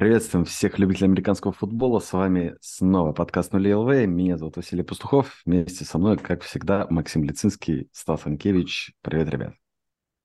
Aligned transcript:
Приветствуем 0.00 0.46
всех 0.46 0.78
любителей 0.78 1.08
американского 1.08 1.52
футбола. 1.52 1.98
С 1.98 2.14
вами 2.14 2.56
снова 2.62 3.12
подкаст 3.12 3.52
«Нули 3.52 3.74
ЛВ». 3.74 4.06
Меня 4.06 4.38
зовут 4.38 4.56
Василий 4.56 4.82
Пастухов. 4.82 5.42
Вместе 5.44 5.84
со 5.84 5.98
мной, 5.98 6.16
как 6.16 6.42
всегда, 6.42 6.86
Максим 6.88 7.22
Лицинский, 7.22 7.90
Стас 7.92 8.24
Анкевич. 8.24 8.94
Привет, 9.02 9.28
ребят. 9.28 9.54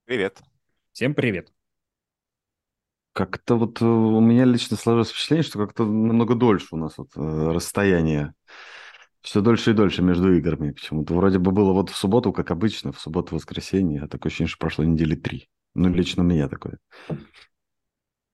Привет. 0.05 0.41
Всем 0.93 1.13
привет. 1.13 1.51
Как-то 3.11 3.57
вот 3.57 3.81
э, 3.81 3.85
у 3.85 4.21
меня 4.21 4.45
лично 4.45 4.77
сложилось 4.77 5.09
впечатление, 5.09 5.43
что 5.43 5.59
как-то 5.59 5.83
намного 5.83 6.35
дольше 6.35 6.67
у 6.71 6.77
нас 6.77 6.97
вот 6.97 7.09
э, 7.17 7.19
расстояние. 7.19 8.33
Все 9.19 9.41
дольше 9.41 9.71
и 9.71 9.73
дольше 9.73 10.01
между 10.01 10.33
играми. 10.33 10.71
Почему-то 10.71 11.13
вроде 11.15 11.37
бы 11.37 11.51
было 11.51 11.73
вот 11.73 11.89
в 11.89 11.97
субботу, 11.97 12.31
как 12.31 12.49
обычно, 12.49 12.93
в 12.93 12.99
субботу-воскресенье, 13.01 14.03
а 14.03 14.07
такое 14.07 14.29
ощущение, 14.29 14.47
что 14.47 14.57
прошло 14.57 14.85
недели 14.85 15.15
три. 15.15 15.49
Ну, 15.73 15.89
лично 15.89 16.23
у 16.23 16.25
меня 16.25 16.47
такое. 16.47 16.79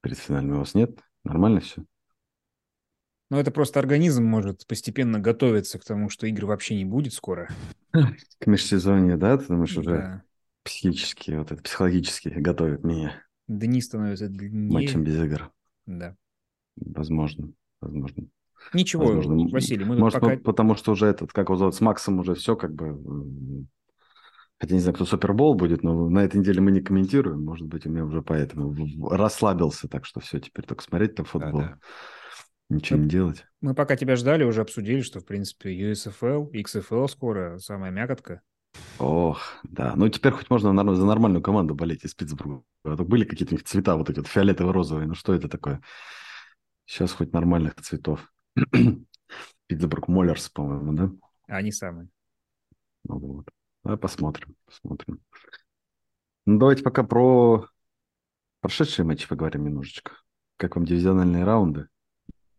Перед 0.03 0.19
финальным 0.19 0.57
у 0.57 0.59
вас 0.59 0.75
нет? 0.75 0.99
Нормально 1.23 1.59
все? 1.59 1.83
Ну, 3.29 3.37
это 3.37 3.51
просто 3.51 3.79
организм 3.79 4.25
может 4.25 4.67
постепенно 4.67 5.19
готовиться 5.19 5.79
к 5.79 5.85
тому, 5.85 6.09
что 6.09 6.27
игр 6.27 6.45
вообще 6.45 6.75
не 6.75 6.83
будет 6.85 7.13
скоро. 7.13 7.47
К 8.39 8.47
межсезонью, 8.47 9.17
да? 9.17 9.37
Ты 9.37 9.47
думаешь, 9.47 9.77
уже 9.77 9.89
Да. 9.89 10.23
психически, 10.63 11.31
вот 11.31 11.51
это 11.51 11.63
психологически 11.63 12.29
готовит 12.29 12.83
меня 12.83 13.23
Дни 13.47 13.81
становятся 13.81 14.27
длиннее. 14.27 14.73
матчем 14.73 15.03
без 15.03 15.21
игр. 15.21 15.49
Да. 15.85 16.15
Возможно, 16.75 17.51
возможно. 17.79 18.27
Ничего, 18.73 19.05
возможно. 19.05 19.49
Василий, 19.49 19.85
мы 19.85 19.97
Может, 19.97 20.19
пока... 20.19 20.35
ну, 20.35 20.41
потому 20.41 20.75
что 20.75 20.91
уже 20.91 21.07
этот, 21.07 21.31
как 21.33 21.47
его 21.47 21.55
зовут, 21.57 21.75
с 21.75 21.81
Максом 21.81 22.19
уже 22.19 22.35
все 22.35 22.55
как 22.55 22.73
бы... 22.73 23.65
Хотя 24.61 24.75
не 24.75 24.79
знаю, 24.79 24.93
кто 24.93 25.05
Супербол 25.05 25.55
будет, 25.55 25.81
но 25.81 26.07
на 26.07 26.19
этой 26.19 26.39
неделе 26.39 26.61
мы 26.61 26.71
не 26.71 26.81
комментируем. 26.81 27.43
Может 27.43 27.65
быть, 27.65 27.87
у 27.87 27.89
меня 27.89 28.05
уже 28.05 28.21
поэтому 28.21 28.75
расслабился, 29.09 29.87
так 29.87 30.05
что 30.05 30.19
все, 30.19 30.39
теперь 30.39 30.65
только 30.65 30.83
смотреть 30.83 31.15
там 31.15 31.25
футбол. 31.25 31.61
Да-да. 31.61 31.79
Ничего 32.69 32.99
Ну, 32.99 33.05
не 33.05 33.09
делать. 33.09 33.43
Мы 33.59 33.73
пока 33.73 33.95
тебя 33.95 34.15
ждали, 34.15 34.43
уже 34.43 34.61
обсудили, 34.61 35.01
что, 35.01 35.19
в 35.19 35.25
принципе, 35.25 35.75
USFL, 35.75 36.51
XFL 36.51 37.07
скоро, 37.07 37.57
самая 37.57 37.89
мякотка. 37.89 38.41
Ох, 38.99 39.41
да. 39.63 39.93
Ну, 39.95 40.07
теперь 40.09 40.31
хоть 40.31 40.51
можно 40.51 40.69
за 40.95 41.05
нормальную 41.05 41.41
команду 41.41 41.73
болеть 41.73 42.05
из 42.05 42.13
Питтсбурга. 42.13 42.61
А 42.83 42.95
то 42.95 43.03
были 43.03 43.23
какие-то 43.23 43.55
у 43.55 43.57
них 43.57 43.65
цвета 43.65 43.95
вот 43.95 44.11
эти 44.11 44.19
вот 44.19 44.27
фиолетово-розовые. 44.27 45.07
Ну, 45.07 45.15
что 45.15 45.33
это 45.33 45.49
такое? 45.49 45.81
Сейчас 46.85 47.13
хоть 47.13 47.33
нормальных 47.33 47.81
цветов. 47.81 48.31
Питтсбург 49.65 50.07
Моллерс, 50.07 50.49
по-моему, 50.49 50.93
да? 50.93 51.11
Они 51.47 51.71
самые. 51.71 52.09
Ну, 53.05 53.17
вот. 53.17 53.47
Да, 53.83 53.97
посмотрим, 53.97 54.55
посмотрим. 54.65 55.21
Ну, 56.45 56.59
давайте 56.59 56.83
пока 56.83 57.03
про 57.03 57.67
прошедшие 58.61 59.05
матчи 59.05 59.27
поговорим 59.27 59.65
немножечко. 59.65 60.13
Как 60.57 60.75
вам 60.75 60.85
дивизиональные 60.85 61.43
раунды? 61.43 61.87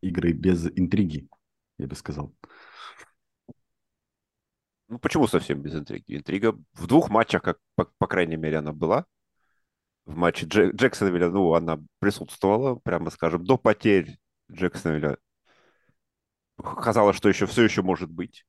Игры 0.01 0.33
без 0.33 0.67
интриги, 0.67 1.29
я 1.79 1.87
бы 1.87 1.95
сказал. 1.95 2.35
Ну 4.89 4.99
почему 4.99 5.27
совсем 5.27 5.63
без 5.63 5.75
интриги? 5.75 6.17
Интрига 6.17 6.53
в 6.75 6.87
двух 6.87 7.09
матчах, 7.09 7.43
как 7.43 7.59
по, 7.77 7.87
по 7.99 8.07
крайней 8.07 8.37
мере, 8.37 8.59
она 8.59 8.73
была. 8.73 9.07
В 10.05 10.17
матче 10.17 10.47
Дже- 10.47 10.73
Джексонвилля, 10.75 11.31
ну, 11.31 11.55
она 11.55 11.79
присутствовала, 12.01 12.75
прямо 12.77 13.11
скажем, 13.11 13.45
до 13.45 13.57
потерь 13.57 14.19
Джексонвилля. 14.51 15.19
Казалось, 16.57 17.17
что 17.17 17.29
еще 17.29 17.47
все 17.47 17.63
еще 17.63 17.83
может 17.83 18.11
быть. 18.11 18.45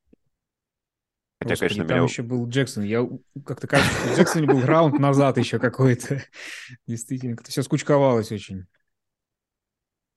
Хотя, 1.43 1.49
Господи, 1.49 1.69
конечно, 1.69 1.87
там 1.87 1.97
меня... 1.97 2.07
еще 2.07 2.23
был 2.23 2.47
Джексон. 2.47 2.83
Я 2.83 3.07
как-то 3.45 3.67
кажется, 3.67 3.93
что 3.93 4.15
Джексон 4.15 4.47
был 4.47 4.61
раунд 4.61 4.99
назад 4.99 5.37
еще 5.37 5.59
какой-то. 5.59 6.23
Действительно, 6.87 7.35
как-то 7.35 7.51
все 7.51 7.63
скучковалось 7.63 8.31
очень. 8.31 8.65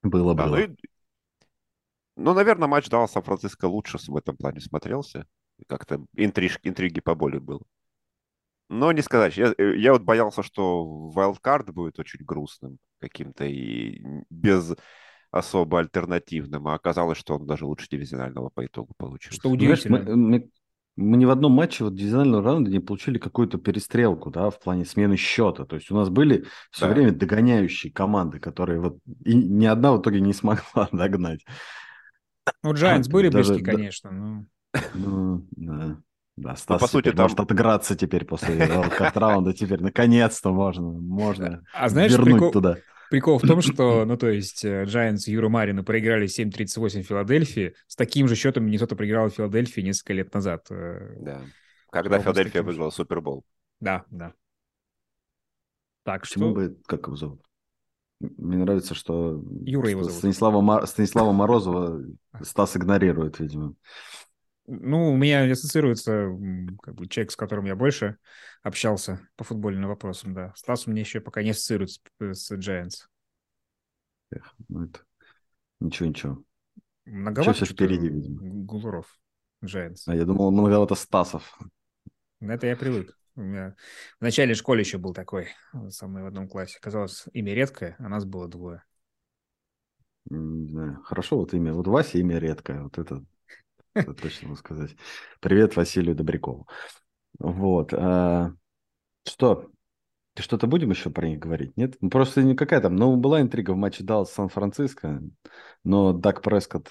Было, 0.03 0.35
Да, 0.35 0.47
ну, 0.47 0.53
было. 0.53 0.61
и- 0.61 0.77
ну, 2.17 2.33
наверное, 2.33 2.69
матч 2.69 2.89
дал 2.89 3.09
Сан-Франциско 3.09 3.67
лучше 3.67 3.99
в 4.07 4.17
этом 4.17 4.37
плане 4.37 4.61
смотрелся. 4.61 5.27
Как-то 5.67 6.05
интриж, 6.15 6.59
интриги 6.63 7.01
поболее 7.01 7.41
было. 7.41 7.63
Но 8.69 8.93
не 8.93 9.03
сказать. 9.03 9.37
Я, 9.37 9.55
э, 9.57 9.77
я 9.77 9.93
вот 9.93 10.03
боялся, 10.03 10.43
что 10.43 11.13
wildcard 11.15 11.73
будет 11.73 11.99
очень 11.99 12.25
грустным 12.25 12.79
каким-то 13.01 13.45
и 13.45 14.01
без 14.31 14.75
особо 15.31 15.81
альтернативным, 15.81 16.67
а 16.69 16.75
оказалось, 16.75 17.19
что 17.19 17.37
он 17.37 17.47
даже 17.47 17.67
лучше 17.67 17.89
дивизионального 17.91 18.49
по 18.51 18.65
итогу 18.65 18.93
получился. 18.97 19.39
Что 19.39 19.51
Знаешь, 19.51 19.85
мы, 19.85 19.99
удивительно. 19.99 20.17
мы- 20.17 20.51
мы 20.97 21.17
ни 21.17 21.25
в 21.25 21.31
одном 21.31 21.53
матче 21.53 21.85
вот 21.85 21.95
дивизионального 21.95 22.43
раунда 22.43 22.71
не 22.71 22.81
получили 22.81 23.19
какую-то 23.19 23.59
перестрелку, 23.59 24.31
да, 24.31 24.49
в 24.51 24.59
плане 24.59 24.85
смены 24.85 25.17
счета. 25.17 25.65
То 25.65 25.77
есть 25.77 25.91
у 25.91 25.95
нас 25.97 26.09
были 26.09 26.47
все 26.71 26.87
Да. 26.89 26.95
время 26.95 27.13
догоняющие 27.13 27.93
команды, 27.93 28.39
которые 28.39 28.81
вот 28.81 28.99
и 29.25 29.35
ни 29.35 29.67
одна 29.67 29.93
в 29.93 30.01
итоге 30.01 30.21
не 30.21 30.33
смогла 30.33 30.89
догнать. 30.93 31.45
Ну, 32.63 32.73
Giants 32.73 33.11
были 33.11 33.29
Даже- 33.29 33.55
близки, 33.55 33.65
да. 33.65 33.73
конечно, 33.73 34.11
но... 34.11 34.45
Ну, 34.95 35.47
да. 35.53 35.97
Да, 36.37 36.55
Стас 36.55 36.81
по 36.83 36.87
сути, 36.87 37.13
там- 37.13 37.23
может 37.25 37.41
отыграться 37.41 37.97
теперь 37.97 38.25
после 38.27 38.57
раунда. 39.15 39.55
Теперь 39.55 39.83
наконец-то 39.83 40.53
можно, 40.53 40.83
можно 40.91 41.63
А 41.75 41.89
знаешь, 41.89 42.13
вернуть 42.13 42.33
прикол, 42.35 42.51
туда. 42.53 42.77
Прикол 43.11 43.39
в 43.39 43.47
том, 43.47 43.61
что, 43.61 44.05
ну, 44.07 44.17
то 44.17 44.29
есть, 44.29 44.65
э, 44.65 44.85
Giants 44.85 45.25
и 45.27 45.33
Юра 45.33 45.49
Марину 45.49 45.85
проиграли 45.85 46.27
7-38 46.27 47.03
Филадельфии. 47.03 47.75
С 47.87 47.97
таким 47.97 48.29
же 48.29 48.35
счетом 48.35 48.65
Миннесота 48.65 48.97
проиграла 48.97 49.31
Филадельфии 49.31 49.81
несколько 49.81 50.13
лет 50.13 50.33
назад. 50.35 50.67
Э, 50.71 51.15
Да. 51.21 51.43
Когда 51.91 52.19
Филадельфия 52.19 52.63
выиграла 52.63 52.91
Супербол. 52.91 53.45
Да, 53.81 54.05
да. 54.11 54.33
Так 56.05 56.23
Почему 56.23 56.47
что... 56.47 56.55
бы, 56.55 56.79
как 56.87 57.07
его 57.07 57.17
зовут? 57.17 57.43
Мне 58.21 58.57
нравится, 58.59 58.95
что, 58.95 59.43
Юра 59.63 59.91
его 59.91 60.03
зовут. 60.03 60.19
Станислава, 60.19 60.61
Ма- 60.61 60.87
Станислава 60.87 61.33
Морозова 61.33 62.03
Стас 62.43 62.77
игнорирует, 62.77 63.39
видимо. 63.39 63.75
Ну, 64.67 65.13
у 65.13 65.17
меня 65.17 65.51
ассоциируется 65.51 66.29
как 66.83 66.95
бы 66.95 67.09
человек, 67.09 67.31
с 67.31 67.37
которым 67.37 67.67
я 67.67 67.77
больше 67.77 68.17
общался 68.63 69.29
по 69.37 69.45
футбольным 69.45 69.89
вопросам, 69.89 70.35
да. 70.35 70.53
Стас 70.57 70.87
у 70.87 70.91
меня 70.91 71.03
еще 71.03 71.21
пока 71.21 71.43
не 71.43 71.51
ассоциируется 71.51 72.01
с, 72.19 72.35
с 72.35 72.53
Giants. 72.53 73.07
Эх, 74.31 74.55
ну 74.69 74.85
это... 74.85 75.01
Ничего, 75.79 76.09
ничего. 76.09 76.43
Многовато 77.05 77.65
что-то 77.65 77.73
впереди, 77.73 78.09
видимо. 78.09 78.65
Гулуров 78.65 79.19
Giants. 79.65 80.03
А 80.07 80.15
я 80.17 80.25
думал, 80.25 80.51
многовато 80.51 80.95
Стасов. 80.95 81.59
На 82.41 82.53
это 82.53 82.67
я 82.67 82.77
привык. 82.77 83.17
У 83.37 83.43
меня 83.43 83.77
в 84.19 84.23
начале 84.23 84.55
школы 84.55 84.81
еще 84.81 84.99
был 84.99 85.13
такой, 85.13 85.49
э, 85.75 85.91
со 85.91 86.07
мной 86.07 86.23
в 86.23 86.27
одном 86.27 86.49
классе. 86.49 86.79
Казалось, 86.81 87.27
имя 87.33 87.55
редкое, 87.55 87.95
а 87.99 88.09
нас 88.09 88.25
было 88.25 88.49
двое. 88.49 88.83
Не 90.25 90.67
знаю. 90.69 91.03
Хорошо, 91.05 91.37
вот 91.37 91.55
имя. 91.55 91.73
Вот 91.73 91.87
Вася 91.87 92.19
имя 92.19 92.39
редкое. 92.39 92.83
Вот 92.83 92.99
это, 92.99 93.25
это 93.97 94.15
точно 94.15 94.49
могу 94.49 94.59
сказать. 94.59 94.97
Привет 95.41 95.77
Василию 95.77 96.15
Добрякову. 96.15 96.67
Вот. 97.39 97.93
а, 97.95 98.53
Что? 99.27 99.71
Ты 100.35 100.43
Что-то 100.43 100.67
будем 100.67 100.91
еще 100.91 101.11
про 101.11 101.29
них 101.29 101.39
говорить? 101.39 101.77
Нет? 101.77 101.97
Ну, 102.01 102.11
просто 102.11 102.43
никакая 102.43 102.81
там. 102.81 102.97
Ну, 102.97 103.17
была 103.17 103.41
интрига 103.41 103.73
в 103.73 103.77
матче 103.77 104.05
Даллас 104.05 104.33
Сан-Франциско, 104.33 105.23
но 105.85 106.13
Дак 106.13 106.43
Прескотт, 106.43 106.91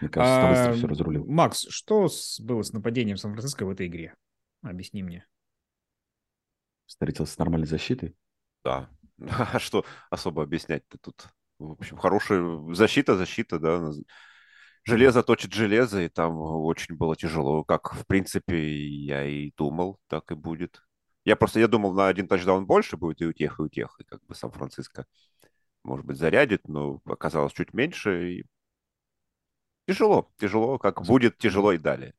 мне 0.00 0.08
кажется, 0.08 0.40
А, 0.40 0.50
быстро 0.50 0.72
все 0.74 0.86
разрулил. 0.88 1.26
Макс, 1.26 1.66
что 1.68 2.08
с- 2.08 2.40
было 2.40 2.62
с 2.62 2.72
нападением 2.72 3.16
Сан-Франциско 3.16 3.66
в 3.66 3.70
этой 3.70 3.86
игре? 3.86 4.14
Объясни 4.62 5.02
мне. 5.02 5.26
Встретился 6.86 7.34
с 7.34 7.38
нормальной 7.38 7.66
защитой. 7.66 8.16
Да. 8.64 8.88
А 9.28 9.58
что 9.58 9.84
особо 10.08 10.42
объяснять-то 10.42 10.96
тут? 10.98 11.26
В 11.58 11.72
общем, 11.72 11.98
хорошая 11.98 12.74
защита, 12.74 13.16
защита, 13.16 13.58
да. 13.58 13.92
Железо 14.84 15.22
точит 15.22 15.52
железо, 15.52 16.00
и 16.02 16.08
там 16.08 16.38
очень 16.38 16.96
было 16.96 17.14
тяжело. 17.14 17.64
Как, 17.64 17.92
в 17.94 18.06
принципе, 18.06 18.86
я 18.86 19.24
и 19.26 19.52
думал, 19.56 19.98
так 20.08 20.32
и 20.32 20.34
будет. 20.34 20.82
Я 21.24 21.36
просто, 21.36 21.60
я 21.60 21.68
думал, 21.68 21.92
на 21.92 22.08
один 22.08 22.26
тачдаун 22.26 22.66
больше 22.66 22.96
будет 22.96 23.20
и 23.20 23.26
у 23.26 23.32
тех, 23.32 23.58
и 23.58 23.62
у 23.62 23.68
тех. 23.68 23.94
И 24.00 24.04
как 24.04 24.24
бы 24.24 24.34
Сан-Франциско, 24.34 25.06
может 25.84 26.06
быть, 26.06 26.16
зарядит, 26.16 26.66
но 26.66 27.00
оказалось 27.04 27.52
чуть 27.52 27.74
меньше. 27.74 28.32
И... 28.32 28.44
Тяжело, 29.86 30.30
тяжело, 30.38 30.78
как 30.78 31.02
будет 31.02 31.36
тяжело 31.36 31.72
и 31.72 31.78
далее. 31.78 32.14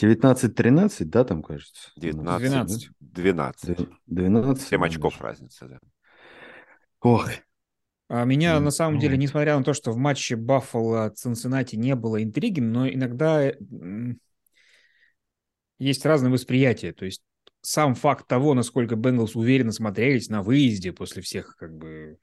19-13, 0.00 1.04
да, 1.06 1.24
там, 1.24 1.42
кажется? 1.42 1.90
19, 1.96 2.50
12. 2.50 2.90
12. 3.00 3.88
12. 4.06 4.68
7 4.68 4.80
да, 4.80 4.86
очков 4.86 5.20
разница, 5.22 5.66
да. 5.66 5.78
Ох, 7.00 7.30
меня, 8.08 8.56
Мгм. 8.56 8.64
на 8.64 8.70
самом 8.70 8.98
деле, 9.00 9.16
несмотря 9.16 9.58
на 9.58 9.64
то, 9.64 9.74
что 9.74 9.90
в 9.90 9.96
матче 9.96 10.36
Баффало 10.36 11.10
Цинциннати 11.10 11.76
не 11.76 11.94
было 11.94 12.22
интриги, 12.22 12.60
но 12.60 12.88
иногда 12.88 13.44
э, 13.44 13.54
есть 15.78 16.06
разное 16.06 16.30
восприятие. 16.30 16.92
То 16.92 17.04
есть 17.04 17.22
сам 17.62 17.94
факт 17.94 18.26
того, 18.28 18.54
насколько 18.54 18.94
Бенгалс 18.94 19.34
уверенно 19.34 19.72
смотрелись 19.72 20.28
на 20.28 20.42
выезде 20.42 20.92
после 20.92 21.20
всех, 21.20 21.56
как 21.56 21.76
бы, 21.76 22.18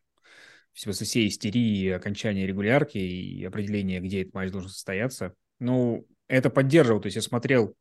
после 0.73 1.05
всей 1.05 1.27
истерии, 1.27 1.89
окончания 1.89 2.47
регулярки 2.47 2.97
и 2.97 3.43
определения, 3.43 3.99
где 3.99 4.21
этот 4.21 4.33
матч 4.33 4.51
должен 4.51 4.69
состояться, 4.69 5.33
ну, 5.59 6.07
это 6.29 6.49
поддерживал. 6.49 7.01
То 7.01 7.07
есть 7.07 7.17
я 7.17 7.21
смотрел 7.21 7.75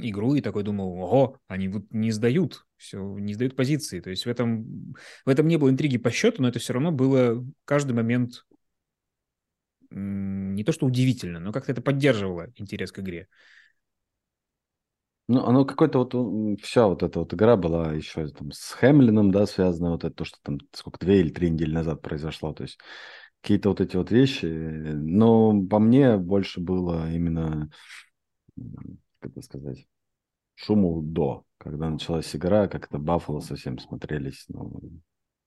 игру 0.00 0.34
и 0.34 0.40
такой 0.40 0.62
думал, 0.62 0.98
ого, 0.98 1.38
они 1.46 1.68
вот 1.68 1.84
не 1.90 2.10
сдают, 2.10 2.66
все, 2.76 3.00
не 3.18 3.34
сдают 3.34 3.56
позиции. 3.56 4.00
То 4.00 4.10
есть 4.10 4.26
в 4.26 4.28
этом, 4.28 4.94
в 5.24 5.28
этом 5.28 5.48
не 5.48 5.56
было 5.56 5.70
интриги 5.70 5.98
по 5.98 6.10
счету, 6.10 6.42
но 6.42 6.48
это 6.48 6.58
все 6.58 6.72
равно 6.72 6.92
было 6.92 7.44
каждый 7.64 7.92
момент 7.92 8.44
не 9.90 10.64
то 10.64 10.72
что 10.72 10.86
удивительно, 10.86 11.40
но 11.40 11.52
как-то 11.52 11.72
это 11.72 11.80
поддерживало 11.80 12.48
интерес 12.56 12.92
к 12.92 12.98
игре. 12.98 13.28
Ну, 15.28 15.44
оно 15.44 15.66
какой-то 15.66 15.98
вот, 15.98 16.62
вся 16.62 16.86
вот 16.86 17.02
эта 17.02 17.18
вот 17.18 17.34
игра 17.34 17.56
была 17.56 17.92
еще 17.92 18.28
там 18.28 18.50
с 18.50 18.72
Хэмлином, 18.72 19.30
да, 19.30 19.44
связана 19.44 19.90
вот 19.90 20.04
это, 20.04 20.14
то, 20.14 20.24
что 20.24 20.38
там 20.42 20.58
сколько, 20.72 20.98
две 20.98 21.20
или 21.20 21.28
три 21.28 21.50
недели 21.50 21.72
назад 21.72 22.00
произошло, 22.00 22.54
то 22.54 22.62
есть 22.62 22.78
какие-то 23.42 23.68
вот 23.68 23.82
эти 23.82 23.96
вот 23.96 24.10
вещи, 24.10 24.46
но 24.46 25.66
по 25.66 25.78
мне 25.78 26.16
больше 26.16 26.60
было 26.60 27.10
именно, 27.12 27.70
как 29.20 29.32
это 29.32 29.42
сказать, 29.42 29.86
шуму 30.54 31.02
до, 31.02 31.44
когда 31.58 31.90
началась 31.90 32.34
игра, 32.34 32.68
как-то 32.68 32.98
Баффало 32.98 33.40
совсем 33.40 33.78
смотрелись, 33.78 34.44
ну, 34.48 34.80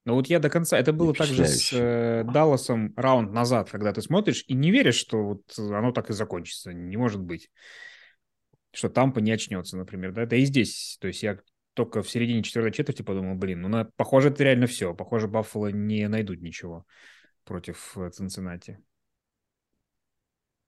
ну 0.06 0.15
вот 0.15 0.27
я 0.27 0.39
до 0.39 0.50
конца, 0.50 0.77
это 0.77 0.94
было 0.94 1.13
также 1.13 1.45
с 1.45 1.71
э, 1.73 2.23
Далласом 2.23 2.94
раунд 2.95 3.31
назад, 3.31 3.69
когда 3.69 3.94
ты 3.94 4.01
смотришь 4.01 4.44
и 4.47 4.53
не 4.53 4.71
веришь, 4.71 4.95
что 4.95 5.23
вот 5.23 5.41
оно 5.57 5.91
так 5.91 6.09
и 6.09 6.13
закончится, 6.13 6.73
не 6.73 6.97
может 6.97 7.21
быть 7.21 7.50
что 8.73 8.89
Тампа 8.89 9.19
не 9.19 9.31
очнется, 9.31 9.77
например, 9.77 10.13
да, 10.13 10.25
да 10.25 10.35
и 10.35 10.45
здесь, 10.45 10.97
то 11.01 11.07
есть 11.07 11.23
я 11.23 11.39
только 11.73 12.01
в 12.01 12.09
середине 12.09 12.44
четвертой 12.44 12.71
четверти 12.71 13.01
подумал, 13.01 13.35
блин, 13.35 13.62
ну, 13.62 13.68
на, 13.68 13.85
похоже, 13.95 14.29
это 14.29 14.44
реально 14.44 14.68
все, 14.68 14.94
похоже, 14.94 15.27
Баффало 15.27 15.68
не 15.68 16.07
найдут 16.07 16.41
ничего 16.41 16.85
против 17.44 17.97
э, 17.97 18.09
Цинциннати. 18.12 18.79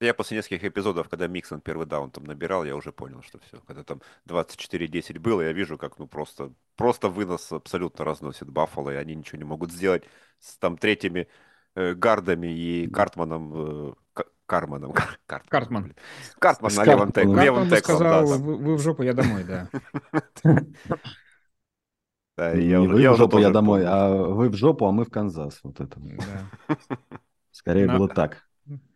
Я 0.03 0.13
после 0.13 0.38
нескольких 0.38 0.65
эпизодов, 0.65 1.07
когда 1.09 1.27
Миксон 1.27 1.61
первый 1.61 1.88
даун 1.88 2.11
там 2.11 2.25
набирал, 2.25 2.65
я 2.65 2.75
уже 2.75 2.91
понял, 2.91 3.21
что 3.21 3.39
все. 3.39 3.61
Когда 3.67 3.83
там 3.83 4.01
24-10 4.27 5.19
было, 5.19 5.41
я 5.41 5.53
вижу, 5.53 5.77
как 5.77 5.97
ну 5.97 6.07
просто, 6.07 6.51
просто 6.75 7.07
вынос 7.07 7.51
абсолютно 7.51 8.03
разносит 8.03 8.50
Баффало, 8.50 8.91
и 8.91 8.95
они 8.95 9.15
ничего 9.15 9.38
не 9.38 9.45
могут 9.45 9.71
сделать 9.71 10.03
с 10.39 10.57
там 10.57 10.77
третьими 10.77 11.27
э, 11.75 11.94
гардами 11.94 12.47
и 12.47 12.89
Картманом 12.89 13.91
э, 13.91 13.94
Карманом. 14.45 14.94
Картман. 15.25 15.47
Картман. 15.50 15.94
Картман 16.39 16.75
на 16.75 16.83
левом, 16.83 17.11
тек, 17.11 17.25
левым 17.25 17.69
текстом. 17.69 17.95
сказал, 17.95 18.27
да. 18.27 18.35
вы, 18.35 18.57
вы 18.57 18.75
в 18.75 18.79
жопу, 18.79 19.03
я 19.03 19.13
домой, 19.13 19.44
да. 19.44 19.69
Да, 22.35 22.51
я, 22.51 22.79
не 22.79 22.88
вы 22.88 23.00
я 23.00 23.13
в 23.13 23.17
жопу, 23.17 23.38
я 23.38 23.51
домой, 23.51 23.83
а 23.85 24.09
вы 24.09 24.50
в 24.50 24.55
жопу, 24.55 24.88
а 24.88 24.91
мы 24.91 25.05
в 25.05 25.11
Канзас. 25.11 25.59
Вот 25.61 25.79
это. 25.79 26.00
Да. 26.00 26.77
Скорее 27.51 27.88
было 27.88 28.09
так. 28.09 28.44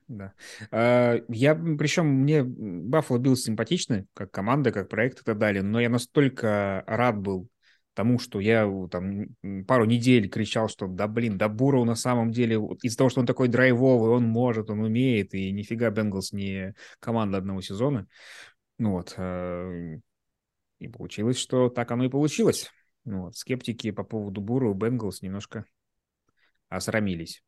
Да. 0.07 0.33
А, 0.71 1.17
я, 1.27 1.55
причем 1.55 2.07
мне 2.07 2.43
Баффало 2.43 3.17
Биллс 3.17 3.43
симпатичны, 3.43 4.07
как 4.13 4.31
команда, 4.31 4.71
как 4.71 4.89
проект 4.89 5.21
и 5.21 5.23
так 5.23 5.37
далее, 5.37 5.63
но 5.63 5.79
я 5.79 5.89
настолько 5.89 6.83
рад 6.87 7.17
был 7.17 7.49
тому, 7.97 8.19
что 8.19 8.39
я 8.39 8.71
там 8.91 9.25
пару 9.65 9.85
недель 9.85 10.29
кричал, 10.29 10.69
что 10.69 10.85
да 10.87 11.07
блин, 11.07 11.39
да 11.39 11.49
Бурроу 11.49 11.83
на 11.83 11.95
самом 11.95 12.31
деле 12.31 12.57
из-за 12.83 12.97
того, 12.97 13.09
что 13.09 13.21
он 13.21 13.25
такой 13.25 13.47
драйвовый, 13.47 14.11
он 14.11 14.23
может, 14.23 14.69
он 14.69 14.81
умеет, 14.81 15.33
и 15.33 15.51
нифига 15.51 15.89
Бенглс 15.89 16.31
не 16.31 16.75
команда 16.99 17.39
одного 17.39 17.61
сезона. 17.61 18.07
Ну 18.77 18.91
вот. 18.91 19.15
Э, 19.17 19.97
и 20.77 20.87
получилось, 20.87 21.37
что 21.37 21.69
так 21.69 21.89
оно 21.89 22.05
и 22.05 22.09
получилось. 22.09 22.69
Ну 23.03 23.23
вот. 23.23 23.35
Скептики 23.35 23.89
по 23.89 24.03
поводу 24.03 24.41
Бурроу 24.41 24.75
Бенглс 24.75 25.23
немножко 25.23 25.65
осрамились. 26.69 27.43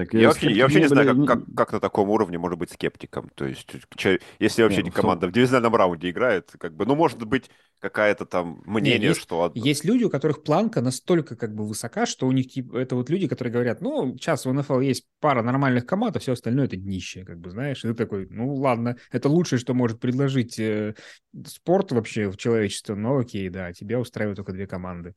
Так 0.00 0.14
я, 0.14 0.28
вообще, 0.28 0.50
я 0.50 0.64
вообще 0.64 0.80
не 0.80 0.88
знаю, 0.88 1.14
как, 1.14 1.26
как, 1.26 1.54
как 1.54 1.72
на 1.72 1.80
таком 1.80 2.08
уровне 2.08 2.38
может 2.38 2.58
быть 2.58 2.72
скептиком. 2.72 3.30
То 3.34 3.44
есть, 3.44 3.70
если 4.38 4.62
вообще 4.62 4.82
не, 4.82 4.88
ну, 4.88 4.94
команда 4.94 5.26
в 5.26 5.32
дивизионном 5.32 5.74
раунде 5.74 6.08
играет, 6.08 6.50
как 6.58 6.74
бы, 6.74 6.86
ну, 6.86 6.94
может 6.94 7.22
быть, 7.26 7.50
какая-то 7.80 8.24
там 8.24 8.62
мнение, 8.64 8.98
не, 8.98 9.06
есть, 9.08 9.20
что... 9.20 9.52
Есть 9.54 9.84
люди, 9.84 10.04
у 10.04 10.10
которых 10.10 10.42
планка 10.42 10.80
настолько 10.80 11.36
как 11.36 11.54
бы 11.54 11.66
высока, 11.66 12.06
что 12.06 12.26
у 12.26 12.32
них 12.32 12.50
типа, 12.50 12.78
это 12.78 12.96
вот 12.96 13.10
люди, 13.10 13.28
которые 13.28 13.52
говорят, 13.52 13.82
ну, 13.82 14.16
сейчас 14.16 14.46
в 14.46 14.52
НФЛ 14.52 14.80
есть 14.80 15.04
пара 15.20 15.42
нормальных 15.42 15.84
команд, 15.84 16.16
а 16.16 16.18
все 16.18 16.32
остальное 16.32 16.64
это 16.64 16.76
днище, 16.76 17.24
как 17.26 17.38
бы, 17.38 17.50
знаешь. 17.50 17.84
И 17.84 17.88
ты 17.88 17.92
такой, 17.92 18.26
ну, 18.30 18.54
ладно, 18.54 18.96
это 19.12 19.28
лучшее, 19.28 19.58
что 19.58 19.74
может 19.74 20.00
предложить 20.00 20.58
э, 20.58 20.94
спорт 21.46 21.92
вообще 21.92 22.30
в 22.30 22.38
человечестве, 22.38 22.94
но 22.94 23.18
окей, 23.18 23.50
да, 23.50 23.74
тебя 23.74 24.00
устраивают 24.00 24.36
только 24.36 24.52
две 24.52 24.66
команды. 24.66 25.14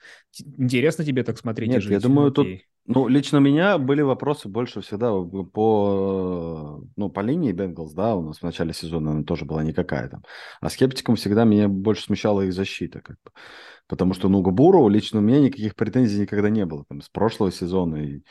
Интересно 0.58 1.06
тебе 1.06 1.24
так 1.24 1.38
смотреть 1.38 1.70
Нет, 1.70 1.78
и 1.78 1.82
жить? 1.82 1.92
я 1.92 2.00
думаю, 2.02 2.32
окей. 2.32 2.58
тут 2.58 2.73
ну, 2.86 3.08
лично 3.08 3.38
у 3.38 3.42
меня 3.42 3.78
были 3.78 4.02
вопросы 4.02 4.50
больше 4.50 4.82
всегда 4.82 5.12
по, 5.12 6.84
ну, 6.96 7.10
по 7.10 7.20
линии 7.22 7.54
Бенгалс, 7.54 7.94
да, 7.94 8.16
у 8.16 8.22
нас 8.22 8.40
в 8.40 8.44
начале 8.44 8.74
сезона 8.74 9.12
она 9.12 9.24
тоже 9.24 9.46
была 9.46 9.64
никакая 9.64 10.10
там. 10.10 10.24
А 10.60 10.70
скептиком 10.70 11.16
всегда 11.16 11.46
меня 11.46 11.70
больше 11.70 12.04
смущала 12.04 12.42
их 12.42 12.54
защита, 12.54 13.00
как 13.02 13.18
бы. 13.24 13.32
Потому 13.88 14.14
что, 14.14 14.28
ну, 14.28 14.42
Габуру 14.42 14.88
лично 14.90 15.20
у 15.20 15.22
меня 15.22 15.40
никаких 15.40 15.76
претензий 15.76 16.22
никогда 16.22 16.50
не 16.50 16.66
было, 16.66 16.84
там, 16.90 17.02
с 17.02 17.10
прошлого 17.10 17.52
сезона, 17.52 17.96
и 17.98 18.24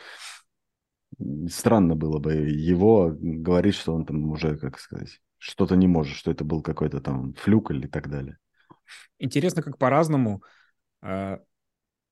странно 1.48 1.96
было 1.96 2.18
бы 2.18 2.34
его 2.34 3.14
говорить, 3.18 3.74
что 3.74 3.94
он 3.94 4.04
там 4.04 4.30
уже, 4.30 4.58
как 4.58 4.78
сказать, 4.78 5.20
что-то 5.38 5.76
не 5.76 5.88
может, 5.88 6.16
что 6.16 6.30
это 6.30 6.44
был 6.44 6.62
какой-то 6.62 7.00
там 7.00 7.34
флюк 7.34 7.70
или 7.70 7.86
так 7.86 8.10
далее. 8.10 8.38
Интересно, 9.18 9.62
как 9.62 9.78
по-разному 9.78 10.42
а, 11.00 11.40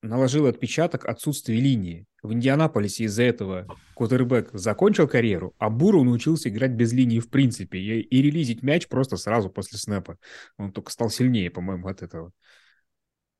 наложил 0.02 0.46
отпечаток 0.46 1.06
отсутствие 1.06 1.60
линии. 1.60 2.06
В 2.22 2.32
Индианаполисе 2.32 3.04
из-за 3.04 3.22
этого 3.24 3.66
квотербек 3.94 4.50
закончил 4.52 5.08
карьеру, 5.08 5.54
а 5.58 5.70
Буру 5.70 6.04
научился 6.04 6.48
играть 6.48 6.72
без 6.72 6.92
линии 6.92 7.20
в 7.20 7.30
принципе 7.30 7.78
и, 7.78 8.00
и 8.00 8.22
релизить 8.22 8.62
мяч 8.62 8.88
просто 8.88 9.16
сразу 9.16 9.50
после 9.50 9.78
снэпа. 9.78 10.18
Он 10.56 10.72
только 10.72 10.90
стал 10.90 11.10
сильнее, 11.10 11.50
по-моему, 11.50 11.88
от 11.88 12.02
этого. 12.02 12.32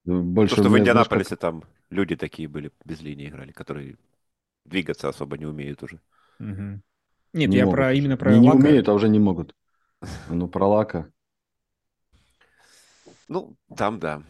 Ну, 0.05 0.23
больше 0.23 0.57
То, 0.57 0.63
что 0.63 0.71
в 0.71 0.79
Индианаполисе 0.79 1.37
знаешь, 1.37 1.41
как... 1.41 1.41
там 1.41 1.65
люди 1.91 2.17
такие 2.17 2.49
были, 2.49 2.73
без 2.85 3.01
линии 3.01 3.29
играли, 3.29 3.53
которые 3.53 3.97
двигаться 4.65 5.09
особо 5.09 5.37
не 5.37 5.47
умеют 5.47 5.83
уже. 5.83 6.01
Угу. 6.39 6.83
Нет, 7.33 7.51
не 7.51 7.57
я 7.57 7.65
могут. 7.65 7.77
про 7.77 7.93
именно 7.93 8.17
про 8.17 8.33
не, 8.33 8.41
не 8.41 8.51
умеют, 8.51 8.89
а 8.89 8.95
уже 8.95 9.09
не 9.09 9.19
могут. 9.19 9.55
Ну, 10.29 10.49
про 10.49 10.67
Лака. 10.67 11.13
Ну, 13.29 13.57
там 13.77 14.01
да. 14.01 14.23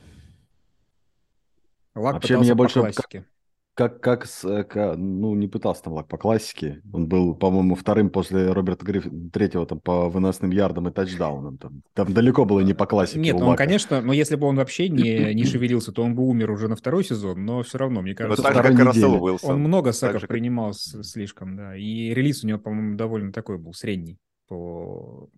Лак 1.95 2.15
Вообще 2.15 2.37
меня 2.37 2.55
больше 2.55 2.81
классике. 2.81 3.27
Как, 3.75 4.01
как, 4.01 4.29
как, 4.29 4.69
как, 4.69 4.97
ну, 4.99 5.35
не 5.35 5.49
пытался 5.49 5.85
там 5.85 5.95
Лак 5.95 6.07
по 6.09 6.19
классике. 6.19 6.83
Он 6.93 7.07
был, 7.07 7.35
по-моему, 7.35 7.75
вторым 7.75 8.11
после 8.11 8.53
Роберта 8.53 8.85
Грифф, 8.85 9.07
третьего 9.33 9.65
там 9.65 9.81
по 9.81 10.09
выносным 10.09 10.51
ярдам 10.51 10.89
и 10.89 10.93
тачдаунам. 10.93 11.57
Там, 11.57 11.83
там 11.95 12.13
далеко 12.13 12.45
было 12.45 12.61
не 12.61 12.75
по 12.75 12.87
классике. 12.87 13.21
Нет, 13.21 13.37
он, 13.37 13.57
конечно, 13.57 14.03
но 14.03 14.13
если 14.13 14.37
бы 14.37 14.47
он 14.47 14.57
вообще 14.57 14.89
не, 14.89 15.35
не 15.35 15.45
шевелился, 15.45 15.93
то 15.93 16.03
он 16.03 16.15
бы 16.15 16.25
умер 16.25 16.51
уже 16.51 16.69
на 16.69 16.77
второй 16.77 17.05
сезон, 17.05 17.45
но 17.45 17.63
все 17.63 17.79
равно, 17.79 18.03
мне 18.03 18.15
кажется... 18.15 18.43
Так 18.43 18.55
же, 18.55 18.63
как 18.63 18.87
Рассел 18.87 19.23
Уилсон. 19.23 19.55
Он 19.55 19.61
много 19.61 19.93
саков 19.93 20.27
принимал 20.27 20.75
с, 20.75 21.03
слишком, 21.03 21.57
да. 21.57 21.77
И 21.77 22.13
релиз 22.13 22.45
у 22.45 22.49
него, 22.49 22.59
по-моему, 22.59 22.97
довольно 22.97 23.33
такой 23.33 23.57
был, 23.57 23.73
средний 23.73 24.19
по, 24.51 25.31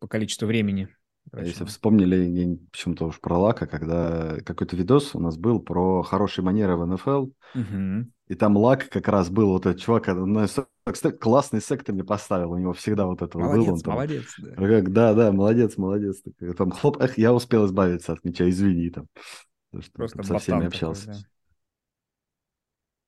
по 0.00 0.08
количеству 0.08 0.46
времени. 0.46 0.88
Точно. 1.30 1.46
Если 1.46 1.64
вспомнили 1.64 2.58
почему-то 2.70 3.06
уж 3.06 3.20
про 3.20 3.38
Лака, 3.38 3.66
когда 3.66 4.38
какой-то 4.44 4.76
видос 4.76 5.14
у 5.14 5.20
нас 5.20 5.36
был 5.36 5.60
про 5.60 6.02
хорошие 6.02 6.44
манеры 6.44 6.76
в 6.76 6.86
НФЛ, 6.86 7.28
угу. 7.54 8.10
и 8.28 8.34
там 8.34 8.56
Лак 8.56 8.88
как 8.88 9.08
раз 9.08 9.28
был 9.28 9.48
вот 9.48 9.66
этот 9.66 9.82
чувак, 9.82 10.08
он, 10.08 10.46
кстати, 10.84 11.16
классный 11.16 11.60
сектор 11.60 11.94
мне 11.94 12.04
поставил, 12.04 12.52
у 12.52 12.58
него 12.58 12.72
всегда 12.72 13.06
вот 13.06 13.20
этого 13.20 13.42
молодец, 13.42 13.66
был. 13.66 13.74
Он 13.74 13.80
там, 13.80 13.94
молодец, 13.94 14.24
да. 14.38 14.80
Да, 14.82 15.14
да, 15.14 15.32
молодец, 15.32 15.76
молодец. 15.76 16.22
Там 16.56 16.70
хлоп, 16.70 17.00
эх, 17.00 17.18
я 17.18 17.34
успел 17.34 17.66
избавиться 17.66 18.12
от 18.12 18.24
мяча, 18.24 18.48
извини 18.48 18.90
там. 18.90 19.06
Просто 19.92 20.22
со 20.22 20.38
всеми 20.38 20.66
общался. 20.66 21.06
Такой, 21.06 21.22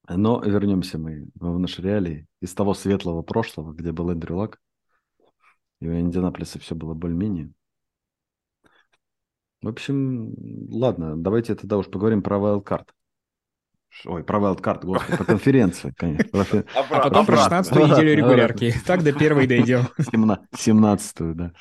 да. 0.08 0.16
Но 0.16 0.42
вернемся 0.42 0.98
мы 0.98 1.28
в 1.34 1.58
наши 1.58 1.80
реалии. 1.80 2.26
Из 2.40 2.52
того 2.52 2.74
светлого 2.74 3.22
прошлого, 3.22 3.72
где 3.72 3.92
был 3.92 4.10
Эндрю 4.10 4.36
Лак, 4.36 4.58
и 5.80 5.88
у 5.88 5.98
Индианаполиса 5.98 6.58
все 6.58 6.74
было 6.74 6.94
более-менее. 6.94 7.52
В 9.62 9.68
общем, 9.68 10.34
ладно, 10.70 11.16
давайте 11.16 11.54
тогда 11.54 11.76
уж 11.76 11.86
поговорим 11.86 12.22
про 12.22 12.38
Wildcard. 12.38 12.86
Ой, 14.06 14.24
про 14.24 14.38
Wildcard, 14.38 14.84
господи, 14.84 15.18
по 15.18 15.24
конференции, 15.24 15.92
конечно. 15.96 16.64
А 16.74 16.82
потом 16.84 17.26
про 17.26 17.36
16 17.36 17.76
неделю 17.76 18.16
регулярки. 18.16 18.72
Так 18.86 19.02
до 19.02 19.12
первой 19.12 19.46
дойдем. 19.46 19.88
17 20.56 21.36
да. 21.36 21.52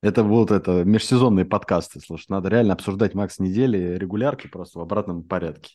Это 0.00 0.22
вот 0.22 0.52
это 0.52 0.84
межсезонные 0.84 1.44
подкасты, 1.44 1.98
слушай, 2.00 2.26
надо 2.28 2.48
реально 2.48 2.74
обсуждать 2.74 3.14
макс 3.14 3.40
недели 3.40 3.96
регулярки 3.96 4.46
просто 4.46 4.78
в 4.78 4.82
обратном 4.82 5.24
порядке. 5.24 5.74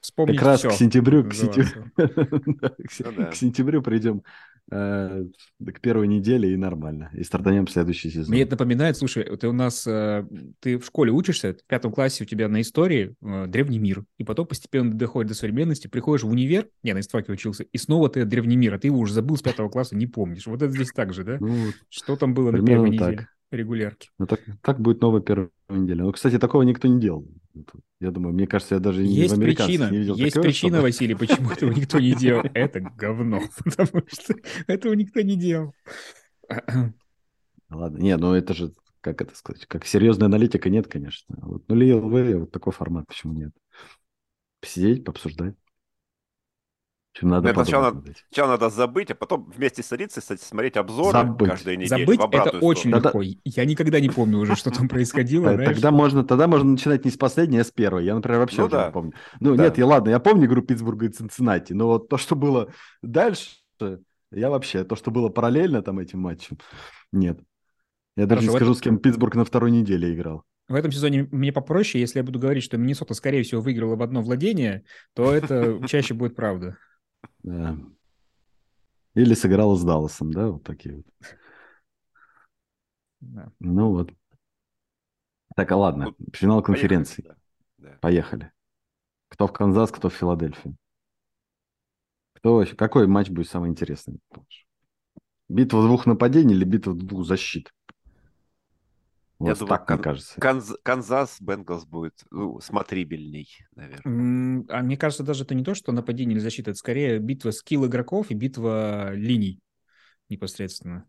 Вспомнить 0.00 0.38
как 0.38 0.46
раз 0.46 0.60
все, 0.60 0.70
к 0.70 0.72
сентябрю, 0.72 1.28
к 1.28 1.34
сентябрю, 1.34 1.84
к 3.30 3.34
сентябрю 3.34 3.82
придем 3.82 4.22
к 4.70 5.80
первой 5.80 6.06
неделе 6.06 6.52
и 6.52 6.56
нормально. 6.56 7.10
И 7.12 7.24
стартанем 7.24 7.66
следующий 7.66 8.10
сезон. 8.10 8.30
Мне 8.30 8.42
это 8.42 8.52
напоминает, 8.52 8.96
слушай, 8.96 9.24
ты 9.36 9.48
у 9.48 9.52
нас, 9.52 9.86
э, 9.86 10.24
ты 10.60 10.78
в 10.78 10.84
школе 10.84 11.12
учишься, 11.12 11.54
в 11.54 11.64
пятом 11.66 11.92
классе 11.92 12.24
у 12.24 12.26
тебя 12.26 12.48
на 12.48 12.60
истории 12.60 13.14
э, 13.22 13.46
древний 13.46 13.78
мир, 13.78 14.04
и 14.18 14.24
потом 14.24 14.46
постепенно 14.46 14.92
доходит 14.92 15.28
до 15.28 15.34
современности, 15.34 15.88
приходишь 15.88 16.22
в 16.22 16.28
универ, 16.28 16.68
я 16.82 16.94
на 16.94 17.00
истфаке 17.00 17.32
учился, 17.32 17.64
и 17.64 17.78
снова 17.78 18.08
ты 18.08 18.24
древний 18.24 18.56
мир, 18.56 18.74
а 18.74 18.78
ты 18.78 18.88
его 18.88 18.98
уже 18.98 19.12
забыл 19.12 19.36
с 19.36 19.42
пятого 19.42 19.68
класса, 19.68 19.96
не 19.96 20.06
помнишь. 20.06 20.46
Вот 20.46 20.62
это 20.62 20.72
здесь 20.72 20.92
так 20.92 21.12
же, 21.12 21.24
да? 21.24 21.38
Ну, 21.40 21.72
Что 21.88 22.16
там 22.16 22.34
было 22.34 22.50
на 22.50 22.64
первой 22.64 22.96
так. 22.96 23.10
неделе 23.10 23.28
регулярки? 23.50 24.10
ну, 24.18 24.26
так, 24.26 24.40
так 24.62 24.80
будет 24.80 25.00
новая 25.00 25.20
первая 25.20 25.50
неделя. 25.68 26.04
Ну, 26.04 26.12
кстати, 26.12 26.38
такого 26.38 26.62
никто 26.62 26.88
не 26.88 27.00
делал. 27.00 27.26
Я 28.00 28.10
думаю, 28.10 28.32
мне 28.32 28.46
кажется, 28.46 28.76
я 28.76 28.80
даже 28.80 29.02
в 29.02 29.04
Есть 29.04 29.34
американцах 29.34 29.66
причина, 29.66 29.90
не 29.90 29.98
видел 29.98 30.16
есть 30.16 30.34
такого, 30.34 30.44
причина, 30.44 30.70
чтобы- 30.76 30.82
Василий, 30.82 31.14
почему 31.14 31.50
этого 31.50 31.70
никто 31.74 31.98
не 31.98 32.14
делал. 32.14 32.44
Это 32.54 32.80
говно, 32.80 33.40
потому 33.64 34.04
что 34.08 34.34
этого 34.66 34.92
никто 34.94 35.20
не 35.20 35.36
делал. 35.36 35.74
Ладно, 37.68 37.98
не, 37.98 38.16
ну 38.16 38.34
это 38.34 38.54
же, 38.54 38.72
как 39.00 39.20
это 39.20 39.34
сказать, 39.36 39.66
как 39.66 39.86
серьезная 39.86 40.26
аналитика 40.26 40.70
нет, 40.70 40.86
конечно. 40.86 41.36
Вот, 41.42 41.64
ну, 41.68 41.74
ЛВ, 41.74 42.40
вот 42.40 42.50
такой 42.52 42.72
формат, 42.72 43.06
почему 43.06 43.32
нет? 43.32 43.52
Посидеть, 44.60 45.04
пообсуждать. 45.04 45.54
Чем 47.20 47.28
надо 47.28 47.48
Нет, 47.48 47.54
сначала 47.54 47.84
подумать 47.86 48.06
над 48.06 48.16
этим. 48.16 48.24
Сначала 48.30 48.50
надо 48.52 48.70
забыть, 48.70 49.10
а 49.10 49.14
потом 49.14 49.52
вместе 49.54 49.82
садиться, 49.82 50.22
кстати, 50.22 50.42
смотреть 50.42 50.78
обзоры 50.78 51.12
Забыть. 51.12 51.50
каждую 51.50 51.76
неделю 51.76 51.88
Забыть 52.00 52.06
в 52.06 52.12
это 52.12 52.24
обратную 52.24 52.64
очень 52.64 52.80
сторону. 52.80 53.02
Тогда- 53.02 53.18
легко. 53.20 53.40
Я 53.44 53.64
никогда 53.66 54.00
не 54.00 54.08
помню 54.08 54.38
уже, 54.38 54.56
что 54.56 54.70
там 54.70 54.88
происходило. 54.88 55.54
Тогда 55.58 55.90
можно, 55.90 56.24
тогда 56.24 56.46
можно 56.46 56.70
начинать 56.70 57.04
не 57.04 57.10
с 57.10 57.18
последней, 57.18 57.58
а 57.58 57.64
с 57.64 57.70
первой. 57.70 58.06
Я, 58.06 58.14
например, 58.14 58.40
вообще 58.40 58.62
Ну 58.62 58.66
уже 58.68 58.86
не 58.86 58.90
помню. 58.92 59.12
Ну, 59.38 59.54
нет, 59.54 59.76
я 59.76 59.86
ладно, 59.86 60.08
я 60.08 60.18
помню 60.18 60.46
игру 60.46 60.62
Питтсбурга 60.62 61.06
и 61.06 61.08
Цинциннати, 61.10 61.74
но 61.74 61.88
вот 61.88 62.08
то, 62.08 62.16
что 62.16 62.36
было 62.36 62.72
дальше, 63.02 63.50
я 64.32 64.48
вообще, 64.48 64.84
то, 64.84 64.96
что 64.96 65.10
было 65.10 65.28
параллельно 65.28 65.82
там 65.82 65.98
этим 65.98 66.20
матчам, 66.20 66.56
нет. 67.12 67.38
Я 68.16 68.26
даже 68.26 68.40
Хорошо, 68.40 68.52
не 68.52 68.56
скажу, 68.56 68.74
с 68.74 68.80
кем 68.80 68.98
Питтсбург 68.98 69.34
на 69.34 69.44
второй 69.44 69.70
неделе 69.70 70.14
играл. 70.14 70.44
В 70.68 70.74
этом 70.74 70.92
сезоне 70.92 71.28
мне 71.32 71.52
попроще, 71.52 72.00
если 72.00 72.20
я 72.20 72.24
буду 72.24 72.38
говорить, 72.38 72.62
что 72.62 72.78
Миннесота, 72.78 73.12
скорее 73.14 73.42
всего, 73.42 73.60
выиграла 73.60 73.96
в 73.96 74.02
одно 74.02 74.22
владение, 74.22 74.84
то 75.14 75.34
это 75.34 75.80
чаще 75.88 76.14
будет 76.14 76.36
правда. 76.36 76.78
Да. 77.42 77.76
Или 79.14 79.34
сыграла 79.34 79.76
с 79.76 79.84
Далласом, 79.84 80.32
да, 80.32 80.48
вот 80.48 80.62
такие 80.62 80.96
вот. 80.96 81.06
Да. 83.20 83.52
Ну 83.58 83.90
вот. 83.90 84.12
Так, 85.56 85.72
а 85.72 85.76
ладно, 85.76 86.14
финал 86.32 86.62
конференции. 86.62 87.22
Поехали, 87.22 87.38
да. 87.78 87.98
Поехали. 88.00 88.52
Кто 89.28 89.46
в 89.46 89.52
Канзас, 89.52 89.90
кто 89.90 90.08
в 90.08 90.14
Филадельфию. 90.14 90.76
Кто, 92.34 92.64
какой 92.76 93.06
матч 93.06 93.28
будет 93.28 93.48
самый 93.48 93.68
интересный? 93.70 94.20
Битва 95.48 95.82
двух 95.82 96.06
нападений 96.06 96.54
или 96.54 96.64
битва 96.64 96.94
двух 96.94 97.26
защит? 97.26 97.72
Вот 99.40 99.58
думаю, 99.58 99.78
так, 99.78 99.88
мне 99.88 99.98
Кан- 99.98 100.02
кажется. 100.02 100.40
Канз- 100.40 100.76
Канзас 100.82 101.40
Бенгалс 101.40 101.84
будет 101.84 102.24
ну, 102.30 102.60
смотрибельней, 102.60 103.48
наверное. 103.74 104.64
А 104.68 104.82
мне 104.82 104.96
кажется, 104.96 105.24
даже 105.24 105.44
это 105.44 105.54
не 105.54 105.64
то, 105.64 105.74
что 105.74 105.92
нападение 105.92 106.34
или 106.34 106.40
защита, 106.40 106.70
это 106.70 106.78
скорее 106.78 107.18
битва 107.18 107.50
skill 107.50 107.86
игроков 107.86 108.30
и 108.30 108.34
битва 108.34 109.12
линий 109.14 109.60
непосредственно. 110.28 111.06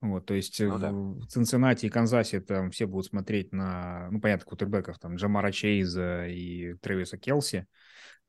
Вот, 0.00 0.26
то 0.26 0.34
есть 0.34 0.60
Ну 0.60 0.78
да. 0.78 0.90
в 0.90 1.20
в 1.20 1.26
Цинциннати 1.28 1.86
и 1.86 1.88
Канзасе 1.88 2.40
там 2.40 2.70
все 2.70 2.86
будут 2.86 3.06
смотреть 3.06 3.52
на, 3.52 4.08
ну, 4.10 4.20
понятно, 4.20 4.44
кутербеков, 4.44 4.98
там, 4.98 5.16
Джамара 5.16 5.50
Чейза 5.50 6.26
и 6.28 6.74
Трэвиса 6.74 7.16
Келси, 7.16 7.66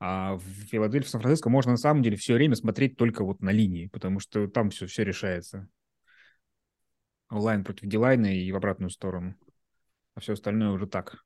а 0.00 0.36
в 0.36 0.42
Филадельфии, 0.70 1.08
Сан-Франциско 1.08 1.50
можно 1.50 1.72
на 1.72 1.78
самом 1.78 2.02
деле 2.02 2.16
все 2.16 2.34
время 2.34 2.56
смотреть 2.56 2.96
только 2.96 3.24
вот 3.24 3.42
на 3.42 3.50
линии, 3.50 3.88
потому 3.88 4.20
что 4.20 4.48
там 4.48 4.70
все, 4.70 4.86
все 4.86 5.04
решается. 5.04 5.68
Онлайн 7.28 7.64
против 7.64 7.88
дилайна 7.88 8.26
и 8.26 8.52
в 8.52 8.56
обратную 8.56 8.90
сторону. 8.90 9.34
А 10.14 10.20
все 10.20 10.34
остальное 10.34 10.70
уже 10.70 10.86
так. 10.86 11.24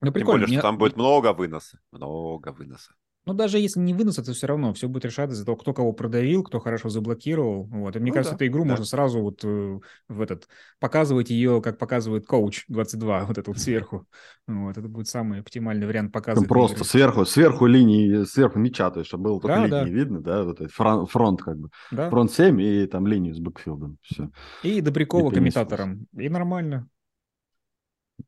Ну, 0.00 0.12
Тем 0.12 0.26
более, 0.26 0.46
что 0.46 0.54
Мне- 0.54 0.62
там 0.62 0.78
будет 0.78 0.96
много 0.96 1.32
выноса. 1.32 1.80
Много 1.90 2.52
выноса. 2.52 2.94
Ну, 3.26 3.32
даже 3.32 3.58
если 3.58 3.80
не 3.80 3.94
вынос, 3.94 4.18
это 4.18 4.32
все 4.34 4.46
равно 4.46 4.74
все 4.74 4.86
будет 4.86 5.06
решаться 5.06 5.34
из-за 5.34 5.46
того, 5.46 5.56
кто 5.56 5.72
кого 5.72 5.92
продавил, 5.94 6.42
кто 6.42 6.60
хорошо 6.60 6.90
заблокировал. 6.90 7.64
Вот. 7.64 7.96
И 7.96 7.98
мне 7.98 8.10
Ну 8.10 8.14
кажется, 8.14 8.32
да, 8.32 8.44
эту 8.44 8.46
игру 8.52 8.64
да. 8.64 8.70
можно 8.70 8.84
сразу 8.84 9.20
вот 9.22 9.40
э, 9.44 9.78
в 10.08 10.20
этот 10.20 10.46
показывать 10.78 11.30
ее, 11.30 11.62
как 11.62 11.78
показывает 11.78 12.26
коуч 12.26 12.64
22, 12.68 13.24
вот 13.24 13.38
это 13.38 13.50
вот 13.50 13.58
сверху. 13.58 14.06
Вот. 14.46 14.76
Это 14.76 14.88
будет 14.88 15.08
самый 15.08 15.40
оптимальный 15.40 15.86
вариант. 15.86 16.12
Там 16.12 16.44
этой 16.44 16.48
просто 16.48 16.76
игры. 16.76 16.84
сверху, 16.84 17.24
сверху 17.24 17.66
линии, 17.66 18.24
сверху 18.24 18.58
мяча, 18.58 18.90
то 18.90 19.00
есть, 19.00 19.08
чтобы 19.08 19.24
было 19.24 19.40
только 19.40 19.56
Да, 19.56 19.66
линии 19.66 19.70
да. 19.70 19.84
видно, 19.90 20.20
да, 20.20 20.44
вот 20.44 20.60
этот 20.60 20.72
фрон- 20.72 21.06
фронт 21.06 21.42
как 21.42 21.56
бы. 21.56 21.70
Да. 21.90 22.10
Фронт 22.10 22.30
7 22.30 22.60
и 22.60 22.86
там 22.86 23.06
линию 23.06 23.34
с 23.34 23.38
бэкфилдом. 23.40 23.96
Все. 24.02 24.30
И 24.62 24.80
Добрякова 24.80 25.30
И 25.30 25.34
комментатором. 25.34 26.06
И 26.16 26.28
нормально. 26.28 26.88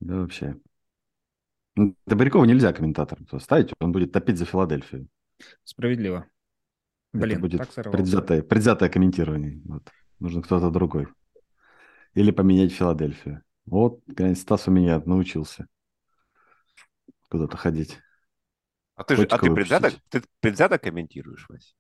Да, 0.00 0.16
вообще. 0.20 0.56
Ну, 1.76 1.94
Добрякова 2.06 2.44
нельзя 2.44 2.72
комментатором 2.72 3.26
ставить, 3.38 3.72
он 3.80 3.92
будет 3.92 4.12
топить 4.12 4.38
за 4.38 4.46
Филадельфию. 4.46 5.08
Справедливо. 5.64 6.26
Это 7.12 7.26
Блин, 7.26 7.40
будет 7.40 7.58
так 7.58 7.72
сорвался. 7.72 7.96
предвзятое, 7.98 8.42
предвзятое 8.42 8.88
комментирование. 8.88 9.60
Вот. 9.64 9.90
Нужен 10.18 10.42
кто-то 10.42 10.70
другой. 10.70 11.08
Или 12.14 12.30
поменять 12.30 12.72
Филадельфию. 12.72 13.42
Вот, 13.66 14.00
Стас 14.36 14.68
у 14.68 14.70
меня 14.70 15.02
научился 15.04 15.66
куда-то 17.28 17.56
ходить. 17.56 17.98
А 18.94 19.04
ты 19.04 19.16
же, 19.16 19.24
а 19.24 19.38
ты 19.38 19.50
выпустить. 19.50 19.68
предвзято, 19.68 20.02
ты 20.08 20.22
предвзято 20.40 20.78
комментируешь, 20.78 21.46
Вась? 21.48 21.74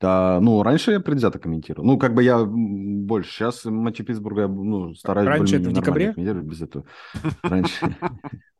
Да, 0.00 0.38
ну, 0.40 0.62
раньше 0.62 0.92
я 0.92 1.00
предвзято 1.00 1.38
комментировал. 1.38 1.86
Ну, 1.86 1.98
как 1.98 2.14
бы 2.14 2.22
я 2.22 2.44
больше. 2.44 3.30
Сейчас 3.32 3.64
матчи 3.64 4.04
Питтсбурга 4.04 4.42
я 4.42 4.48
ну, 4.48 4.94
стараюсь 4.94 5.28
Раньше 5.28 5.56
это 5.56 5.70
в 5.70 5.72
декабре? 5.72 6.14
без 6.16 6.62
этого. 6.62 6.84
Раньше. 7.42 7.96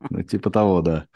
Ну, 0.08 0.22
типа 0.22 0.50
того, 0.50 0.82
да. 0.82 1.08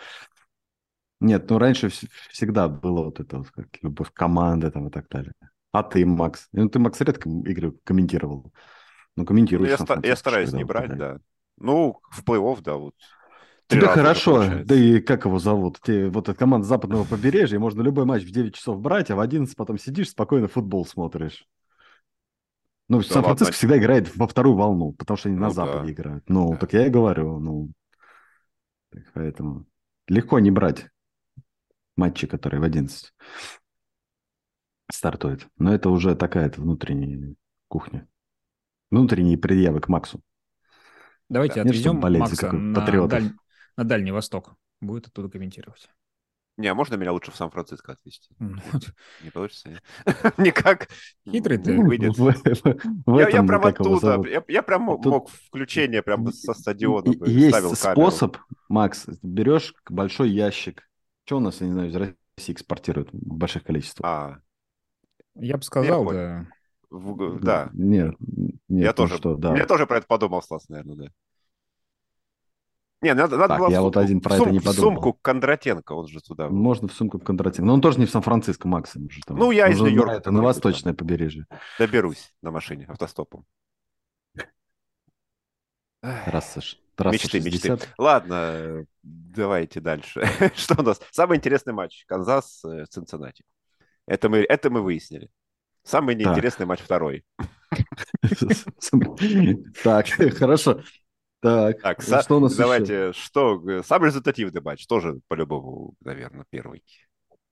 Нет, 1.21 1.51
ну, 1.51 1.59
раньше 1.59 1.89
вс- 1.89 2.09
всегда 2.31 2.69
было 2.69 3.05
вот 3.05 3.21
это 3.21 3.39
вот, 3.39 3.51
как 3.51 3.69
любовь 3.83 4.11
команды 4.13 4.71
там 4.71 4.89
и 4.89 4.91
так 4.91 5.09
далее. 5.09 5.35
А 5.73 5.83
ты, 5.83 6.05
Макс? 6.07 6.49
Ну, 6.53 6.69
ты, 6.69 6.79
Макс, 6.79 7.01
редко 7.01 7.29
игры 7.29 7.73
комментировал. 7.85 8.53
Ну, 9.17 9.25
Ну, 9.25 9.27
комментируешь. 9.27 9.71
я, 9.71 9.79
ста- 9.79 9.99
я 10.03 10.17
Франциско, 10.17 10.17
стараюсь 10.17 10.55
не 10.55 10.65
брать, 10.65 10.95
да. 10.97 11.19
Ну, 11.57 12.01
в 12.11 12.25
плей-офф, 12.25 12.61
да, 12.63 12.75
вот. 12.77 12.95
Три 13.71 13.79
Тебе 13.81 13.89
хорошо, 13.89 14.35
получается. 14.35 14.65
да 14.67 14.75
и 14.75 15.01
как 15.01 15.25
его 15.25 15.39
зовут? 15.39 15.79
Те, 15.83 16.09
вот 16.09 16.29
эта 16.29 16.37
команда 16.39 16.67
западного 16.67 17.05
побережья, 17.05 17.59
можно 17.59 17.83
любой 17.83 18.05
матч 18.05 18.25
в 18.25 18.31
9 18.31 18.55
часов 18.55 18.81
брать, 18.81 19.11
а 19.11 19.17
в 19.17 19.21
11 19.21 19.55
потом 19.57 19.79
сидишь, 19.79 20.11
спокойно 20.11 20.49
футбол 20.49 20.85
смотришь. 20.85 21.47
Ну, 22.89 23.01
Сан-Франциско 23.03 23.45
ладно. 23.53 23.57
всегда 23.57 23.79
играет 23.79 24.17
во 24.17 24.27
вторую 24.27 24.57
волну, 24.57 24.93
потому 24.95 25.17
что 25.17 25.29
они 25.29 25.39
на 25.39 25.49
Ну 25.49 25.55
да. 25.55 25.67
западе 25.67 25.93
играют. 25.93 26.25
Ну, 26.29 26.51
Да. 26.51 26.57
так 26.57 26.73
я 26.73 26.87
и 26.87 26.91
говорю, 26.91 27.39
ну, 27.39 27.71
так 28.91 29.05
поэтому 29.15 29.67
легко 30.09 30.41
не 30.41 30.51
брать 30.51 30.89
матчи, 31.97 32.27
которые 32.27 32.61
в 32.61 32.65
11 32.65 33.13
стартуют. 34.93 35.47
Но 35.59 35.73
это 35.73 35.91
уже 35.91 36.17
такая-то 36.17 36.61
внутренняя 36.61 37.35
кухня. 37.69 38.09
Внутренние 38.91 39.39
предъявы 39.39 39.81
к 39.81 39.89
Максу. 39.89 40.21
Давайте 41.29 41.61
Нет, 41.61 41.67
отвезем 41.69 42.01
болеть 42.01 42.19
за 42.25 42.31
Макса 42.31 42.37
какой-то 42.47 42.65
на, 42.65 42.81
патриотов. 42.81 43.21
даль- 43.23 43.33
на 43.77 43.85
Дальний 43.85 44.13
Восток. 44.13 44.55
Будет 44.81 45.09
оттуда 45.09 45.29
комментировать. 45.29 45.89
Не, 46.57 46.69
а 46.69 46.75
можно 46.75 46.97
меня 46.97 47.13
лучше 47.13 47.31
в 47.31 47.37
Сан-Франциско 47.37 47.93
отвезти? 47.93 48.29
Вот. 48.39 48.93
Не 49.23 49.31
получится? 49.31 49.81
Никак. 50.37 50.89
Хитрый 51.27 51.57
ты. 51.59 51.77
не 51.77 51.83
Выйдет. 51.85 52.17
Я, 52.19 53.43
прям 53.43 53.65
оттуда, 53.65 53.97
зовут? 53.99 54.29
я, 54.29 54.45
я 54.47 54.63
прям 54.63 54.83
мог 54.83 55.31
включение 55.31 56.03
прям 56.03 56.31
со 56.33 56.53
стадиона 56.55 57.13
Есть 57.27 57.77
способ, 57.77 58.37
Макс, 58.69 59.07
берешь 59.23 59.75
большой 59.89 60.31
ящик. 60.31 60.87
Что 61.25 61.39
у 61.39 61.41
нас, 61.41 61.61
я 61.61 61.67
не 61.69 61.73
знаю, 61.73 61.89
из 61.89 61.97
России 61.97 62.53
экспортируют 62.53 63.11
в 63.13 63.17
больших 63.17 63.65
количествах? 63.65 64.07
А, 64.07 64.41
Я 65.35 65.57
бы 65.57 65.63
сказал, 65.63 66.05
да. 66.11 66.47
в- 66.91 67.41
да. 67.41 67.71
Нет, 67.73 68.17
нет, 68.21 68.59
Я 68.69 68.89
ну 68.89 68.93
тоже, 68.95 69.17
что, 69.17 69.37
да. 69.37 69.57
я 69.57 69.65
тоже 69.67 69.87
про 69.87 69.99
это 69.99 70.07
подумал, 70.07 70.43
Стас, 70.43 70.69
наверное, 70.69 70.97
да. 70.97 71.13
Не, 73.03 73.15
надо, 73.15 73.37
надо 73.39 73.49
Так, 73.49 73.59
было 73.61 73.71
я 73.71 73.81
вот 73.81 73.95
сумку- 73.95 74.05
один 74.05 74.19
в 74.19 74.23
про 74.23 74.35
это 74.35 74.45
сум- 74.45 74.53
не 74.53 74.61
подумал. 74.61 74.75
сумку 74.93 75.13
Кондратенко, 75.23 75.93
он 75.93 76.07
же 76.09 76.21
туда. 76.21 76.49
Можно 76.51 76.89
в 76.89 76.93
сумку 76.93 77.19
Кондратенко. 77.19 77.65
Но 77.67 77.73
он 77.75 77.81
тоже 77.81 77.99
не 77.99 78.05
в 78.07 78.11
Сан-Франциско, 78.11 78.69
Макс. 78.69 78.95
он 78.97 79.09
же 79.09 79.21
там. 79.27 79.39
Ну, 79.39 79.51
я 79.53 79.67
Он 79.67 79.73
из 79.73 79.81
Нью-Йорка 79.81 80.13
на 80.13 80.17
Это 80.19 80.31
на 80.31 80.43
восточное 80.43 80.93
побережье. 80.93 81.47
Доберусь 81.79 82.35
на 82.43 82.51
машине, 82.51 82.85
автостопом. 82.89 83.47
Эх, 86.03 86.25
Трасса, 86.25 86.61
Мечты, 86.99 87.41
мечты. 87.41 87.69
60. 87.69 87.95
Ладно, 87.99 88.35
э, 88.35 88.85
давайте 89.03 89.81
дальше. 89.81 90.23
Что 90.55 90.75
у 90.81 90.83
нас? 90.83 91.01
Самый 91.11 91.39
интересный 91.39 91.73
матч. 91.73 92.05
Канзас, 92.07 92.63
э, 92.65 92.85
Цинциннати. 92.91 93.45
Это 94.07 94.29
мы, 94.29 94.39
это 94.39 94.69
мы 94.71 94.83
выяснили. 94.83 95.31
Самый 95.83 96.15
Так. 96.17 96.27
неинтересный 96.27 96.67
матч 96.67 96.81
второй. 96.81 97.25
Так, 99.83 100.07
хорошо. 100.39 100.83
Так, 101.41 101.81
Так, 101.81 102.03
что 102.03 102.21
са- 102.21 102.35
у 102.37 102.41
нас 102.41 102.53
еще? 102.53 102.63
давайте, 102.63 103.13
что, 103.13 103.63
э, 103.69 103.83
самый 103.83 104.07
результативный 104.09 104.61
матч, 104.61 104.87
тоже 104.87 105.21
по-любому, 105.29 105.95
наверное, 106.05 106.45
первый. 106.51 106.83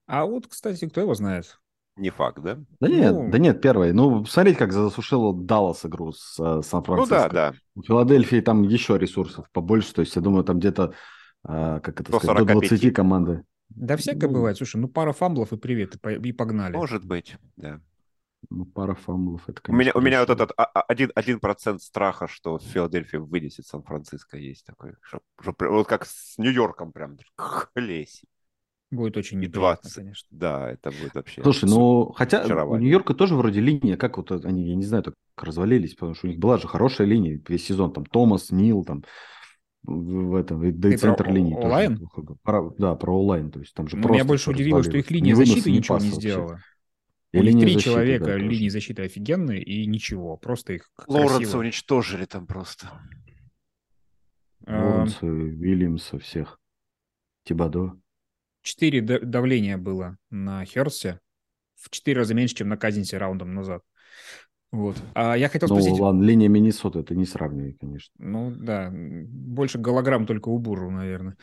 А 0.06 0.26
вот, 0.26 0.46
кстати, 0.46 0.86
кто 0.88 1.00
его 1.00 1.14
знает? 1.14 1.58
Не 1.96 2.10
факт, 2.10 2.38
да? 2.40 2.58
Да 2.80 2.88
нет, 2.88 3.12
Ну- 3.12 3.30
да 3.30 3.38
нет, 3.38 3.60
первый. 3.60 3.92
Ну, 3.92 4.24
смотрите, 4.24 4.58
как 4.58 4.72
засушил 4.72 5.32
Даллас 5.32 5.84
игру 5.86 6.12
с 6.12 6.38
э, 6.38 6.62
Сан-Франциско. 6.62 7.14
Ну 7.14 7.20
да, 7.22 7.28
да. 7.28 7.54
У 7.74 7.82
Филадельфии 7.82 8.40
там 8.40 8.62
еще 8.62 8.98
ресурсов 8.98 9.46
побольше, 9.52 9.94
то 9.94 10.00
есть 10.02 10.14
я 10.14 10.22
думаю, 10.22 10.44
там 10.44 10.58
где-то, 10.60 10.92
а, 11.44 11.80
как 11.80 12.00
это 12.00 12.12
До 12.12 12.18
сказать, 12.18 12.36
до 12.36 12.42
45. 12.44 12.68
20 12.68 12.90
команды. 12.92 13.42
Да 13.70 13.96
всякое 13.96 14.28
Ну. 14.28 14.34
бывает. 14.34 14.56
Слушай, 14.56 14.76
ну 14.80 14.88
пара 14.88 15.12
фамблов 15.12 15.52
и 15.52 15.56
привет, 15.56 15.96
и 16.06 16.32
погнали. 16.32 16.76
Может 16.76 17.04
быть, 17.04 17.36
да. 17.56 17.80
Ну, 18.50 18.64
пара 18.64 18.94
фамблов, 18.94 19.46
это, 19.46 19.60
У 19.68 19.72
меня, 19.72 19.92
конечно, 19.92 20.00
у 20.00 20.02
меня 20.02 20.20
вот 20.20 20.30
этот 20.30 20.52
а- 20.56 20.64
а- 20.64 20.82
один, 20.82 21.12
один 21.14 21.38
процент 21.38 21.82
страха, 21.82 22.26
что 22.28 22.58
Филадельфия 22.58 23.20
вынесет 23.20 23.66
Сан-Франциско, 23.66 24.38
есть 24.38 24.64
такой. 24.64 24.94
Что, 25.02 25.20
что 25.40 25.54
вот 25.60 25.86
как 25.86 26.06
с 26.06 26.38
Нью-Йорком 26.38 26.92
прям 26.92 27.18
хлесь. 27.36 28.22
Будет 28.90 29.18
очень 29.18 29.38
неприятно, 29.38 29.82
20. 29.82 29.94
конечно. 29.96 30.28
Да, 30.30 30.70
это 30.70 30.90
будет 30.90 31.14
вообще... 31.14 31.42
Слушай, 31.42 31.68
ну, 31.68 32.10
хотя 32.12 32.42
у. 32.46 32.76
Нью-Йорка 32.78 33.12
тоже 33.12 33.34
вроде 33.34 33.60
линия, 33.60 33.98
как 33.98 34.16
вот 34.16 34.32
они, 34.32 34.66
я 34.66 34.74
не 34.74 34.84
знаю, 34.84 35.02
так 35.02 35.14
развалились, 35.36 35.92
потому 35.94 36.14
что 36.14 36.26
у 36.26 36.30
них 36.30 36.38
была 36.38 36.56
же 36.56 36.66
хорошая 36.68 37.06
линия 37.06 37.38
весь 37.46 37.66
сезон, 37.66 37.92
там 37.92 38.06
Томас, 38.06 38.50
Нил, 38.50 38.82
там 38.84 39.04
в 39.82 40.34
этом, 40.34 40.80
да 40.80 40.88
и 40.88 40.96
центр 40.96 41.30
линии. 41.30 41.54
Про- 42.42 42.74
да, 42.78 42.94
про 42.94 43.20
онлайн, 43.20 43.50
то 43.50 43.60
есть 43.60 43.74
там 43.74 43.88
же 43.88 43.96
Но 43.96 44.02
просто 44.02 44.14
меня 44.14 44.24
больше 44.24 44.50
удивило, 44.50 44.82
что 44.82 44.96
их 44.96 45.10
линия 45.10 45.34
защиты 45.34 45.70
ни 45.70 45.76
ничего 45.76 45.98
не 45.98 46.10
паса 46.10 46.40
вообще. 46.40 46.62
У 47.32 47.42
них 47.42 47.60
три 47.60 47.78
человека 47.78 48.24
да, 48.24 48.32
тоже. 48.34 48.46
линии 48.46 48.68
защиты 48.68 49.02
офигенные 49.02 49.62
и 49.62 49.86
ничего, 49.86 50.36
просто 50.36 50.74
их 50.74 50.90
красиво. 50.94 51.58
уничтожили 51.58 52.24
там 52.24 52.46
просто. 52.46 52.90
А, 54.66 54.96
Лоуренса, 54.96 55.26
Вильямса, 55.26 56.18
всех. 56.18 56.58
Тибадо. 57.44 57.98
Четыре 58.62 59.02
да- 59.02 59.20
давления 59.20 59.76
было 59.78 60.18
на 60.30 60.64
Херсе, 60.64 61.20
в 61.76 61.90
четыре 61.90 62.18
раза 62.18 62.34
меньше, 62.34 62.56
чем 62.56 62.68
на 62.68 62.76
Казинсе 62.76 63.18
раундом 63.18 63.54
назад. 63.54 63.82
Вот. 64.70 64.96
А 65.14 65.34
я 65.36 65.48
хотел 65.48 65.68
Ну, 65.70 65.76
спросить, 65.76 65.98
ладно, 65.98 66.22
линия 66.22 66.48
Миннесоты, 66.48 66.98
это 66.98 67.14
не 67.14 67.24
сравнивай, 67.24 67.72
конечно. 67.80 68.12
Ну 68.18 68.50
да, 68.50 68.90
больше 68.92 69.78
голограмм 69.78 70.26
только 70.26 70.50
у 70.50 70.58
Буру, 70.58 70.90
наверное. 70.90 71.36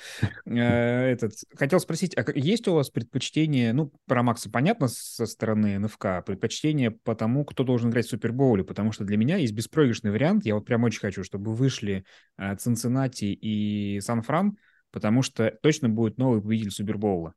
Э, 0.46 1.10
Этот, 1.12 1.34
хотел 1.56 1.80
спросить, 1.80 2.16
а 2.16 2.24
есть 2.36 2.68
у 2.68 2.76
вас 2.76 2.92
предпочтение, 2.92 3.74
ну, 3.74 3.92
про 4.06 4.22
Макса 4.22 4.52
понятно 4.52 4.88
со 4.88 5.26
стороны 5.26 5.80
НФК, 5.80 6.24
предпочтение 6.24 6.92
по 6.92 7.16
тому, 7.16 7.46
кто 7.46 7.64
должен 7.64 7.90
играть 7.90 8.06
в 8.06 8.10
Супербоуле, 8.10 8.64
потому 8.64 8.92
что 8.92 9.04
для 9.04 9.18
меня 9.18 9.38
есть 9.38 9.54
беспроигрышный 9.54 10.12
вариант, 10.12 10.46
я 10.46 10.54
вот 10.54 10.66
прям 10.66 10.84
очень 10.84 11.00
хочу, 11.00 11.24
чтобы 11.24 11.54
вышли 11.56 12.06
э, 12.38 12.56
Цинциннати 12.58 13.26
и 13.26 14.00
Сан-Фран, 14.02 14.58
потому 14.92 15.24
что 15.24 15.52
точно 15.64 15.90
будет 15.90 16.20
новый 16.20 16.42
победитель 16.42 16.72
Супербоула. 16.72 17.34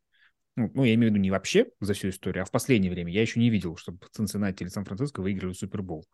Ну, 0.58 0.70
ну, 0.74 0.82
я 0.84 0.94
имею 0.94 1.12
в 1.12 1.14
виду 1.14 1.22
не 1.22 1.30
вообще 1.30 1.66
за 1.80 1.94
всю 1.94 2.08
историю, 2.08 2.42
а 2.42 2.44
в 2.44 2.50
последнее 2.50 2.90
время. 2.90 3.12
Я 3.12 3.20
еще 3.20 3.38
не 3.38 3.48
видел, 3.48 3.76
чтобы 3.76 3.98
Цинциннати 4.10 4.64
или 4.64 4.70
Сан-Франциско 4.70 5.20
выиграли 5.20 5.52
Супербоул. 5.52 6.04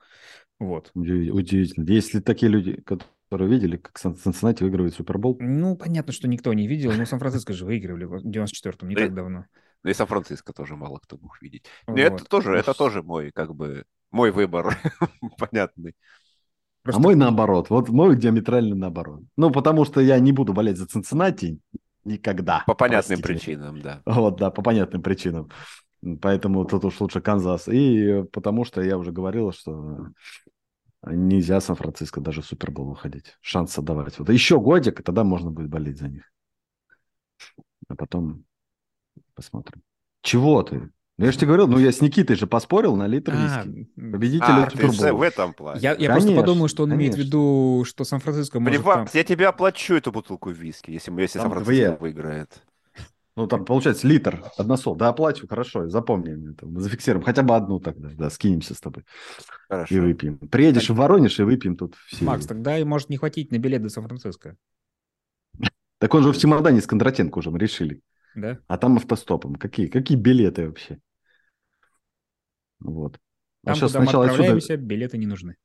Вот. 0.59 0.91
Удив- 0.95 1.31
Удивительно. 1.31 1.91
Есть 1.91 2.13
ли 2.13 2.21
такие 2.21 2.53
люди, 2.53 2.79
которые 2.83 3.49
видели, 3.49 3.79
как 3.79 3.99
Цинциннати 3.99 4.63
выигрывает 4.63 4.93
Супербол? 4.95 5.39
Ну, 5.41 5.77
понятно, 5.77 6.13
что 6.13 6.29
никто 6.29 6.53
не 6.53 6.69
видел, 6.69 6.93
но 6.93 7.07
Сан-Франциско 7.07 7.55
же 7.55 7.65
выигрывали 7.65 8.05
в 8.05 8.17
94-м, 8.27 8.87
не 8.89 8.95
Да 8.95 9.01
так 9.03 9.15
давно. 9.15 9.47
Ну 9.83 9.91
и 9.91 9.95
Сан-Франциско 9.95 10.53
тоже 10.53 10.77
мало 10.77 10.99
кто 10.99 11.17
мог 11.17 11.41
видеть. 11.41 11.65
Но 11.87 11.95
Вот. 11.95 12.01
это 12.01 12.25
тоже, 12.27 12.53
это 12.55 12.71
Ну, 12.71 12.75
тоже 12.75 13.03
мой, 13.03 13.31
как 13.33 13.55
бы, 13.55 13.85
мой 14.11 14.31
выбор 14.31 14.77
понятный. 15.39 15.95
Просто- 16.83 17.01
А 17.01 17.03
мой 17.03 17.15
наоборот. 17.17 17.71
Вот 17.71 17.89
мой 17.89 18.15
диаметрально 18.15 18.75
наоборот. 18.77 19.23
Ну, 19.39 19.51
потому 19.51 19.87
что 19.87 20.01
я 20.03 20.19
не 20.19 20.33
буду 20.33 20.53
болеть 20.53 20.77
за 20.77 20.87
Цинциннати 20.87 21.59
никогда. 22.05 22.65
По 22.67 22.75
понятным 22.75 23.21
простите. 23.21 23.47
причинам, 23.47 23.81
да. 23.81 24.03
Вот, 24.07 24.37
да, 24.37 24.51
по 24.51 24.63
понятным 24.63 25.03
причинам. 25.03 25.51
Поэтому 26.21 26.65
тут 26.65 26.85
уж 26.85 27.01
лучше 27.01 27.21
Канзас. 27.21 27.69
И 27.69 28.25
потому 28.33 28.65
что 28.65 28.83
я 28.83 28.99
уже 28.99 29.13
говорил, 29.13 29.53
что 29.53 30.09
нельзя 31.07 31.61
Сан-Франциско 31.61 32.21
даже 32.21 32.43
в 32.43 32.47
Супербол 32.47 32.91
выходить. 32.91 33.37
Шанс 33.41 33.79
отдавать. 33.79 34.19
Вот 34.19 34.29
еще 34.29 34.61
годик, 34.61 35.01
и 35.01 35.03
тогда 35.03 35.25
можно 35.25 35.51
будет 35.51 35.69
болеть 35.69 35.99
за 35.99 36.09
них. 36.09 36.31
А 37.89 37.95
потом 37.95 38.45
посмотрим. 39.35 39.83
Чего 40.23 40.63
ты? 40.63 40.91
Ну, 41.17 41.27
я 41.27 41.31
же 41.33 41.39
тебе 41.39 41.47
говорил, 41.49 41.69
ну 41.69 41.79
я 41.79 41.93
с 41.93 42.01
Никитой 42.01 42.35
же 42.35 42.49
поспорил 42.49 42.97
на 42.97 43.07
литр 43.07 43.33
А, 43.37 43.63
виски. 43.65 43.89
м, 43.97 44.13
Победителя 44.13 44.65
А, 44.65 44.71
ты 44.71 44.89
Супербола. 44.91 45.19
в 45.19 45.23
этом 45.23 45.55
плане. 45.55 45.81
я, 45.81 45.91
я 45.93 46.09
просто 46.11 46.29
Конечно, 46.29 46.41
подумал, 46.43 46.69
что 46.69 46.83
он 46.83 46.95
имеет 46.95 47.13
в 47.13 47.17
конечно. 47.17 47.29
виду, 47.29 47.85
что 47.87 48.03
Сан-Франциско 48.05 48.59
может 48.59 48.83
там... 48.83 48.93
Приват, 48.95 49.15
я 49.15 49.23
тебе 49.23 49.47
оплачу 49.47 49.95
эту 49.95 50.11
бутылку 50.11 50.51
виски, 50.51 50.91
если, 50.91 51.13
если 51.21 51.39
Там 51.39 51.53
Сан-Франциско 51.53 51.73
две. 51.73 51.97
выиграет. 51.99 52.63
Ну, 53.37 53.47
там 53.47 53.65
получается 53.65 54.07
литр, 54.09 54.45
односол. 54.57 54.97
Да, 54.97 55.09
оплачу, 55.09 55.47
хорошо, 55.49 55.89
запомним 55.89 56.51
это. 56.51 56.67
Мы 56.67 56.81
зафиксируем. 56.81 57.25
Хотя 57.25 57.43
бы 57.43 57.55
одну 57.57 57.79
тогда, 57.81 58.09
да, 58.13 58.31
скинемся 58.31 58.75
с 58.75 58.81
тобой 58.81 59.03
и 59.03 59.43
Хорошо. 59.69 59.95
выпьем. 59.97 60.39
Приедешь 60.39 60.89
в 60.91 60.95
Воронеж 60.95 61.39
и 61.39 61.43
выпьем 61.45 61.77
тут 61.77 61.95
все. 62.09 62.25
Макс, 62.25 62.47
тогда 62.47 62.77
и 62.79 62.85
может 62.85 63.09
не 63.09 63.17
хватить 63.19 63.51
на 63.53 63.59
билет 63.59 63.83
до 63.83 63.89
Сан-Франциско, 63.89 64.57
Так 65.99 66.13
он 66.15 66.23
же 66.25 66.33
в 66.33 66.39
чемодане 66.39 66.81
с 66.81 66.87
Кондратенко 66.87 67.39
уже 67.39 67.51
мы 67.51 67.59
решили. 67.59 68.01
да? 68.37 68.59
А 68.69 68.79
там 68.79 68.97
автостопом. 68.99 69.57
Какие, 69.57 69.87
какие 69.89 70.17
билеты 70.17 70.67
вообще? 70.69 70.99
Вот. 72.85 73.19
А 73.65 73.69
Там, 73.69 73.75
сейчас 73.77 73.91
куда 73.93 74.01
мы 74.01 74.05
сначала 74.07 74.25
отсюда... 74.27 74.43
отправляемся, 74.43 74.77
билеты 74.77 75.19
не 75.19 75.27
нужны. 75.27 75.57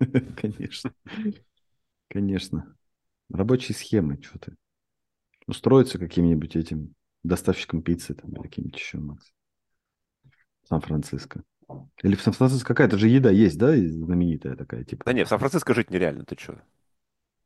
Конечно. 0.40 0.94
Конечно. 2.08 2.76
Рабочие 3.30 3.76
схемы, 3.76 4.20
что 4.22 4.38
ты. 4.38 4.56
Устроиться 5.46 5.98
каким-нибудь 5.98 6.56
этим 6.56 6.94
доставщиком 7.22 7.82
пиццы 7.82 8.14
там, 8.14 8.30
или 8.32 8.42
каким-нибудь 8.42 8.78
еще, 8.78 8.98
Макс. 8.98 9.32
Сан-Франциско. 10.68 11.42
Или 12.02 12.14
в 12.14 12.22
Сан-Франциско 12.22 12.68
какая-то 12.68 12.98
же 12.98 13.08
еда 13.08 13.30
есть, 13.30 13.58
да, 13.58 13.76
знаменитая 13.76 14.56
такая, 14.56 14.84
типа. 14.84 15.04
Да 15.06 15.12
нет, 15.12 15.26
в 15.26 15.30
Сан-Франциско 15.30 15.74
жить 15.74 15.90
нереально, 15.90 16.24
ты 16.24 16.36
что? 16.38 16.62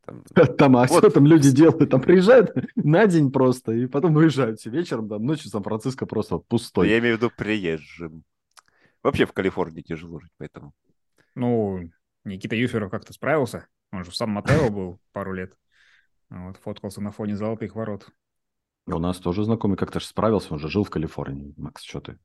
Там, 0.04 0.24
Там, 0.58 0.76
а 0.76 0.86
Вот. 0.86 0.98
что 0.98 1.10
там 1.10 1.26
люди 1.26 1.50
делают? 1.50 1.90
Там 1.90 2.00
приезжают 2.00 2.50
на 2.76 3.06
день 3.06 3.30
просто, 3.30 3.72
и 3.72 3.86
потом 3.86 4.16
уезжают 4.16 4.60
все 4.60 4.70
вечером, 4.70 5.08
там 5.08 5.24
ночью 5.24 5.50
Сан-Франциско 5.50 6.06
просто 6.06 6.36
вот 6.36 6.46
пустой. 6.46 6.88
я 6.88 6.98
имею 6.98 7.16
в 7.16 7.18
виду 7.18 7.32
приезжим. 7.36 8.24
Вообще 9.02 9.26
в 9.26 9.32
Калифорнии 9.32 9.82
тяжело 9.82 10.20
жить, 10.20 10.32
поэтому. 10.38 10.72
Ну, 11.34 11.90
Никита 12.24 12.56
Юферов 12.56 12.90
как-то 12.90 13.12
справился. 13.12 13.66
Он 13.92 14.04
же 14.04 14.10
в 14.10 14.16
Сан-Матео 14.16 14.70
был 14.70 15.00
пару 15.12 15.32
лет. 15.32 15.54
Вот, 16.30 16.56
фоткался 16.58 17.00
на 17.00 17.10
фоне 17.10 17.36
золотых 17.36 17.74
ворот. 17.74 18.08
И 18.86 18.92
У 18.92 18.98
нас 18.98 19.18
тоже 19.18 19.44
знакомый 19.44 19.76
как-то 19.76 20.00
же 20.00 20.06
справился, 20.06 20.52
он 20.52 20.58
же 20.58 20.68
жил 20.68 20.84
в 20.84 20.90
Калифорнии. 20.90 21.54
Макс, 21.56 21.82
что 21.82 22.00
ты? 22.00 22.18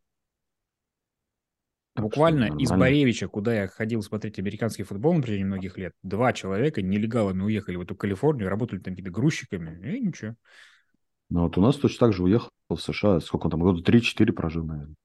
Так 1.94 2.04
Буквально 2.04 2.48
что 2.48 2.58
из. 2.58 2.72
Боревича, 2.72 3.28
куда 3.28 3.54
я 3.54 3.68
ходил 3.68 4.02
смотреть 4.02 4.40
американский 4.40 4.84
футбол 4.84 5.14
на 5.14 5.22
протяжении 5.22 5.46
многих 5.46 5.78
лет, 5.78 5.94
два 6.02 6.34
человека 6.34 6.82
нелегалами 6.82 7.44
уехали 7.44 7.76
в 7.76 7.82
эту 7.82 7.96
Калифорнию, 7.96 8.50
работали 8.50 8.80
там 8.80 8.94
какими-то 8.94 9.12
грузчиками, 9.12 9.96
и 9.96 10.00
ничего. 10.00 10.36
Ну 11.30 11.42
вот 11.42 11.58
у 11.58 11.62
нас 11.62 11.76
точно 11.78 12.08
так 12.08 12.14
же 12.14 12.24
уехал 12.24 12.50
в 12.70 12.78
США. 12.78 13.20
Сколько 13.20 13.46
он 13.46 13.52
там, 13.52 13.60
года 13.60 13.84
3-4 13.84 14.32
прожил, 14.32 14.66
наверное. 14.66 14.96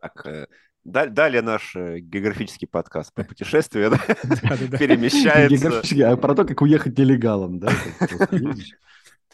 Так, 0.00 0.26
э, 0.26 0.46
далее 0.86 1.42
наш 1.42 1.74
э, 1.74 1.98
географический 1.98 2.68
подкаст 2.68 3.12
по 3.12 3.24
путешествию 3.24 3.90
да, 3.90 3.98
Да-да-да. 4.22 4.78
перемещается. 4.78 6.10
А 6.10 6.16
про 6.16 6.34
то, 6.34 6.44
как 6.44 6.62
уехать 6.62 6.96
нелегалом, 6.96 7.58
да? 7.58 7.70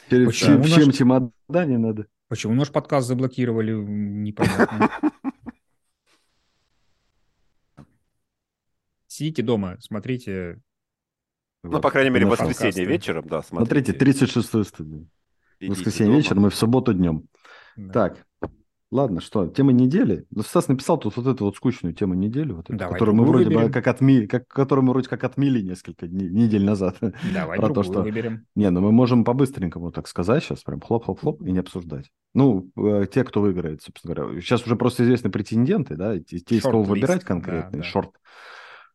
В 0.09 0.33
чем 0.33 0.93
чемодане 0.93 1.79
надо? 1.79 2.07
Почему 2.29 2.55
наш 2.55 2.71
подкаст 2.71 3.07
заблокировали, 3.07 3.73
непонятно. 3.73 4.91
Сидите 9.07 9.43
дома, 9.43 9.77
смотрите. 9.81 10.63
Ну, 11.63 11.81
по 11.81 11.91
крайней 11.91 12.11
мере, 12.11 12.25
воскресенье 12.25 12.87
вечером, 12.87 13.29
да, 13.29 13.43
Смотрите, 13.43 13.93
смотрите. 13.93 14.25
36-ю 14.25 14.65
студию. 14.65 15.09
Воскресенье 15.61 16.17
вечером 16.17 16.47
и 16.47 16.51
в 16.51 16.55
субботу 16.55 16.95
днем. 16.95 17.29
Так, 17.93 18.25
ладно, 18.93 19.21
что, 19.21 19.49
тема 19.49 19.73
недели. 19.73 20.27
Ну, 20.31 20.43
Стас 20.43 20.69
написал 20.69 20.99
тут 20.99 21.17
вот 21.17 21.27
эту 21.27 21.47
вот 21.47 21.57
скучную 21.57 21.95
тему 21.95 22.15
недели, 22.15 22.53
вот 22.53 22.69
эту, 22.69 22.79
Давай 22.79 22.93
которую 22.93 23.17
мы 23.17 23.25
вроде 23.25 23.47
бы 23.47 23.55
выберем. 23.55 23.73
как, 23.73 23.87
отми, 23.89 24.27
как, 24.27 24.47
которую 24.47 24.85
мы 24.85 24.93
вроде 24.93 25.09
как 25.09 25.25
отмели 25.25 25.61
несколько 25.63 26.07
дней, 26.07 26.29
недель 26.29 26.65
назад. 26.65 26.99
Давай 27.35 27.59
про 27.59 27.71
то, 27.71 27.83
что- 27.83 28.03
выберем. 28.03 28.47
Не, 28.55 28.71
ну 28.71 28.81
мы 28.81 28.93
можем 28.93 29.25
по-быстренькому 29.25 29.91
так 29.91 30.07
сказать 30.07 30.45
сейчас, 30.45 30.63
прям 30.63 30.81
хлоп-хлоп-хлоп, 30.81 31.43
и 31.43 31.51
не 31.51 31.59
обсуждать. 31.59 32.11
Ну, 32.35 32.71
э, 32.77 33.07
те, 33.13 33.25
кто 33.25 33.41
выиграет, 33.41 33.83
собственно 33.83 34.15
говоря. 34.15 34.41
Сейчас 34.41 34.65
уже 34.65 34.77
просто 34.77 35.03
известны 35.03 35.31
претенденты, 35.31 35.97
да, 35.97 36.19
те, 36.19 36.39
те, 36.39 36.57
из 36.57 36.63
кого 36.63 36.83
выбирать 36.83 37.21
да, 37.21 37.27
конкретные, 37.27 37.83
да. 37.83 37.89
шорт, 37.89 38.11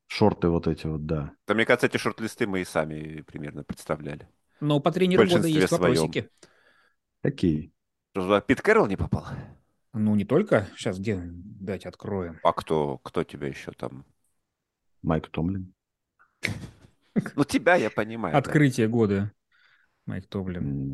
шорты 0.07 0.49
вот 0.49 0.67
эти 0.67 0.87
вот, 0.87 1.05
да. 1.05 1.31
Да, 1.47 1.53
мне 1.53 1.65
кажется, 1.65 1.87
эти 1.87 1.97
шорт-листы 1.97 2.47
мы 2.47 2.61
и 2.61 2.65
сами 2.65 3.23
примерно 3.27 3.63
представляли. 3.63 4.27
Но 4.61 4.79
по 4.79 4.91
тренеру 4.91 5.27
года 5.27 5.47
есть 5.47 5.67
своем. 5.67 5.81
вопросики. 5.81 6.29
Какие? 7.21 7.71
Пит 8.47 8.61
Кэрролл 8.61 8.87
не 8.87 8.95
попал? 8.95 9.25
Ну, 9.93 10.15
не 10.15 10.25
только. 10.25 10.67
Сейчас 10.75 10.99
где? 10.99 11.21
Дайте 11.23 11.89
откроем. 11.89 12.39
А 12.43 12.53
кто, 12.53 12.97
кто 12.99 13.23
тебя 13.23 13.47
еще 13.47 13.71
там? 13.71 14.05
Майк 15.01 15.29
Томлин. 15.29 15.73
Ну, 17.35 17.43
тебя 17.45 17.73
я 17.75 17.89
понимаю. 17.89 18.37
Открытие 18.37 18.87
года. 18.87 19.31
Майк 20.05 20.25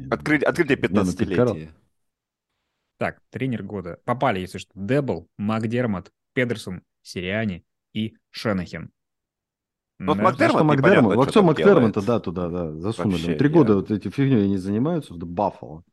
Открыть, 0.09 0.41
открытие 0.41 0.77
Не, 0.77 0.99
ну, 1.03 1.05
Пит 1.13 1.29
Кэрролл. 1.29 1.55
15-летия. 1.55 1.71
Так, 2.97 3.19
тренер 3.29 3.63
года. 3.63 3.99
Попали, 4.05 4.39
если 4.39 4.57
что, 4.57 4.71
Дебл, 4.73 5.27
Макдермот, 5.37 6.13
Педерсон, 6.33 6.81
Сириани 7.01 7.65
и 7.91 8.15
Шенахен. 8.29 8.91
Ну, 9.99 10.13
вот. 10.13 10.21
Макдермот 10.21 10.63
Макдермот, 10.63 11.27
кто 11.27 11.31
там 11.31 11.45
Макдермота, 11.45 12.01
да, 12.01 12.19
туда, 12.19 12.49
да, 12.49 12.71
засунули. 12.71 13.13
Вообще, 13.13 13.35
Три 13.35 13.49
я- 13.49 13.53
года 13.53 13.75
вот 13.75 13.91
эти 13.91 14.09
фигней 14.09 14.45
они 14.45 14.57
занимаются 14.57 15.13
в 15.13 15.17
Баффало. 15.17 15.83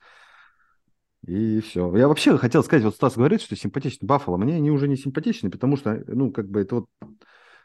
И 1.27 1.61
все. 1.61 1.95
Я 1.97 2.09
вообще 2.09 2.39
хотел 2.39 2.63
сказать, 2.65 2.85
вот 2.85 2.95
Стас 2.95 3.17
говорит, 3.17 3.43
что 3.43 3.55
симпатичный 3.55 4.07
Баффало. 4.07 4.37
Мне 4.37 4.57
они 4.57 4.71
уже 4.71 4.89
не 4.89 4.97
симпатичны, 4.97 5.51
потому 5.51 5.77
что, 5.77 6.03
ну, 6.07 6.33
как 6.33 6.49
бы 6.49 6.61
это 6.61 6.77
вот 6.77 6.87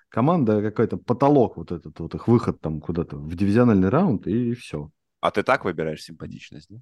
команда 0.10 0.62
какой-то 0.62 0.98
потолок 0.98 1.58
вот 1.58 1.72
этот 1.72 2.00
вот 2.00 2.14
их 2.16 2.28
выход 2.28 2.60
там 2.60 2.82
куда-то 2.82 3.18
в 3.18 3.34
дивизиональный 3.36 3.90
раунд 3.90 4.28
и 4.28 4.54
все. 4.54 4.90
А 5.22 5.32
ты 5.32 5.44
так 5.44 5.66
выбираешь 5.66 6.04
симпатичность, 6.04 6.68
да? 6.70 6.78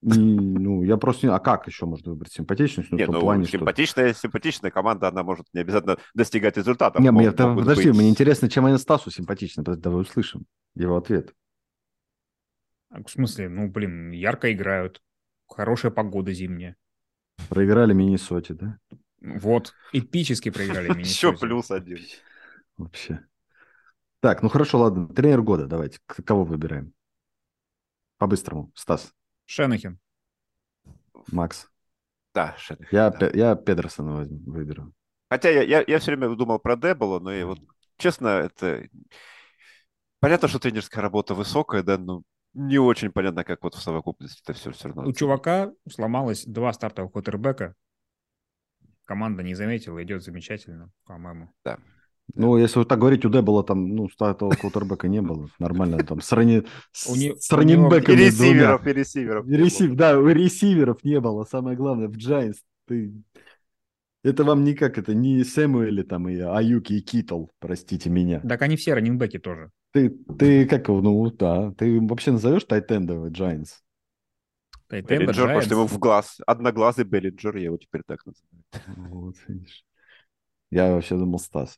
ну, 0.00 0.82
я 0.84 0.96
просто 0.96 1.26
не... 1.26 1.32
А 1.32 1.38
как 1.38 1.66
еще 1.66 1.86
можно 1.86 2.12
выбрать 2.12 2.32
симпатичность? 2.32 2.90
Ну, 2.92 2.98
Не, 2.98 3.04
в 3.04 3.06
том 3.06 3.14
ну, 3.16 3.20
плане, 3.20 3.44
что... 3.44 3.58
симпатичная, 3.58 4.14
симпатичная 4.14 4.70
команда, 4.70 5.08
она 5.08 5.22
может 5.22 5.46
не 5.52 5.60
обязательно 5.60 5.98
достигать 6.14 6.56
результатов. 6.56 7.02
Не, 7.02 7.10
мне, 7.10 7.32
там- 7.32 7.56
подожди, 7.56 7.88
быть- 7.88 7.98
мне 7.98 8.08
интересно, 8.08 8.48
чем 8.48 8.66
они 8.66 8.78
Стасу 8.78 9.10
симпатичны. 9.10 9.64
Давай 9.64 10.02
услышим 10.02 10.46
его 10.74 10.96
ответ. 10.96 11.34
А, 12.90 13.02
В 13.02 13.10
смысле, 13.10 13.48
ну, 13.48 13.68
блин, 13.68 14.10
ярко 14.12 14.52
играют. 14.52 15.02
Хорошая 15.58 15.90
погода 15.90 16.32
зимняя. 16.32 16.76
Проиграли 17.48 17.92
Миннесоте, 17.92 18.54
да? 18.54 18.78
Вот, 19.20 19.74
эпически 19.92 20.50
проиграли 20.50 20.86
Еще 21.00 21.32
Миннесоте. 21.32 21.36
плюс 21.36 21.70
один. 21.72 21.98
Вообще. 22.76 23.26
Так, 24.20 24.44
ну 24.44 24.48
хорошо, 24.48 24.78
ладно. 24.78 25.08
Тренер 25.08 25.42
года 25.42 25.66
давайте. 25.66 25.98
Кого 26.06 26.44
выбираем? 26.44 26.92
По-быстрому. 28.18 28.70
Стас, 28.76 29.12
Шенахен. 29.46 29.98
Макс. 31.32 31.68
Да, 32.32 32.54
Шенахен, 32.56 32.86
Я, 32.92 33.10
да. 33.10 33.28
Я 33.34 33.56
Педерсона 33.56 34.14
возьму, 34.14 34.38
выберу. 34.46 34.92
Хотя 35.28 35.50
я, 35.50 35.62
я, 35.62 35.84
я 35.84 35.98
все 35.98 36.14
время 36.14 36.32
думал 36.36 36.60
про 36.60 36.76
Дебола, 36.76 37.18
но 37.18 37.32
и 37.32 37.42
вот, 37.42 37.58
честно, 37.96 38.28
это... 38.28 38.88
Понятно, 40.20 40.46
что 40.46 40.60
тренерская 40.60 41.02
работа 41.02 41.34
высокая, 41.34 41.82
да, 41.82 41.98
но 41.98 42.22
не 42.58 42.78
очень 42.78 43.10
понятно, 43.10 43.44
как 43.44 43.62
вот 43.62 43.74
в 43.74 43.80
совокупности 43.80 44.42
это 44.44 44.52
все, 44.52 44.72
все 44.72 44.88
равно. 44.88 45.04
У 45.04 45.12
чувака 45.12 45.72
сломалось 45.88 46.44
два 46.44 46.72
стартовых 46.72 47.12
квотербека. 47.12 47.74
Команда 49.04 49.42
не 49.42 49.54
заметила, 49.54 50.02
идет 50.02 50.22
замечательно, 50.22 50.90
по-моему. 51.06 51.50
Ну, 52.34 52.58
если 52.58 52.80
вот 52.80 52.88
так 52.88 52.98
говорить, 52.98 53.24
у 53.24 53.30
Дебола 53.30 53.64
там, 53.64 53.88
ну, 53.94 54.08
стартового 54.10 54.54
квотербека 54.54 55.08
не 55.08 55.22
было. 55.22 55.48
Нормально 55.58 55.98
там. 56.04 56.20
С, 56.20 56.30
рани... 56.32 56.64
С 56.92 57.06
И 57.16 57.34
раненбеками 57.50 58.16
двумя. 58.16 58.26
ресиверов, 58.26 58.86
и 58.86 58.92
ресиверов. 58.92 59.46
И 59.48 59.52
ресив- 59.56 59.94
Да, 59.94 60.18
у 60.18 60.26
ресиверов 60.26 61.02
не 61.04 61.20
было. 61.20 61.44
Самое 61.44 61.74
главное, 61.76 62.08
в 62.08 62.16
Giants 62.16 62.56
ты... 62.86 63.14
Это 64.30 64.44
вам 64.44 64.64
не 64.64 64.74
как 64.74 64.98
это, 64.98 65.14
не 65.14 65.42
Сэмуэли 65.44 66.02
там 66.02 66.28
и 66.28 66.36
Аюки 66.38 66.94
и 66.94 67.00
Китл, 67.00 67.46
простите 67.58 68.10
меня. 68.10 68.40
Так 68.40 68.62
они 68.62 68.76
все 68.76 68.94
раненбеки 68.94 69.38
тоже. 69.38 69.70
Ты, 69.92 70.10
ты 70.38 70.66
как, 70.66 70.88
его, 70.88 71.00
ну, 71.00 71.30
да, 71.30 71.72
ты 71.72 72.00
вообще 72.00 72.32
назовешь 72.32 72.64
тайтендовый 72.64 73.30
Giants? 73.30 73.80
Тайтенда, 74.88 75.14
Беллинджер, 75.24 75.44
потому 75.46 75.60
что 75.62 75.74
ему 75.74 75.84
Giants. 75.84 75.88
в 75.88 75.98
глаз. 75.98 76.38
Одноглазый 76.46 77.04
Беллинджер, 77.04 77.56
я 77.56 77.64
его 77.64 77.76
теперь 77.78 78.02
так 78.06 78.20
называю. 78.26 78.64
Вот, 79.10 79.36
видишь. 79.48 79.84
Я 80.70 80.92
вообще 80.92 81.16
думал 81.16 81.38
Стас. 81.38 81.76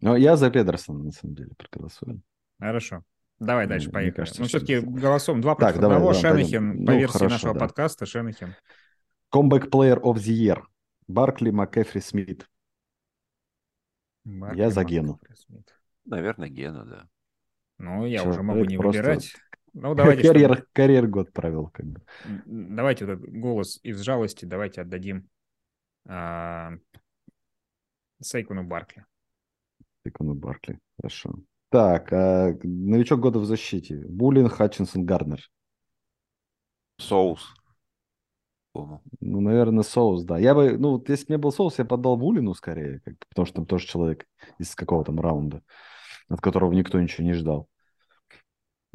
Но 0.00 0.16
я 0.16 0.36
за 0.36 0.50
Педерсона, 0.50 1.04
на 1.04 1.12
самом 1.12 1.34
деле, 1.34 1.50
проголосую. 1.56 2.22
Хорошо. 2.58 3.02
Давай 3.38 3.66
Мне- 3.66 3.74
дальше, 3.74 3.86
мне 3.88 3.92
поехали. 3.94 4.16
кажется, 4.16 4.40
Ну, 4.40 4.46
все-таки 4.48 4.78
голосом 4.80 5.40
два 5.40 5.52
Так, 5.54 5.58
против 5.74 5.80
давай, 5.80 5.96
одного. 5.98 6.12
да, 6.14 6.18
Шенахен, 6.18 6.70
пойдем. 6.70 6.86
по 6.86 6.92
Ну, 6.92 6.98
версии 6.98 7.12
хорошо, 7.12 7.32
нашего 7.34 7.54
да. 7.54 7.60
подкаста, 7.60 8.06
Шенахен. 8.06 8.54
Comeback 9.34 9.70
Player 9.70 10.00
of 10.00 10.14
the 10.16 10.32
Year. 10.32 10.62
Баркли 11.12 11.50
МакКефри 11.50 12.00
Смит. 12.00 12.48
Баркли, 14.24 14.58
Я 14.58 14.70
за 14.70 14.84
Гену. 14.84 15.20
Смит. 15.34 15.74
Наверное, 16.04 16.48
Гена, 16.48 16.84
да. 16.84 17.08
Ну, 17.78 18.06
я 18.06 18.18
Человек 18.18 18.34
уже 18.34 18.42
могу 18.42 18.64
не 18.64 18.76
просто- 18.76 18.98
выбирать. 19.02 19.34
Ну, 19.74 19.94
давайте, 19.94 20.22
чтобы- 20.22 20.32
Карьер, 20.40 20.66
карьер 20.72 21.06
год 21.08 21.32
провел. 21.32 21.68
Как 21.68 21.86
бы. 21.86 22.02
Давайте 22.46 23.06
вот 23.06 23.18
этот 23.18 23.30
голос 23.32 23.78
из 23.82 24.00
жалости 24.00 24.44
давайте 24.44 24.80
отдадим 24.82 25.28
а, 26.08 26.72
Сейкону 28.20 28.64
Баркли. 28.64 29.04
Секунду, 30.04 30.34
Баркли. 30.34 30.78
Хорошо. 30.96 31.34
Так, 31.70 32.12
а, 32.12 32.52
новичок 32.62 33.20
года 33.20 33.38
в 33.38 33.44
защите. 33.44 33.96
Буллин, 34.08 34.48
Хатчинсон, 34.48 35.04
Гарнер. 35.04 35.48
Соус. 36.98 37.54
По-моему. 38.72 39.02
Ну, 39.20 39.40
наверное, 39.40 39.82
соус, 39.82 40.24
да. 40.24 40.38
Я 40.38 40.54
бы, 40.54 40.78
ну, 40.78 40.92
вот 40.92 41.08
если 41.08 41.24
бы 41.26 41.30
мне 41.34 41.38
был 41.38 41.52
соус, 41.52 41.78
я 41.78 41.84
поддал 41.84 42.16
Булину 42.16 42.54
скорее, 42.54 43.00
как 43.04 43.14
потому 43.28 43.46
что 43.46 43.56
там 43.56 43.66
тоже 43.66 43.86
человек 43.86 44.26
из 44.58 44.74
какого 44.74 45.04
там 45.04 45.20
раунда, 45.20 45.62
от 46.28 46.40
которого 46.40 46.72
никто 46.72 47.00
ничего 47.00 47.26
не 47.26 47.34
ждал. 47.34 47.68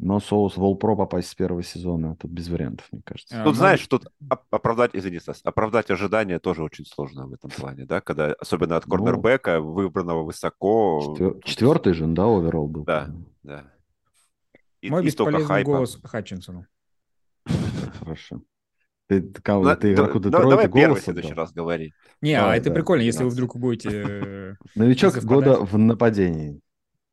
Но 0.00 0.20
соус 0.20 0.56
Волпро 0.56 0.94
попасть 0.96 1.28
с 1.28 1.34
первого 1.34 1.62
сезона, 1.64 2.14
тут 2.16 2.30
без 2.30 2.48
вариантов, 2.48 2.86
мне 2.92 3.02
кажется. 3.04 3.34
А, 3.40 3.44
Тут, 3.44 3.54
ну, 3.54 3.58
знаешь, 3.58 3.84
тут 3.88 4.06
оп- 4.30 4.44
оправдать, 4.54 4.92
извини, 4.94 5.18
Стас, 5.18 5.40
оправдать 5.42 5.90
ожидания 5.90 6.38
тоже 6.38 6.62
очень 6.62 6.84
сложно 6.84 7.26
в 7.26 7.32
этом 7.32 7.50
плане, 7.50 7.84
да, 7.84 8.00
когда, 8.00 8.32
особенно 8.34 8.76
от 8.76 8.86
Ну, 8.86 8.90
корнербека, 8.92 9.60
выбранного 9.60 10.22
высоко. 10.22 11.14
Четвер- 11.16 11.40
Четвертый 11.42 11.94
же, 11.94 12.06
да, 12.06 12.26
оверолл 12.26 12.68
был? 12.68 12.84
Да. 12.84 13.10
Да. 13.42 13.64
И, 14.80 14.88
Мой 14.90 15.02
и 15.02 15.06
бесполезный 15.06 15.64
голос 15.64 15.98
Хатчинсону. 16.04 16.66
Хорошо. 17.98 18.42
Ты, 19.08 19.22
ты, 19.22 19.40
кого- 19.42 19.64
Ну, 19.64 19.74
ты 19.74 19.80
да- 19.88 19.92
игроку 19.94 20.18
да- 20.20 20.28
Детройта 20.28 20.50
давай 20.50 20.64
первый 20.66 20.80
в 20.80 20.88
голос 20.90 21.04
следующий 21.04 21.32
раз 21.32 21.52
говори. 21.52 21.92
Не, 22.20 22.34
а 22.34 22.40
Давай, 22.42 22.58
это 22.58 22.68
да, 22.68 22.74
прикольно, 22.74 23.02
если 23.02 23.24
вы 23.24 23.30
12. 23.30 23.34
вдруг 23.34 23.56
будете... 23.56 23.88
э, 23.90 24.54
Новичок 24.74 25.16
года 25.24 25.56
в 25.64 25.76
нападении. 25.78 26.60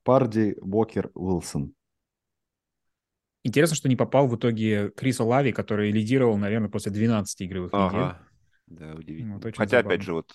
Парди, 0.04 0.56
Уокер, 0.62 1.10
Уилсон. 1.16 1.74
Интересно, 3.44 3.76
что 3.76 3.88
не 3.90 3.96
попал 3.96 4.28
в 4.28 4.36
итоге 4.36 4.90
Криса 4.90 5.24
Лави, 5.24 5.52
который 5.52 5.92
лидировал, 5.92 6.38
наверное, 6.38 6.70
после 6.70 6.92
12 6.92 7.42
игровых 7.44 7.72
недель. 7.72 7.86
Ага. 7.86 8.22
Да, 8.68 8.94
удивительно. 8.96 9.36
Вот 9.36 9.56
Хотя, 9.56 9.78
забавно. 9.78 9.90
опять 9.96 10.02
же, 10.06 10.14
вот, 10.14 10.34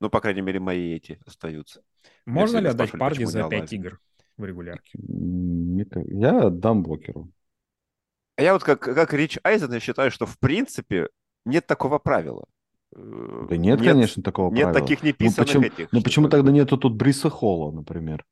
ну, 0.00 0.10
по 0.10 0.20
крайней 0.20 0.40
мере, 0.40 0.58
мои 0.58 0.94
эти 0.94 1.20
остаются. 1.26 1.82
Можно 2.26 2.58
ли 2.58 2.68
отдать 2.68 2.90
Парди 2.92 3.24
за 3.24 3.42
не 3.42 3.50
5 3.50 3.60
Лави. 3.60 3.76
игр 3.76 4.00
в 4.36 4.44
регулярке? 4.44 4.98
Я 4.98 6.46
отдам 6.46 6.84
Уокеру. 6.86 7.30
А 8.38 8.42
я 8.42 8.52
вот 8.52 8.62
как, 8.62 8.80
как 8.80 9.12
Рич 9.12 9.36
Айзен, 9.42 9.72
я 9.72 9.80
считаю, 9.80 10.12
что, 10.12 10.24
в 10.24 10.38
принципе, 10.38 11.08
нет 11.44 11.66
такого 11.66 11.98
правила. 11.98 12.44
Э, 12.94 13.46
Да 13.50 13.56
нет, 13.56 13.80
конечно, 13.80 14.22
такого 14.22 14.54
Нет 14.54 14.66
правила. 14.66 14.80
таких 14.80 15.02
Ну 15.02 15.08
неписанных 15.08 15.48
почему, 15.48 15.64
этих. 15.64 15.88
ну 15.90 16.02
почему 16.02 16.28
тогда 16.28 16.52
нету 16.52 16.78
тут 16.78 16.94
Бриса 16.94 17.30
Холла, 17.30 17.72
например, 17.72 18.24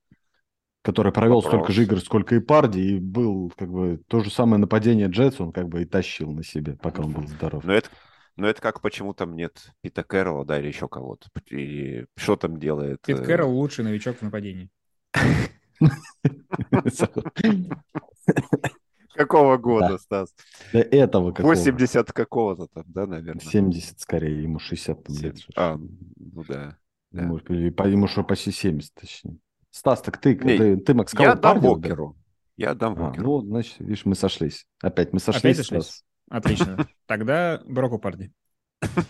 который 0.82 1.10
провел 1.10 1.40
Вопрос. 1.40 1.54
столько 1.54 1.72
же 1.72 1.82
игр, 1.82 2.00
сколько 2.00 2.36
и 2.36 2.38
Парди, 2.38 2.78
и 2.78 2.98
был 3.00 3.52
как 3.56 3.68
бы 3.68 4.00
то 4.06 4.20
же 4.20 4.30
самое 4.30 4.60
нападение 4.60 5.08
Джетс, 5.08 5.40
он 5.40 5.50
как 5.50 5.68
бы 5.68 5.82
и 5.82 5.86
тащил 5.86 6.30
на 6.30 6.44
себе, 6.44 6.78
пока 6.80 7.02
он 7.02 7.10
был 7.10 7.26
здоров. 7.26 7.64
Но 7.64 7.72
это, 7.72 7.88
но 8.36 8.48
это 8.48 8.62
как 8.62 8.80
почему 8.80 9.12
там 9.12 9.34
нет 9.34 9.72
Пита 9.80 10.04
Кэрролла, 10.04 10.44
да, 10.44 10.60
или 10.60 10.68
еще 10.68 10.88
кого-то. 10.88 11.28
И 11.50 12.04
что 12.16 12.36
там 12.36 12.60
делает? 12.60 13.02
Пит 13.02 13.18
э, 13.18 13.24
Кэрролл 13.24 13.50
лучший 13.50 13.84
новичок 13.84 14.18
в 14.18 14.22
нападении. 14.22 14.70
Какого 19.16 19.56
года, 19.56 19.98
Стас? 19.98 20.34
До 20.72 20.80
этого 20.80 21.32
какого? 21.32 21.54
80 21.54 22.12
какого-то 22.12 22.66
там, 22.68 22.84
да, 22.86 23.06
наверное? 23.06 23.40
70 23.40 24.00
скорее, 24.00 24.42
ему 24.42 24.58
60 24.58 25.04
там 25.04 25.16
лет. 25.16 25.38
70. 25.38 25.50
А, 25.56 25.76
ну 25.76 26.44
да. 26.48 26.76
да. 27.10 27.22
Ему, 27.22 27.38
по- 27.72 27.88
ему 27.88 28.08
что, 28.08 28.22
почти 28.24 28.50
70, 28.52 28.92
точнее. 28.94 29.38
Стас, 29.70 30.02
так 30.02 30.18
ты, 30.18 30.34
Не, 30.36 30.56
ты, 30.58 30.76
ты 30.78 30.94
Макс, 30.94 31.12
Я 31.12 31.18
кого, 31.18 31.40
дам 31.40 31.60
Парди 31.60 31.66
Вокеру. 31.66 32.16
Я 32.56 32.74
дам? 32.74 32.94
А, 32.98 33.06
Вокеру. 33.08 33.24
ну, 33.24 33.30
вот, 33.32 33.44
значит, 33.46 33.78
видишь, 33.78 34.04
мы 34.04 34.14
сошлись. 34.14 34.66
Опять 34.82 35.12
мы 35.12 35.20
сошлись. 35.20 35.58
сошлись? 35.58 35.82
Стас. 35.84 36.04
Отлично. 36.30 36.86
Тогда 37.06 37.60
Броку 37.66 37.98
Парди. 37.98 38.32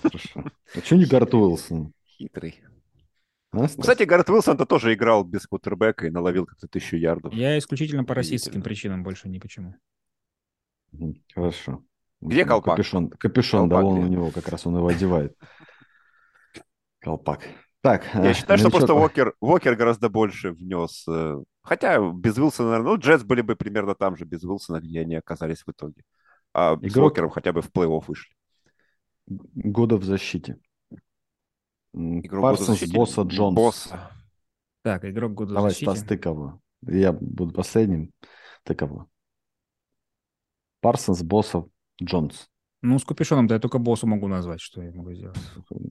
Хорошо. 0.02 0.44
А 0.74 0.78
что 0.78 0.96
не 0.96 1.06
Гарт 1.06 1.34
Уилсон? 1.34 1.92
Хитрый. 2.06 2.62
А? 3.52 3.68
Кстати, 3.68 4.02
Гаррет 4.02 4.28
Уилсон-то 4.28 4.66
тоже 4.66 4.92
играл 4.94 5.24
без 5.24 5.46
квотербека 5.46 6.06
и 6.06 6.10
наловил 6.10 6.46
как-то 6.46 6.68
тысячу 6.68 6.96
ярдов. 6.96 7.32
Я 7.32 7.58
исключительно 7.58 8.04
по 8.04 8.12
Удивительно. 8.12 8.62
причинам, 8.62 9.02
больше 9.02 9.28
ни 9.28 9.38
почему. 9.38 9.74
Хорошо. 11.34 11.82
Где 12.20 12.44
Ну, 12.44 12.48
колпак? 12.50 12.76
Капюшон, 12.76 13.10
капюшон, 13.10 13.68
да, 13.68 13.76
Колпак 13.76 13.84
вон 13.84 14.00
где? 14.00 14.06
у 14.08 14.10
него 14.12 14.30
как 14.30 14.48
раз 14.48 14.66
он 14.66 14.76
его 14.76 14.88
одевает. 14.88 15.36
Колпак. 17.00 17.42
Так, 17.82 18.04
Я 18.14 18.30
э, 18.30 18.34
считаю, 18.34 18.58
что 18.58 18.70
просто 18.70 18.94
Уокер, 18.94 19.34
Уокер 19.40 19.76
гораздо 19.76 20.08
больше 20.08 20.50
внес. 20.50 21.04
э, 21.08 21.36
Хотя 21.62 21.98
без 22.12 22.36
Уилсона, 22.36 22.70
наверное, 22.70 22.92
ну, 22.94 22.98
Джетс 22.98 23.22
были 23.22 23.42
бы 23.42 23.54
примерно 23.54 23.94
там 23.94 24.16
же 24.16 24.24
без 24.24 24.42
Уилсона, 24.42 24.80
где 24.80 25.00
они 25.00 25.14
оказались 25.14 25.62
в 25.64 25.70
итоге. 25.70 26.02
А 26.52 26.76
с 26.76 26.80
Игрок- 26.80 27.12
Уокером 27.12 27.30
хотя 27.30 27.52
бы 27.52 27.62
в 27.62 27.70
плей-офф 27.70 28.04
вышли. 28.08 28.34
года 29.26 29.96
в 29.98 30.04
защите. 30.04 30.58
Игрок 31.92 32.42
года 32.42 32.54
в 32.54 32.58
Парсонс, 32.58 32.78
защите. 32.80 32.96
Босса, 32.96 33.22
Джонс. 33.22 33.54
Босса. 33.54 34.10
Так, 34.82 35.04
игрок 35.04 35.34
года 35.34 35.52
в 35.52 35.54
Давай, 35.54 35.70
защите. 35.70 35.90
Стас, 35.92 36.04
ты 36.04 36.18
кого? 36.18 36.60
Я 36.82 37.12
буду 37.12 37.52
последним. 37.54 38.10
Ты 38.64 38.74
кого? 38.74 39.08
Парсонс, 40.86 41.24
Босса, 41.24 41.64
Джонс. 42.00 42.48
Ну, 42.80 43.00
с 43.00 43.04
капюшоном-то 43.04 43.54
я 43.54 43.58
только 43.58 43.78
боссу 43.78 44.06
могу 44.06 44.28
назвать, 44.28 44.60
что 44.60 44.80
я 44.80 44.92
могу 44.92 45.12
сделать. 45.14 45.36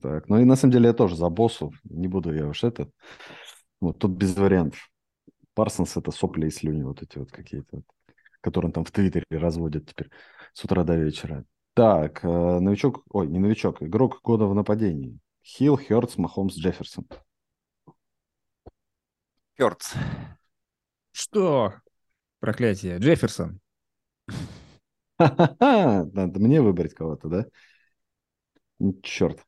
Так, 0.00 0.30
ну 0.30 0.38
и 0.38 0.44
на 0.44 0.56
самом 0.56 0.72
деле 0.72 0.86
я 0.86 0.94
тоже 0.94 1.16
за 1.16 1.28
боссу. 1.28 1.70
Не 1.84 2.08
буду 2.08 2.32
я 2.32 2.46
уж 2.46 2.64
этот. 2.64 2.90
Вот 3.78 3.98
тут 3.98 4.12
без 4.12 4.34
вариантов. 4.38 4.90
Парсонс 5.52 5.98
это 5.98 6.12
сопли 6.12 6.46
и 6.46 6.50
слюни 6.50 6.82
вот 6.82 7.02
эти 7.02 7.18
вот 7.18 7.30
какие-то, 7.30 7.82
которые 8.40 8.70
он 8.70 8.72
там 8.72 8.84
в 8.86 8.90
Твиттере 8.90 9.26
разводят 9.28 9.86
теперь 9.86 10.10
с 10.54 10.64
утра 10.64 10.82
до 10.82 10.96
вечера. 10.96 11.44
Так, 11.74 12.24
э, 12.24 12.58
новичок, 12.60 13.04
ой, 13.10 13.26
не 13.26 13.38
новичок, 13.38 13.82
игрок 13.82 14.22
года 14.22 14.46
в 14.46 14.54
нападении. 14.54 15.18
Хилл, 15.44 15.76
Хёртс, 15.76 16.16
Махомс, 16.16 16.56
Джефферсон. 16.56 17.06
Хёртс. 19.58 19.92
Что? 21.12 21.74
Проклятие. 22.40 22.96
Джефферсон. 22.96 23.60
Надо 25.18 26.40
мне 26.40 26.60
выбрать 26.60 26.94
кого-то, 26.94 27.28
да? 27.28 27.46
Черт. 29.02 29.44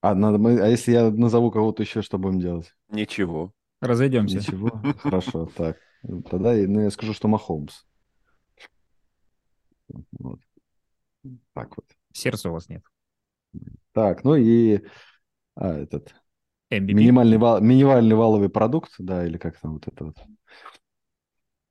А, 0.00 0.14
надо, 0.14 0.38
мы, 0.38 0.60
а 0.60 0.68
если 0.68 0.92
я 0.92 1.10
назову 1.10 1.50
кого-то 1.50 1.82
еще, 1.82 2.02
что 2.02 2.18
будем 2.18 2.40
делать? 2.40 2.72
Ничего. 2.88 3.52
Разойдемся. 3.80 4.38
Ничего? 4.38 4.70
Хорошо, 4.98 5.46
так. 5.46 5.78
Тогда 6.30 6.52
ну, 6.52 6.80
я 6.80 6.90
скажу, 6.90 7.12
что 7.14 7.28
Махомс. 7.28 7.84
Вот. 10.12 10.40
Так 11.54 11.76
вот. 11.76 11.86
Сердца 12.12 12.50
у 12.50 12.52
вас 12.52 12.68
нет. 12.68 12.82
Так, 13.92 14.22
ну 14.24 14.36
и 14.36 14.82
а, 15.56 15.78
этот 15.78 16.14
MVP? 16.70 16.92
минимальный, 16.92 17.38
вал, 17.38 17.60
минимальный 17.60 18.14
валовый 18.14 18.48
продукт, 18.48 18.92
да, 18.98 19.26
или 19.26 19.38
как 19.38 19.58
там 19.58 19.74
вот 19.74 19.88
это 19.88 20.04
вот. 20.04 20.16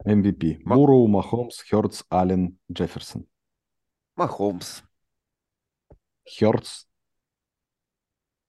MVP. 0.07 0.59
Ма- 0.63 0.75
Буру, 0.75 1.07
Махомс, 1.07 1.61
Хёртс, 1.69 2.03
Аллен, 2.09 2.57
Джефферсон. 2.71 3.25
Махомс. 4.15 4.83
Хёртс. 6.25 6.87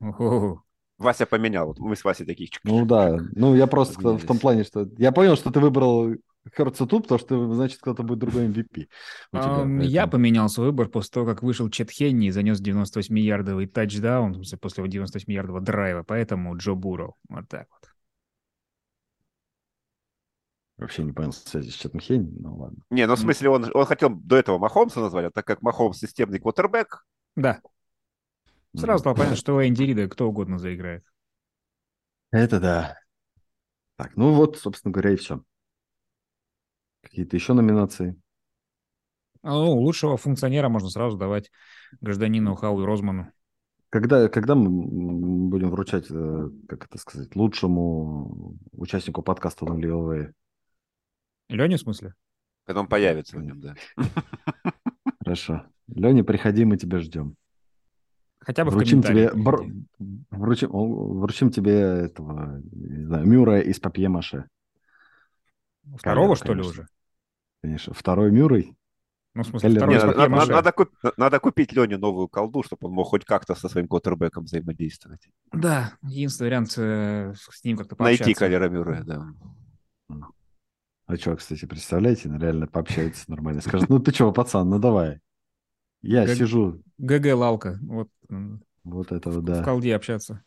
Ого. 0.00 0.62
Вася 0.98 1.26
поменял. 1.26 1.66
Вот 1.68 1.78
мы 1.78 1.94
с 1.94 2.04
Васей 2.04 2.26
таких... 2.26 2.50
Ну 2.64 2.84
да, 2.84 3.16
ну 3.32 3.54
я 3.54 3.66
просто 3.66 4.00
в 4.16 4.26
том 4.26 4.38
плане, 4.38 4.64
что 4.64 4.88
я 4.98 5.12
понял, 5.12 5.36
что 5.36 5.50
ты 5.50 5.60
выбрал 5.60 6.14
Хёртса 6.56 6.86
тут, 6.86 7.04
потому 7.04 7.18
что 7.18 7.54
значит 7.54 7.80
кто-то 7.80 8.02
будет 8.02 8.18
другой 8.18 8.46
MVP. 8.48 8.88
Ам, 9.32 9.80
Я 9.80 10.06
поменял 10.06 10.48
свой 10.48 10.68
выбор 10.68 10.88
после 10.88 11.10
того, 11.12 11.26
как 11.26 11.42
вышел 11.42 11.68
Чет 11.70 11.90
Хенни 11.90 12.28
и 12.28 12.30
занес 12.30 12.60
98-ярдовый 12.60 13.66
тачдаун, 13.66 14.42
после 14.60 14.84
его 14.84 15.04
98-ярдового 15.04 15.60
драйва, 15.60 16.02
поэтому 16.02 16.56
Джо 16.56 16.74
Бурроу. 16.74 17.14
Вот 17.28 17.48
так 17.48 17.66
вот. 17.70 17.90
Вообще 20.78 21.02
не 21.02 21.12
понял 21.12 21.32
связи 21.32 21.70
с 21.70 21.74
Четом 21.74 22.00
Хенни, 22.00 22.32
ну 22.38 22.56
ладно. 22.56 22.78
Не, 22.90 23.06
ну 23.06 23.16
в 23.16 23.18
смысле, 23.18 23.50
он, 23.50 23.68
он 23.74 23.84
хотел 23.84 24.10
до 24.10 24.36
этого 24.36 24.58
Махомса 24.58 25.00
назвать, 25.00 25.26
а 25.26 25.30
так 25.30 25.44
как 25.44 25.60
Махомс 25.60 25.98
системный 25.98 26.38
квотербек, 26.38 27.04
Да, 27.34 27.60
сразу 28.76 29.00
стало 29.00 29.14
понятно, 29.14 29.36
что 29.36 29.66
Энди 29.66 29.82
Рида 29.82 30.08
кто 30.08 30.28
угодно 30.28 30.58
заиграет. 30.58 31.04
Это 32.30 32.60
да. 32.60 32.96
Так, 33.96 34.16
ну 34.16 34.32
вот, 34.34 34.56
собственно 34.56 34.92
говоря, 34.92 35.10
и 35.10 35.16
все. 35.16 35.42
Какие-то 37.02 37.36
еще 37.36 37.54
номинации? 37.54 38.16
А, 39.42 39.50
Ну, 39.50 39.72
лучшего 39.72 40.16
функционера 40.16 40.68
можно 40.68 40.90
сразу 40.90 41.16
давать 41.16 41.50
гражданину 42.00 42.54
Хауи 42.54 42.84
Розману. 42.84 43.32
Когда, 43.90 44.28
когда 44.28 44.54
мы 44.54 45.48
будем 45.48 45.70
вручать, 45.70 46.06
э, 46.10 46.50
как 46.68 46.84
это 46.84 46.98
сказать, 46.98 47.34
лучшему 47.34 48.56
участнику 48.72 49.22
подкаста 49.22 49.64
на? 49.64 50.32
Лене, 51.48 51.76
в 51.76 51.80
смысле? 51.80 52.14
когда 52.64 52.80
он 52.80 52.86
появится 52.86 53.38
в 53.38 53.42
нем, 53.42 53.60
да. 53.60 53.74
Хорошо. 55.24 55.64
Леня, 55.86 56.22
приходи, 56.22 56.66
мы 56.66 56.76
тебя 56.76 56.98
ждем. 56.98 57.34
Хотя 58.40 58.64
бы 58.66 58.70
Вручим 58.70 59.00
в 59.00 59.06
тебе, 59.06 59.32
бр- 59.32 59.64
вручим, 60.30 60.68
вручим 60.70 61.50
тебе 61.50 61.80
этого, 61.80 62.60
не 62.72 63.04
знаю, 63.06 63.26
Мюра 63.26 63.60
из 63.60 63.80
папье-маше. 63.80 64.48
Второго, 65.96 66.34
Коллега, 66.34 66.36
что 66.36 66.52
ли, 66.54 66.60
уже? 66.60 66.88
Конечно. 67.62 67.94
Второй 67.94 68.30
Мюррей. 68.30 68.76
Ну, 69.34 69.42
в 69.44 69.46
смысле, 69.46 69.68
Коллега, 69.80 69.84
второй 69.86 69.94
Нет, 69.94 70.04
надо, 70.04 70.18
папье-маше. 70.18 70.52
надо 70.52 70.70
куп- 70.72 71.12
надо 71.16 71.40
купить 71.40 71.72
Лене 71.72 71.96
новую 71.96 72.28
колду, 72.28 72.62
чтобы 72.62 72.88
он 72.88 72.92
мог 72.92 73.08
хоть 73.08 73.24
как-то 73.24 73.54
со 73.54 73.70
своим 73.70 73.88
квотербеком 73.88 74.44
взаимодействовать. 74.44 75.30
Да, 75.52 75.94
единственный 76.02 76.48
вариант 76.48 76.74
э, 76.76 77.32
с 77.34 77.64
ним 77.64 77.78
как-то 77.78 77.96
Найти 77.98 78.24
пообщаться. 78.24 78.44
Калера 78.44 78.68
Мюррея, 78.68 79.04
да. 79.04 79.26
А 81.08 81.16
что, 81.16 81.34
кстати, 81.36 81.64
представляете, 81.64 82.28
реально 82.28 82.66
пообщается 82.66 83.24
нормально. 83.30 83.62
Скажет, 83.62 83.88
ну 83.88 83.98
ты 83.98 84.12
что, 84.12 84.30
пацан, 84.30 84.68
ну 84.68 84.78
давай. 84.78 85.20
Я 86.02 86.26
Как- 86.26 86.36
сижу, 86.36 86.82
ГГ 86.98 87.34
Лалка. 87.34 87.78
Вот 87.82 88.08
вот 88.84 89.10
этого, 89.12 89.40
в 89.40 89.42
да. 89.42 89.64
колде 89.64 89.96
общаться. 89.96 90.44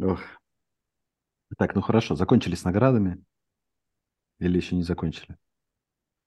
Ох. 0.00 0.20
Так, 1.56 1.74
ну 1.74 1.80
хорошо, 1.80 2.16
закончили 2.16 2.54
с 2.56 2.64
наградами? 2.64 3.22
Или 4.40 4.56
еще 4.58 4.76
не 4.76 4.82
закончили? 4.82 5.36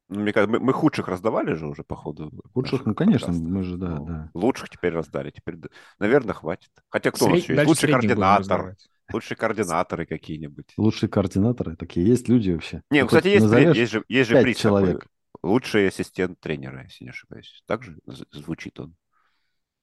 Ну, 0.10 0.22
Мне 0.22 0.34
кажется, 0.34 0.52
мы, 0.52 0.66
мы 0.66 0.74
худших 0.74 1.08
раздавали 1.08 1.54
же 1.54 1.68
уже, 1.68 1.84
по 1.84 1.96
ходу. 1.96 2.32
Лучших, 2.56 2.86
наших 2.86 2.86
ну, 2.88 2.96
конечно, 2.96 3.28
подкастов. 3.28 3.50
мы 3.52 3.64
же, 3.64 3.78
да, 3.78 3.96
Ну, 3.96 4.06
да. 4.06 4.32
Лучших 4.34 4.70
теперь 4.70 4.94
раздали. 4.94 5.32
Теперь, 5.32 5.58
наверное, 6.00 6.34
хватит. 6.34 6.72
Хотя 6.90 7.12
кто 7.12 7.26
у 7.26 7.30
нас 7.30 7.40
Сред- 7.40 7.44
еще 7.44 7.54
есть? 7.56 7.68
Лучший 7.68 7.90
координатор. 7.92 8.76
Лучшие 9.14 9.38
координаторы 9.38 10.06
какие-нибудь. 10.06 10.74
Лучшие 10.78 11.10
координаторы 11.10 11.76
такие 11.76 12.06
есть 12.06 12.28
люди 12.30 12.52
вообще? 12.52 12.82
Не, 12.90 13.02
ну, 13.02 13.08
кстати, 13.08 13.28
есть, 13.28 13.44
назовешь 13.44 13.76
есть 13.76 13.92
же, 13.92 14.04
есть 14.08 14.30
же 14.30 14.36
пять 14.36 14.44
приз 14.44 14.58
человек. 14.58 15.00
такой. 15.00 15.08
Лучший 15.44 15.88
ассистент 15.88 16.40
тренера, 16.40 16.84
если 16.84 17.06
не 17.06 17.10
ошибаюсь. 17.10 17.64
Так 17.66 17.84
же 17.84 17.98
звучит 18.32 18.80
он. 18.80 18.96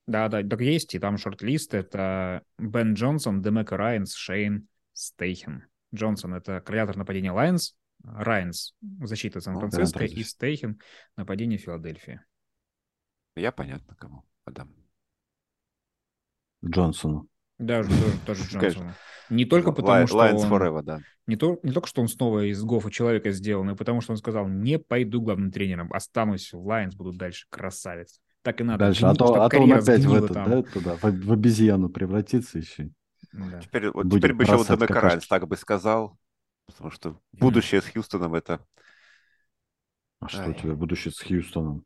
Да, 0.07 0.27
да, 0.27 0.41
так 0.41 0.61
есть, 0.61 0.95
и 0.95 0.99
там 0.99 1.17
шорт-лист. 1.17 1.73
Это 1.73 2.43
Бен 2.57 2.93
Джонсон, 2.93 3.41
Демека 3.41 3.77
Райанс, 3.77 4.15
Шейн 4.15 4.67
Стейхен. 4.93 5.65
Джонсон— 5.93 6.33
это 6.35 6.61
координатор 6.61 6.97
нападения 6.97 7.31
Лайонс, 7.31 7.75
Райанс— 8.03 8.75
защита 9.01 9.41
Сан-Франциско, 9.41 9.99
координатор 9.99 10.19
и 10.19 10.23
Стейхен— 10.23 10.81
нападение 11.17 11.57
Филадельфии. 11.57 12.21
Я 13.35 13.51
понятно 13.51 13.95
кому 13.95 14.25
отдам. 14.45 14.73
Джонсону. 16.65 17.27
Даже 17.59 17.89
тоже, 17.89 18.17
тоже. 18.25 18.43
Джонсону. 18.49 18.93
Не 19.29 19.45
только 19.45 19.71
потому, 19.71 20.07
что 20.07 20.25
Lions 20.25 20.45
он... 20.45 20.51
Forever, 20.51 20.81
да. 20.81 21.01
Не, 21.27 21.35
то, 21.35 21.59
не 21.61 21.71
только 21.71 21.87
что 21.87 22.01
он 22.01 22.07
снова 22.07 22.45
из 22.49 22.63
Гофа 22.63 22.89
человека 22.89 23.29
сделал, 23.31 23.63
но 23.63 23.73
и 23.73 23.75
потому, 23.75 24.01
что 24.01 24.13
он 24.13 24.17
сказал, 24.17 24.47
не 24.47 24.79
пойду 24.79 25.21
главным 25.21 25.51
тренером, 25.51 25.93
останусь 25.93 26.51
в 26.51 26.65
Лайонс, 26.65 26.95
буду 26.95 27.13
дальше 27.13 27.45
красавец. 27.51 28.19
Так 28.41 28.61
и 28.61 28.63
надо. 28.63 28.85
Дальше, 28.85 29.01
Гни- 29.01 29.11
а 29.11 29.15
то, 29.15 29.43
а 29.43 29.49
то 29.49 29.59
он 29.59 29.73
опять 29.73 29.99
в 29.99 30.03
сгнила 30.03 30.25
это, 30.25 30.33
там. 30.33 30.49
да, 30.49 30.63
туда, 30.63 30.95
в, 30.95 31.03
в 31.03 31.31
обезьяну 31.31 31.89
превратится 31.89 32.57
еще. 32.57 32.89
Да. 33.33 33.59
Теперь, 33.61 33.91
вот 33.91 34.09
теперь 34.09 34.33
бы 34.33 34.43
еще 34.43 34.55
вот 34.55 34.67
Демека. 34.67 35.01
Райанс 35.01 35.27
так 35.27 35.47
бы 35.47 35.55
сказал. 35.57 36.17
Потому 36.65 36.91
что 36.91 37.19
будущее 37.33 37.81
с 37.81 37.85
Хьюстоном 37.85 38.35
это... 38.35 38.59
А 40.19 40.27
что 40.27 40.41
Ай. 40.41 40.51
у 40.51 40.53
тебя 40.53 40.73
будущее 40.75 41.11
с 41.11 41.19
Хьюстоном? 41.19 41.83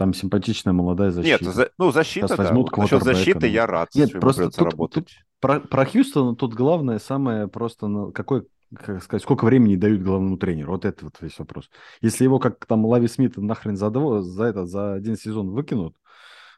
Там 0.00 0.14
симпатичная 0.14 0.72
молодая 0.72 1.10
защита. 1.10 1.44
Нет, 1.44 1.54
за- 1.54 1.70
ну 1.76 1.92
защита, 1.92 2.26
Сейчас 2.28 2.38
да. 2.38 2.42
возьмут 2.44 2.70
Вот 2.70 2.78
Насчет 2.78 3.02
защиты 3.02 3.40
ну. 3.42 3.46
я 3.48 3.66
рад, 3.66 3.90
Нет, 3.94 4.12
просто 4.18 4.48
тут- 4.50 4.70
работать. 4.70 5.14
Про, 5.40 5.60
про 5.60 5.84
Хьюстона 5.84 6.34
тут 6.34 6.54
главное 6.54 6.98
самое 6.98 7.48
просто, 7.48 7.86
на 7.86 8.10
какой, 8.10 8.46
как 8.74 9.02
сказать, 9.02 9.22
сколько 9.22 9.44
времени 9.44 9.76
дают 9.76 10.00
главному 10.00 10.38
тренеру. 10.38 10.72
Вот 10.72 10.86
это 10.86 11.04
вот 11.04 11.16
весь 11.20 11.38
вопрос. 11.38 11.68
Если 12.00 12.24
его 12.24 12.38
как 12.38 12.64
там 12.64 12.86
Лави 12.86 13.08
Смита 13.08 13.42
нахрен 13.42 13.76
за, 13.76 13.88
дво- 13.88 14.22
за, 14.22 14.44
это, 14.44 14.64
за 14.64 14.94
один 14.94 15.18
сезон 15.18 15.50
выкинут, 15.50 15.94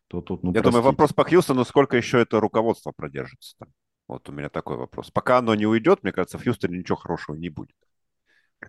то 0.07 0.21
тут, 0.21 0.45
ну, 0.45 0.51
Я 0.51 0.61
думаю, 0.61 0.75
простите. 0.75 0.85
вопрос 0.89 1.13
по 1.13 1.25
Хьюстону, 1.25 1.65
сколько 1.65 1.97
еще 1.97 2.21
это 2.21 2.39
руководство 2.39 2.93
продержится 2.95 3.57
там. 3.59 3.71
Вот 4.07 4.29
у 4.29 4.33
меня 4.33 4.51
такой 4.51 4.77
вопрос. 4.77 5.11
Пока 5.11 5.39
оно 5.39 5.57
не 5.57 5.67
уйдет, 5.67 6.05
мне 6.05 6.13
кажется, 6.13 6.39
в 6.39 6.45
Хьюстоне 6.45 6.79
ничего 6.79 6.95
хорошего 6.95 7.35
не 7.35 7.49
будет. 7.49 7.75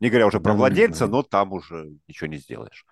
Не 0.01 0.09
говоря 0.09 0.25
уже 0.25 0.39
про 0.39 0.45
Да, 0.49 0.53
не 0.53 0.57
владельца, 0.57 1.05
но 1.05 1.21
там 1.21 1.53
уже 1.53 1.91
ничего 2.07 2.25
не 2.27 2.37
сделаешь. 2.37 2.87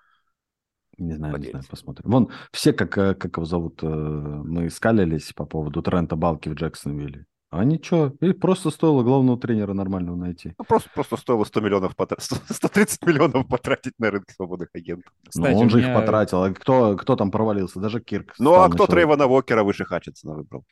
Не 0.97 1.13
знаю, 1.13 1.33
не 1.33 1.37
владельца. 1.37 1.51
знаю, 1.59 1.65
посмотрим. 1.69 2.11
Вон, 2.11 2.29
все, 2.51 2.73
как, 2.73 2.97
э, 2.97 3.15
как 3.15 3.37
его 3.37 3.45
зовут, 3.45 3.81
э, 3.83 3.87
мы 3.87 4.69
скалились 4.69 5.33
по 5.33 5.45
поводу 5.45 5.81
Трента 5.81 6.15
Балки 6.15 6.49
в 6.49 6.53
Джексонвилле. 6.53 7.25
А 7.49 7.65
ничего, 7.65 8.13
и 8.21 8.31
просто 8.31 8.69
стоило 8.69 9.03
главного 9.03 9.37
тренера 9.37 9.73
нормального 9.73 10.15
найти. 10.15 10.53
Ну, 10.57 10.63
просто, 10.63 10.89
просто 10.93 11.17
стоило 11.17 11.43
100 11.43 11.59
миллионов 11.59 11.95
потра- 11.97 12.15
100 12.19 12.35
130 12.53 13.05
миллионов 13.05 13.45
потратить 13.47 13.93
на 13.99 14.09
рынке 14.09 14.33
свободных 14.33 14.69
агентов. 14.73 15.11
Но 15.23 15.29
Кстати, 15.29 15.55
он 15.55 15.65
у 15.65 15.69
же 15.69 15.77
меня- 15.79 15.91
их 15.93 15.99
потратил. 15.99 16.43
А 16.43 16.53
кто, 16.53 16.95
кто 16.95 17.15
там 17.17 17.29
провалился? 17.29 17.79
Даже 17.81 17.99
Кирк. 17.99 18.35
Ну, 18.39 18.53
а 18.53 18.67
кто 18.69 18.83
начал- 18.83 18.87
Трейвана 18.87 19.25
Уокера 19.27 19.63
выше 19.63 19.83
Хатчинсона 19.83 20.35
выбрал? 20.35 20.63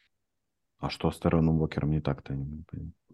А 0.79 0.89
что 0.89 1.11
с 1.11 1.19
Тероном 1.19 1.59
Уокером 1.59 1.91
не 1.91 1.99
так-то? 1.99 2.33
не 2.33 2.63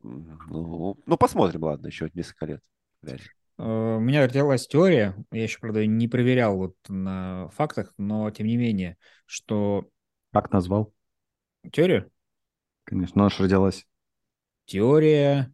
Ну, 0.04 0.98
ну, 1.06 1.18
посмотрим, 1.18 1.64
ладно, 1.64 1.88
еще 1.88 2.12
несколько 2.14 2.46
лет. 2.46 2.62
Реально. 3.02 3.22
Э, 3.24 3.26
У 3.58 3.64
меня 4.00 4.26
родилась 4.26 4.68
теория, 4.68 5.16
я 5.32 5.44
еще, 5.44 5.60
правда, 5.60 5.86
не 5.86 6.08
проверял 6.10 6.58
вот 6.58 6.76
на 6.90 7.48
фактах, 7.50 7.94
но 7.98 8.30
тем 8.30 8.48
не 8.48 8.58
менее, 8.58 8.98
что 9.26 9.90
Как 10.34 10.52
назвал? 10.52 10.94
теория, 11.72 12.10
Конечно, 12.84 13.22
наша 13.24 13.44
родилась. 13.44 13.86
теория 14.66 15.52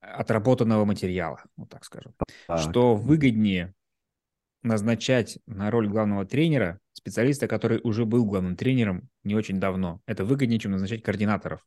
отработанного 0.00 0.84
материала, 0.84 1.42
вот 1.56 1.68
так 1.68 1.84
скажем. 1.84 2.14
Так. 2.46 2.60
Что 2.60 2.94
выгоднее 2.94 3.74
назначать 4.62 5.38
на 5.46 5.70
роль 5.70 5.88
главного 5.88 6.26
тренера 6.26 6.80
специалиста, 6.92 7.48
который 7.48 7.80
уже 7.82 8.04
был 8.04 8.24
главным 8.26 8.56
тренером 8.56 9.08
не 9.24 9.34
очень 9.34 9.58
давно. 9.58 10.00
Это 10.06 10.24
выгоднее, 10.24 10.58
чем 10.58 10.72
назначать 10.72 11.02
координаторов. 11.02 11.66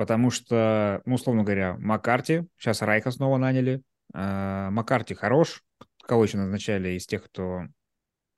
Потому 0.00 0.30
что, 0.30 1.02
ну, 1.04 1.16
условно 1.16 1.44
говоря, 1.44 1.76
Маккарти, 1.78 2.46
сейчас 2.56 2.80
Райка 2.80 3.10
снова 3.10 3.36
наняли. 3.36 3.82
А, 4.14 4.70
Маккарти 4.70 5.12
хорош. 5.12 5.62
Кого 6.04 6.24
еще 6.24 6.38
назначали 6.38 6.96
из 6.96 7.06
тех, 7.06 7.24
кто 7.24 7.64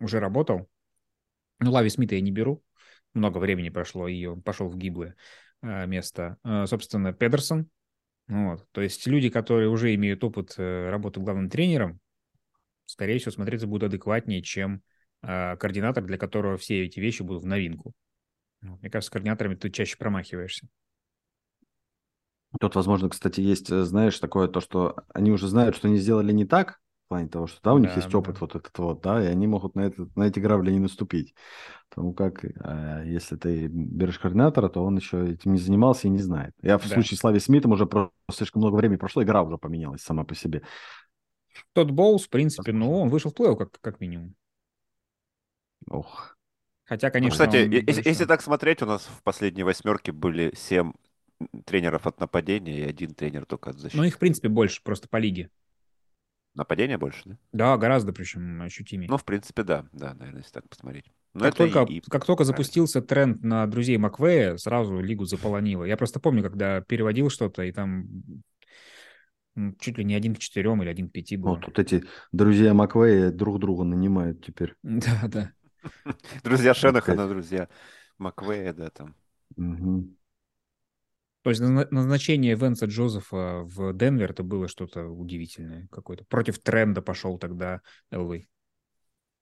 уже 0.01 0.19
работал? 0.19 0.69
Ну, 1.61 1.71
Лави 1.71 1.89
Смита 1.89 2.17
я 2.17 2.21
не 2.21 2.33
беру. 2.33 2.65
Много 3.15 3.39
времени 3.39 3.69
прошло, 3.69 4.09
и 4.09 4.27
он 4.27 4.43
пошел 4.43 4.69
в 4.69 4.77
гиблое 4.77 5.15
а, 5.61 5.87
место. 5.87 6.37
А, 6.43 6.67
собственно, 6.67 7.13
Педерсон. 7.13 7.71
Вот. 8.27 8.67
То 8.73 8.81
есть 8.81 9.07
люди, 9.07 9.31
которые 9.31 9.69
уже 9.69 9.95
имеют 9.95 10.25
опыт 10.25 10.55
э, 10.59 10.91
работы 10.91 11.21
главным 11.21 11.49
тренером, 11.49 12.01
скорее 12.87 13.21
всего, 13.21 13.31
смотреться 13.31 13.69
будут 13.69 13.85
адекватнее, 13.85 14.43
чем 14.43 14.83
э, 15.23 15.57
координатор, 15.59 16.03
для 16.03 16.19
которого 16.19 16.57
все 16.57 16.87
эти 16.87 16.99
вещи 16.99 17.23
будут 17.23 17.45
в 17.45 17.47
новинку. 17.47 17.93
Мне 18.63 18.91
кажется, 18.91 19.11
с 19.11 19.13
координаторами 19.13 19.55
ты 19.55 19.71
чаще 19.71 19.97
промахиваешься. 19.97 20.67
Тут, 22.61 22.75
возможно, 22.75 23.09
кстати, 23.09 23.41
есть, 23.41 23.71
э, 23.71 23.83
знаешь, 23.85 24.19
такое 24.19 24.49
то, 24.49 24.61
что 24.61 24.97
они 25.15 25.31
уже 25.33 25.49
знают, 25.49 25.77
что 25.77 25.89
они 25.89 25.97
сделали 25.99 26.33
не 26.33 26.45
так, 26.45 26.81
в 27.07 27.09
плане 27.09 27.29
того, 27.29 27.47
что 27.47 27.59
да, 27.63 27.75
у 27.75 27.79
них 27.79 27.91
Да, 27.91 27.97
есть 27.97 28.15
да. 28.15 28.19
опыт 28.19 28.41
вот 28.41 28.55
этот 28.55 28.77
вот, 28.79 29.01
да, 29.03 29.23
и 29.23 29.27
они 29.27 29.47
могут 29.47 29.75
на, 29.75 29.81
этот, 29.83 30.15
на 30.17 30.25
эти 30.25 30.39
грабли 30.39 30.71
не 30.73 30.79
наступить. 30.79 31.35
Потому 31.91 32.15
как, 32.15 32.45
э, 32.45 33.05
если 33.07 33.37
ты 33.37 33.69
берешь 33.69 34.19
координатора, 34.19 34.69
то 34.69 34.85
он 34.85 34.97
еще 34.97 35.31
этим 35.33 35.53
не 35.55 35.61
занимался 35.61 36.09
и 36.09 36.11
не 36.11 36.21
знает. 36.21 36.55
Я 36.63 36.79
в 36.79 36.87
Да. 36.89 36.95
случае 36.95 37.19
с 37.19 37.25
Лави 37.25 37.41
Смитом 37.41 37.73
уже 37.73 37.87
просто 37.87 38.13
слишком 38.33 38.63
много 38.63 38.77
времени 38.77 38.99
прошло, 38.99 39.23
игра 39.23 39.43
уже 39.43 39.59
поменялась 39.59 40.03
сама 40.03 40.25
по 40.25 40.35
себе. 40.35 40.63
Тот 41.75 41.91
Боулс, 41.91 42.25
в 42.25 42.31
принципе, 42.31 42.73
ну, 42.73 43.01
он 43.01 43.09
вышел 43.11 43.31
в 43.31 43.35
плей 43.35 43.55
как, 43.57 43.79
как 43.81 44.01
минимум. 44.01 44.35
Ох, 45.91 46.37
Хотя, 46.85 47.11
Ну, 47.21 47.31
конечно, 47.31 47.31
кстати, 47.31 47.57
он 47.57 47.85
если, 47.87 48.03
если 48.09 48.27
так 48.27 48.43
смотреть, 48.43 48.83
у 48.83 48.87
нас 48.87 49.05
в 49.07 49.23
последней 49.23 49.65
восьмерке 49.65 50.13
были 50.13 50.55
семь 50.57 50.93
тренеров 51.65 52.07
от 52.07 52.21
нападения 52.21 52.81
и 52.81 52.83
один 52.83 53.15
тренер 53.15 53.47
только 53.47 53.71
от 53.71 53.79
защиты. 53.79 53.99
Ну, 53.99 54.05
их, 54.05 54.17
в 54.17 54.19
принципе, 54.19 54.49
больше 54.49 54.83
просто 54.83 55.09
по 55.09 55.17
лиге. 55.17 55.51
Нападение 56.55 56.99
больше, 56.99 57.23
да? 57.25 57.39
Да, 57.53 57.77
гораздо, 57.79 58.13
причем, 58.13 58.61
ощутимее. 58.61 59.09
Ну, 59.09 59.17
в 59.17 59.25
принципе, 59.25 59.63
да, 59.63 59.87
да, 59.93 60.13
наверное, 60.15 60.43
если 60.43 60.53
так 60.53 60.69
посмотреть. 60.69 61.07
Но 61.33 61.45
как, 61.45 61.55
это 61.55 61.57
только, 61.57 61.91
и- 61.91 61.97
и 61.97 62.01
как 62.01 62.27
только 62.27 62.45
запустился 62.45 63.01
тренд 63.01 63.43
на 63.43 63.67
друзей 63.67 63.97
Маквея, 63.97 64.59
сразу 64.59 65.01
лигу 65.01 65.25
заполонило. 65.25 65.85
Я 65.85 65.97
просто 65.97 66.21
помню, 66.21 66.43
когда 66.43 66.83
переводил 66.83 67.31
что-то, 67.31 67.63
и 67.63 67.73
там 67.73 68.07
чуть 69.79 69.99
ли 69.99 70.05
не 70.05 70.15
один 70.15 70.35
к 70.35 70.39
четырем 70.39 70.83
или 70.83 70.91
один 70.91 71.09
к 71.09 71.13
пяти 71.13 71.37
ну, 71.37 71.45
было. 71.45 71.61
тут 71.61 71.79
эти 71.79 72.05
друзья 72.33 72.75
Маквея 72.75 73.31
друг 73.31 73.59
друга 73.59 73.85
нанимают 73.85 74.45
теперь. 74.45 74.75
Да, 74.83 75.23
да. 75.27 75.53
Друзья 76.45 76.75
Шенахана, 76.75 77.29
друзья 77.29 77.69
Маквея, 78.19 78.73
да, 78.73 78.91
там. 78.91 79.17
То 81.43 81.51
есть 81.51 81.61
назна- 81.61 81.89
назначение 81.91 82.55
Венса 82.55 82.87
Джозефа 82.87 83.63
в 83.65 83.93
Денвер 83.93 84.31
это 84.31 84.43
было 84.43 84.69
что-то 84.69 85.07
удивительное 85.07 85.89
какое-то. 85.91 86.25
Против 86.25 86.61
тренда 86.61 87.03
пошел 87.03 87.39
тогда 87.39 87.81
Элвей. 88.11 88.49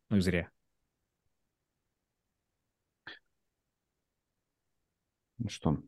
Ну 0.08 0.16
и 0.16 0.20
зря. 0.20 0.50
Ну 5.38 5.48
что, 5.48 5.78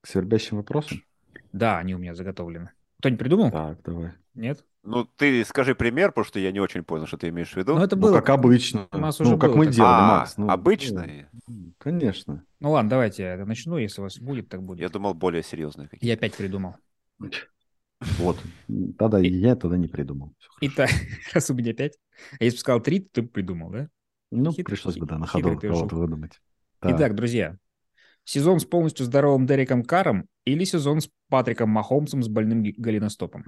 к 0.00 0.06
свербящим 0.06 0.58
вопросам? 0.58 1.02
Да, 1.52 1.78
они 1.78 1.94
у 1.94 1.98
меня 1.98 2.14
заготовлены. 2.14 2.70
Кто-нибудь 2.98 3.20
придумал? 3.20 3.50
Так, 3.50 3.82
давай. 3.82 4.12
Нет? 4.34 4.64
Ну, 4.82 5.04
ты 5.04 5.44
скажи 5.44 5.74
пример, 5.74 6.10
потому 6.10 6.24
что 6.24 6.40
я 6.40 6.50
не 6.52 6.58
очень 6.60 6.82
понял, 6.82 7.06
что 7.06 7.16
ты 7.16 7.28
имеешь 7.28 7.52
в 7.52 7.56
виду. 7.56 7.74
Ну, 7.76 7.82
это 7.82 7.94
Ну, 7.96 8.02
было... 8.02 8.16
как 8.16 8.30
обычно. 8.30 8.88
у 8.90 8.98
нас 8.98 9.18
ну, 9.18 9.26
уже 9.26 9.38
как 9.38 9.50
было 9.50 9.58
мы 9.58 9.64
такое. 9.66 9.76
делали, 9.76 9.92
а, 9.92 10.08
Макс. 10.08 10.36
ну, 10.36 10.48
обычно? 10.50 11.06
ну, 11.46 11.72
конечно. 11.78 12.44
Ну 12.58 12.70
ладно, 12.72 12.90
давайте 12.90 13.22
я 13.22 13.44
начну, 13.46 13.76
если 13.78 14.00
у 14.00 14.04
вас 14.04 14.18
будет, 14.18 14.48
так 14.48 14.62
будет. 14.62 14.80
Я 14.80 14.88
думал, 14.88 15.14
более 15.14 15.42
серьезные 15.42 15.86
какие-то. 15.88 16.06
Я 16.06 16.14
опять 16.14 16.36
придумал. 16.36 16.76
Вот. 18.18 18.36
Тогда 18.98 19.20
И- 19.20 19.28
я 19.30 19.54
тогда 19.54 19.76
не 19.76 19.86
придумал. 19.86 20.34
Итак, 20.60 20.90
раз 21.34 21.50
у 21.50 21.54
меня 21.54 21.72
пять. 21.74 21.96
А 22.40 22.44
если 22.44 22.56
бы 22.56 22.60
сказал 22.60 22.80
три, 22.80 23.00
то 23.00 23.08
ты 23.12 23.22
бы 23.22 23.28
придумал, 23.28 23.70
да? 23.70 23.88
Ну, 24.32 24.50
хит- 24.50 24.64
пришлось 24.66 24.96
бы, 24.96 25.06
да, 25.06 25.18
на 25.18 25.26
хитрый 25.26 25.54
ходу 25.54 25.68
кого-то 25.68 25.96
выдумать. 25.96 26.40
Так. 26.80 26.96
Итак, 26.96 27.14
друзья, 27.14 27.56
сезон 28.24 28.58
с 28.58 28.64
полностью 28.64 29.06
здоровым 29.06 29.46
Дереком 29.46 29.84
Каром 29.84 30.26
или 30.44 30.64
сезон 30.64 31.00
с 31.00 31.08
Патриком 31.28 31.68
Махомсом 31.70 32.22
с 32.24 32.28
больным 32.28 32.64
голеностопом? 32.76 33.44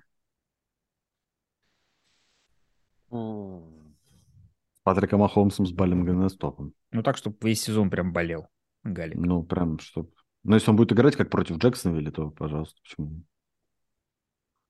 С 3.15 4.81
Патриком 4.83 5.21
Махомсом 5.21 5.67
с 5.67 5.73
Балем 5.73 6.05
Голеностопом. 6.05 6.73
Ну 6.91 7.03
так, 7.03 7.17
чтобы 7.17 7.37
весь 7.43 7.63
сезон 7.63 7.89
прям 7.91 8.13
болел 8.13 8.49
Галик. 8.83 9.17
Ну, 9.17 9.43
прям, 9.45 9.79
чтоб... 9.79 10.13
Ну, 10.43 10.55
если 10.55 10.71
он 10.71 10.77
будет 10.77 10.93
играть 10.93 11.17
как 11.17 11.31
против 11.31 11.57
Джексонвилля, 11.59 12.11
то, 12.11 12.31
пожалуйста, 12.31 12.79
почему? 12.83 13.23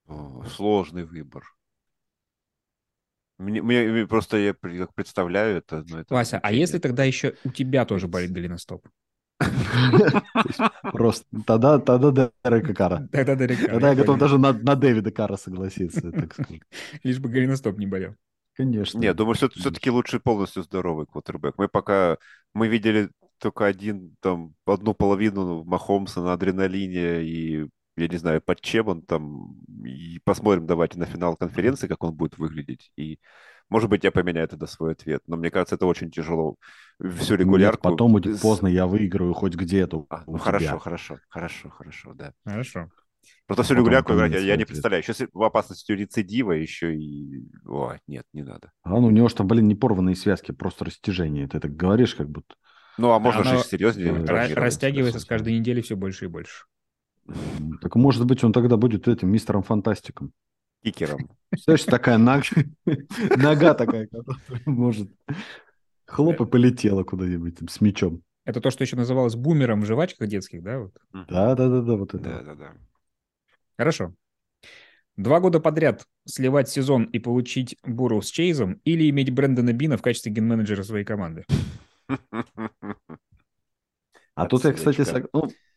О, 0.07 0.45
Сложный 0.45 1.05
выбор. 1.05 1.43
Мне, 3.39 3.63
мне- 3.63 3.91
мне 3.91 4.07
просто 4.07 4.37
я 4.37 4.55
как 4.55 4.95
представляю 4.95 5.57
это. 5.57 5.85
ну, 5.89 5.99
это 5.99 6.15
Вася, 6.15 6.39
а 6.43 6.53
если 6.53 6.79
тогда 6.79 7.03
еще 7.03 7.35
у 7.45 7.51
тебя 7.51 7.85
тоже 7.85 8.07
болит 8.07 8.31
голеностоп? 8.31 8.87
Просто 10.93 11.27
тогда, 11.45 11.81
тогда 11.81 12.31
Дерека 12.45 12.75
Кара. 12.75 13.09
Тогда 13.11 13.35
Дерек 13.35 13.59
Карр, 13.59 13.71
Тогда 13.73 13.89
я 13.91 13.97
готов 13.97 14.19
даже 14.19 14.39
на, 14.39 14.53
на 14.53 14.77
Дэвида 14.77 15.11
Кара 15.11 15.37
согласиться, 15.37 16.13
так 16.13 16.33
сказать. 16.35 16.63
Лишь 17.03 17.19
бы 17.19 17.29
голеностоп 17.29 17.79
не 17.79 17.87
болел. 17.87 18.15
Конечно. 18.55 19.01
Не, 19.01 19.13
думаю, 19.15 19.35
что 19.35 19.49
все-таки 19.51 19.91
лучше 19.91 20.21
полностью 20.21 20.63
здоровый 20.63 21.07
квотербек. 21.07 21.55
Мы 21.59 21.69
пока 21.69 22.17
мы 22.55 22.69
видели 22.69 23.11
только 23.39 23.67
один, 23.67 24.17
там, 24.21 24.55
одну 24.67 24.95
половину 24.95 25.65
Махомса 25.65 26.21
на 26.23 26.33
адреналине 26.33 27.23
и 27.25 27.69
я 27.97 28.09
не 28.09 28.17
знаю, 28.17 28.41
под 28.43 28.61
чем 28.61 28.89
он 28.89 29.03
там. 29.03 29.55
И 29.85 30.21
посмотрим 30.25 30.67
давайте 30.67 30.99
на 30.99 31.07
финал 31.07 31.37
конференции, 31.37 31.87
как 31.89 32.03
он 32.03 32.13
будет 32.15 32.39
выглядеть. 32.39 32.91
И, 32.97 33.19
может 33.69 33.89
быть, 33.91 34.03
я 34.05 34.11
поменяю 34.13 34.49
тогда 34.49 34.67
свой 34.67 34.93
ответ. 34.93 35.23
Но 35.27 35.37
мне 35.37 35.51
кажется, 35.51 35.77
это 35.77 35.87
очень 35.87 36.11
тяжело. 36.11 36.57
Всю 37.19 37.35
Нет, 37.35 37.41
регулярку. 37.41 37.91
потом 37.91 38.13
будет 38.13 38.41
поздно, 38.41 38.67
я 38.69 38.87
выиграю 38.87 39.33
хоть 39.35 39.55
где-то 39.55 40.07
А, 40.09 40.25
ну, 40.27 40.39
тебя. 40.39 40.45
хорошо, 40.45 40.79
хорошо, 40.79 41.19
хорошо, 41.29 41.71
хорошо, 41.71 42.15
да. 42.15 42.33
Хорошо. 42.45 42.91
Просто 43.47 43.63
всю 43.63 43.75
регулярку 43.75 44.15
играть 44.15 44.33
я, 44.33 44.39
я 44.39 44.57
не 44.57 44.65
представляю. 44.65 45.03
Сейчас 45.03 45.23
в 45.33 45.43
опасности 45.43 45.93
рецидива 45.93 46.53
еще 46.53 46.95
и... 46.95 47.45
О, 47.67 47.97
нет, 48.07 48.27
не 48.33 48.43
надо. 48.43 48.73
А 48.83 48.91
ну, 48.91 49.07
у 49.07 49.11
него 49.11 49.29
что, 49.29 49.45
блин, 49.45 49.69
не 49.69 49.75
порванные 49.75 50.17
связки, 50.17 50.53
просто 50.53 50.85
растяжение. 50.85 51.49
Ты 51.49 51.61
так 51.61 51.75
говоришь, 51.75 52.15
как 52.15 52.29
будто... 52.29 52.55
Ну, 52.97 53.11
а 53.11 53.19
можно 53.19 53.41
Оно 53.41 53.59
же 53.59 53.65
серьезнее. 53.65 54.13
Травмироваться. 54.13 54.61
растягивается 54.61 55.21
с 55.21 55.25
каждой 55.25 55.59
недели 55.59 55.81
все 55.81 55.97
больше 55.97 56.27
и 56.27 56.29
больше. 56.29 56.65
Так 57.81 57.97
может 57.97 58.25
быть, 58.27 58.45
он 58.45 58.53
тогда 58.53 58.77
будет 58.77 59.09
этим 59.09 59.31
мистером 59.31 59.63
Фантастиком. 59.63 60.33
Кикером. 60.83 61.31
Представляешь, 61.49 61.85
такая 61.85 62.19
нога, 62.19 62.45
нога 63.37 63.75
такая, 63.75 64.07
которая 64.07 64.43
может... 64.67 65.11
Хлоп 66.07 66.41
и 66.43 66.47
полетела 66.47 67.03
куда-нибудь 67.03 67.59
там 67.59 67.69
с 67.69 67.81
мячом. 67.81 68.23
Это 68.45 68.61
то, 68.61 68.71
что 68.71 68.85
еще 68.85 68.95
называлось 68.95 69.37
бумером 69.37 69.81
в 69.81 69.87
жвачках 69.87 70.29
детских, 70.29 70.63
да? 70.63 70.81
Вот. 70.81 70.93
Да-да-да, 71.13 71.97
вот 71.97 72.15
это. 72.15 72.23
Да, 72.23 72.43
да, 72.43 72.55
да. 72.55 72.73
Хорошо. 73.77 74.15
Два 75.17 75.41
года 75.41 75.61
подряд 75.61 76.05
сливать 76.25 76.69
сезон 76.69 77.05
и 77.05 77.19
получить 77.19 77.77
Бурроу 77.85 78.21
с 78.21 78.31
Чейзом 78.31 78.81
или 78.85 79.09
иметь 79.11 79.33
Брэндона 79.33 79.73
Бина 79.73 79.97
в 79.97 80.03
качестве 80.03 80.33
ген-менеджера 80.33 80.83
своей 80.83 81.05
команды? 81.05 81.45
А 84.35 84.47
тут 84.47 84.65
я, 84.65 84.73
кстати, 84.73 85.05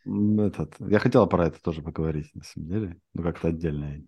ну, 0.06 0.48
этот, 0.48 0.74
я 0.80 0.98
хотел 0.98 1.28
про 1.28 1.48
это 1.48 1.62
тоже 1.62 1.84
поговорить, 1.84 2.34
на 2.34 2.44
самом 2.44 2.70
деле, 2.70 2.98
ну, 3.14 3.22
как-то 3.22 3.50
отдельно. 3.50 4.02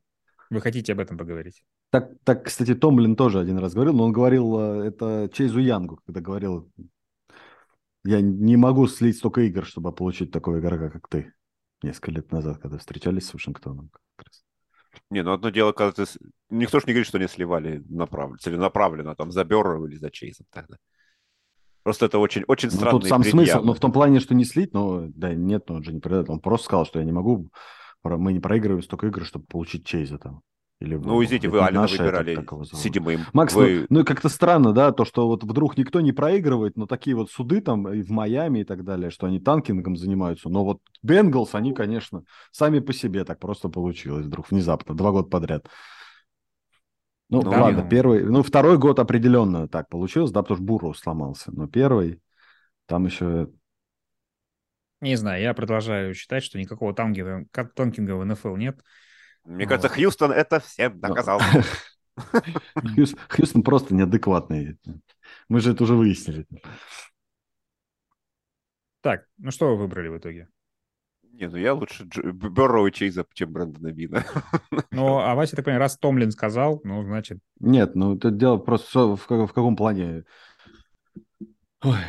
Вы 0.49 0.61
хотите 0.61 0.93
об 0.93 0.99
этом 0.99 1.17
поговорить? 1.17 1.63
Так, 1.91 2.11
так, 2.23 2.45
кстати, 2.45 2.73
Томлин 2.73 3.15
тоже 3.15 3.39
один 3.39 3.59
раз 3.59 3.73
говорил, 3.73 3.93
но 3.93 4.05
он 4.05 4.11
говорил 4.11 4.57
э, 4.59 4.87
это 4.87 5.29
Чейзу 5.33 5.59
Янгу, 5.59 5.99
когда 6.05 6.21
говорил, 6.21 6.71
я 8.03 8.21
не 8.21 8.57
могу 8.57 8.87
слить 8.87 9.17
столько 9.17 9.41
игр, 9.41 9.65
чтобы 9.65 9.91
получить 9.91 10.31
такого 10.31 10.59
игрока, 10.59 10.89
как 10.89 11.07
ты. 11.09 11.33
Несколько 11.81 12.11
лет 12.11 12.31
назад, 12.31 12.57
когда 12.59 12.77
встречались 12.77 13.27
с 13.27 13.33
Вашингтоном. 13.33 13.89
как 14.15 14.27
раз. 14.27 14.43
Не, 15.09 15.23
ну 15.23 15.33
одно 15.33 15.49
дело, 15.49 15.71
когда 15.71 15.91
ты... 15.93 16.11
Никто 16.49 16.79
же 16.79 16.85
не 16.87 16.93
говорит, 16.93 17.07
что 17.07 17.19
не 17.19 17.27
сливали 17.27 17.83
направленно, 17.89 18.37
целенаправленно, 18.37 19.15
там, 19.15 19.31
за 19.31 19.43
Берро 19.43 19.85
или 19.85 19.95
за 19.95 20.09
Чейзом 20.11 20.45
тогда. 20.51 20.77
Просто 21.83 22.05
это 22.07 22.19
очень, 22.19 22.43
очень 22.47 22.69
Ну, 22.69 22.75
странный 22.75 22.99
тут 22.99 23.09
сам 23.09 23.21
предъявы. 23.21 23.45
смысл, 23.47 23.65
но 23.65 23.73
в 23.73 23.79
том 23.79 23.91
плане, 23.91 24.19
что 24.19 24.35
не 24.35 24.45
слить, 24.45 24.73
но 24.73 25.05
да, 25.07 25.33
нет, 25.33 25.69
ну, 25.69 25.75
он 25.75 25.83
же 25.83 25.93
не 25.93 25.99
продает. 25.99 26.29
Он 26.29 26.39
просто 26.39 26.65
сказал, 26.65 26.85
что 26.85 26.99
я 26.99 27.05
не 27.05 27.11
могу, 27.13 27.49
мы 28.03 28.33
не 28.33 28.39
проигрываем 28.39 28.83
столько 28.83 29.07
игр, 29.07 29.25
чтобы 29.25 29.45
получить 29.45 29.85
Чейза 29.85 30.17
там. 30.17 30.41
Или 30.79 30.95
Ну, 30.95 31.21
извините, 31.23 31.49
вы 31.49 31.61
Алина 31.61 31.81
наши, 31.81 32.01
выбирали 32.01 32.39
седьмым. 32.73 33.19
Макс, 33.33 33.53
Вы- 33.53 33.85
ну, 33.89 33.99
ну 33.99 34.05
как-то 34.05 34.29
странно, 34.29 34.71
да, 34.71 34.93
то, 34.93 35.03
что 35.03 35.27
вот 35.27 35.43
вдруг 35.43 35.77
никто 35.77 35.99
не 35.99 36.13
проигрывает, 36.13 36.77
но 36.77 36.85
такие 36.85 37.15
вот 37.17 37.29
суды 37.29 37.59
там 37.59 37.87
и 37.89 38.01
в 38.01 38.09
Майами 38.11 38.59
и 38.59 38.63
так 38.63 38.85
далее, 38.85 39.11
что 39.11 39.27
они 39.27 39.39
танкингом 39.39 39.97
занимаются. 39.97 40.47
Но 40.47 40.63
вот 40.63 40.79
Бенгалс, 41.03 41.53
они, 41.53 41.73
конечно, 41.73 42.23
сами 42.51 42.79
по 42.79 42.93
себе 42.93 43.25
так 43.25 43.39
просто 43.39 43.67
получилось 43.67 44.25
вдруг 44.25 44.49
внезапно, 44.51 44.95
два 44.95 45.11
года 45.11 45.27
подряд. 45.27 45.67
Ну, 47.29 47.43
Ну, 47.43 47.51
ладно, 47.51 47.83
ну. 47.83 47.89
первый, 47.89 48.23
ну, 48.23 48.41
второй 48.41 48.77
год 48.77 48.99
определенно 48.99 49.67
так 49.67 49.89
получилось, 49.89 50.31
да, 50.31 50.41
потому 50.41 50.57
что 50.57 50.65
Буру 50.65 50.93
сломался, 50.93 51.51
но 51.51 51.67
первый, 51.67 52.21
там 52.87 53.05
еще, 53.05 53.49
Не 55.01 55.15
знаю, 55.15 55.41
я 55.41 55.53
продолжаю 55.53 56.13
считать, 56.13 56.43
что 56.43 56.57
никакого 56.57 56.93
танкинга, 56.93 57.45
танкинга 57.75 58.15
в 58.15 58.25
НФЛ 58.25 58.55
нет. 58.57 58.81
Мне 59.45 59.65
кажется, 59.65 59.87
Вот. 59.87 59.97
Хьюстон 59.97 60.31
это 60.31 60.59
всем 60.59 60.99
доказал. 60.99 61.39
Хьюс- 62.75 63.17
Хьюстон 63.29 63.63
просто 63.63 63.95
неадекватный. 63.95 64.77
Мы 65.47 65.59
же 65.61 65.71
это 65.71 65.83
уже 65.83 65.95
выяснили. 65.95 66.45
Так, 69.01 69.25
ну 69.37 69.51
что 69.51 69.67
вы 69.69 69.77
выбрали 69.77 70.09
в 70.09 70.17
итоге? 70.17 70.49
Не, 71.31 71.47
ну 71.47 71.57
я 71.57 71.73
лучше 71.73 72.03
Дж- 72.03 72.31
Берроу 72.31 72.87
и 72.87 72.91
Чейза, 72.91 73.25
чем 73.33 73.53
Брэндона 73.53 73.91
Бина. 73.91 74.25
Ну, 74.91 75.19
а 75.19 75.35
Вася, 75.35 75.55
так 75.55 75.65
понимаю, 75.65 75.79
раз 75.81 75.97
Томлин 75.97 76.31
сказал, 76.31 76.81
ну, 76.83 77.03
значит, 77.03 77.39
Нет, 77.59 77.95
ну 77.95 78.15
это 78.15 78.31
дело 78.31 78.57
просто 78.57 79.15
в, 79.15 79.17
в 79.17 79.53
каком 79.53 79.75
плане. 79.75 80.25
Ой, 81.81 81.99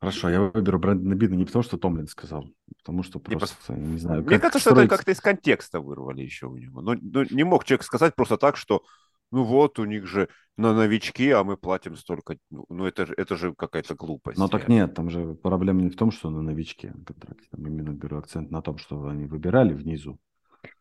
хорошо, 0.00 0.30
я 0.30 0.40
выберу 0.40 0.78
Брэндона 0.78 1.14
Бина 1.14 1.34
не 1.34 1.44
потому, 1.44 1.62
что 1.62 1.76
Томлин 1.78 2.06
сказал, 2.06 2.44
а 2.44 2.72
потому 2.78 3.02
что 3.02 3.20
Не, 3.26 3.36
просто, 3.36 3.72
не 3.74 3.98
знаю, 3.98 4.20
Мне 4.22 4.30
как 4.30 4.40
кажется, 4.42 4.58
что 4.60 4.70
это 4.70 4.76
строить- 4.76 4.90
как-то 4.90 5.10
из 5.12 5.20
контекста 5.20 5.80
вырвали 5.80 6.22
еще 6.22 6.46
у 6.46 6.56
него. 6.56 6.80
Ну, 6.80 6.94
ну, 7.00 7.24
не 7.30 7.44
мог 7.44 7.64
человек 7.64 7.84
сказать 7.84 8.14
просто 8.14 8.36
так, 8.36 8.56
что 8.56 8.82
ну 9.30 9.44
вот, 9.44 9.78
у 9.78 9.84
них 9.84 10.06
же 10.06 10.28
на 10.56 10.72
новички, 10.72 11.30
а 11.30 11.44
мы 11.44 11.56
платим 11.58 11.96
столько. 11.96 12.38
Ну, 12.50 12.64
ну, 12.70 12.86
это, 12.86 13.04
же- 13.04 13.14
это 13.16 13.36
же 13.36 13.54
какая-то 13.54 13.94
глупость. 13.94 14.38
Но 14.38 14.48
так 14.48 14.68
нет, 14.68 14.94
там 14.94 15.10
же 15.10 15.34
проблема 15.34 15.82
не 15.82 15.90
в 15.90 15.96
том, 15.96 16.10
что 16.10 16.30
на 16.30 16.40
новичке 16.40 16.94
контракте. 17.04 17.46
Там 17.50 17.66
именно 17.66 17.90
беру 17.90 18.16
акцент 18.18 18.50
на 18.50 18.62
том, 18.62 18.78
что 18.78 19.06
они 19.06 19.26
выбирали 19.26 19.74
внизу. 19.74 20.18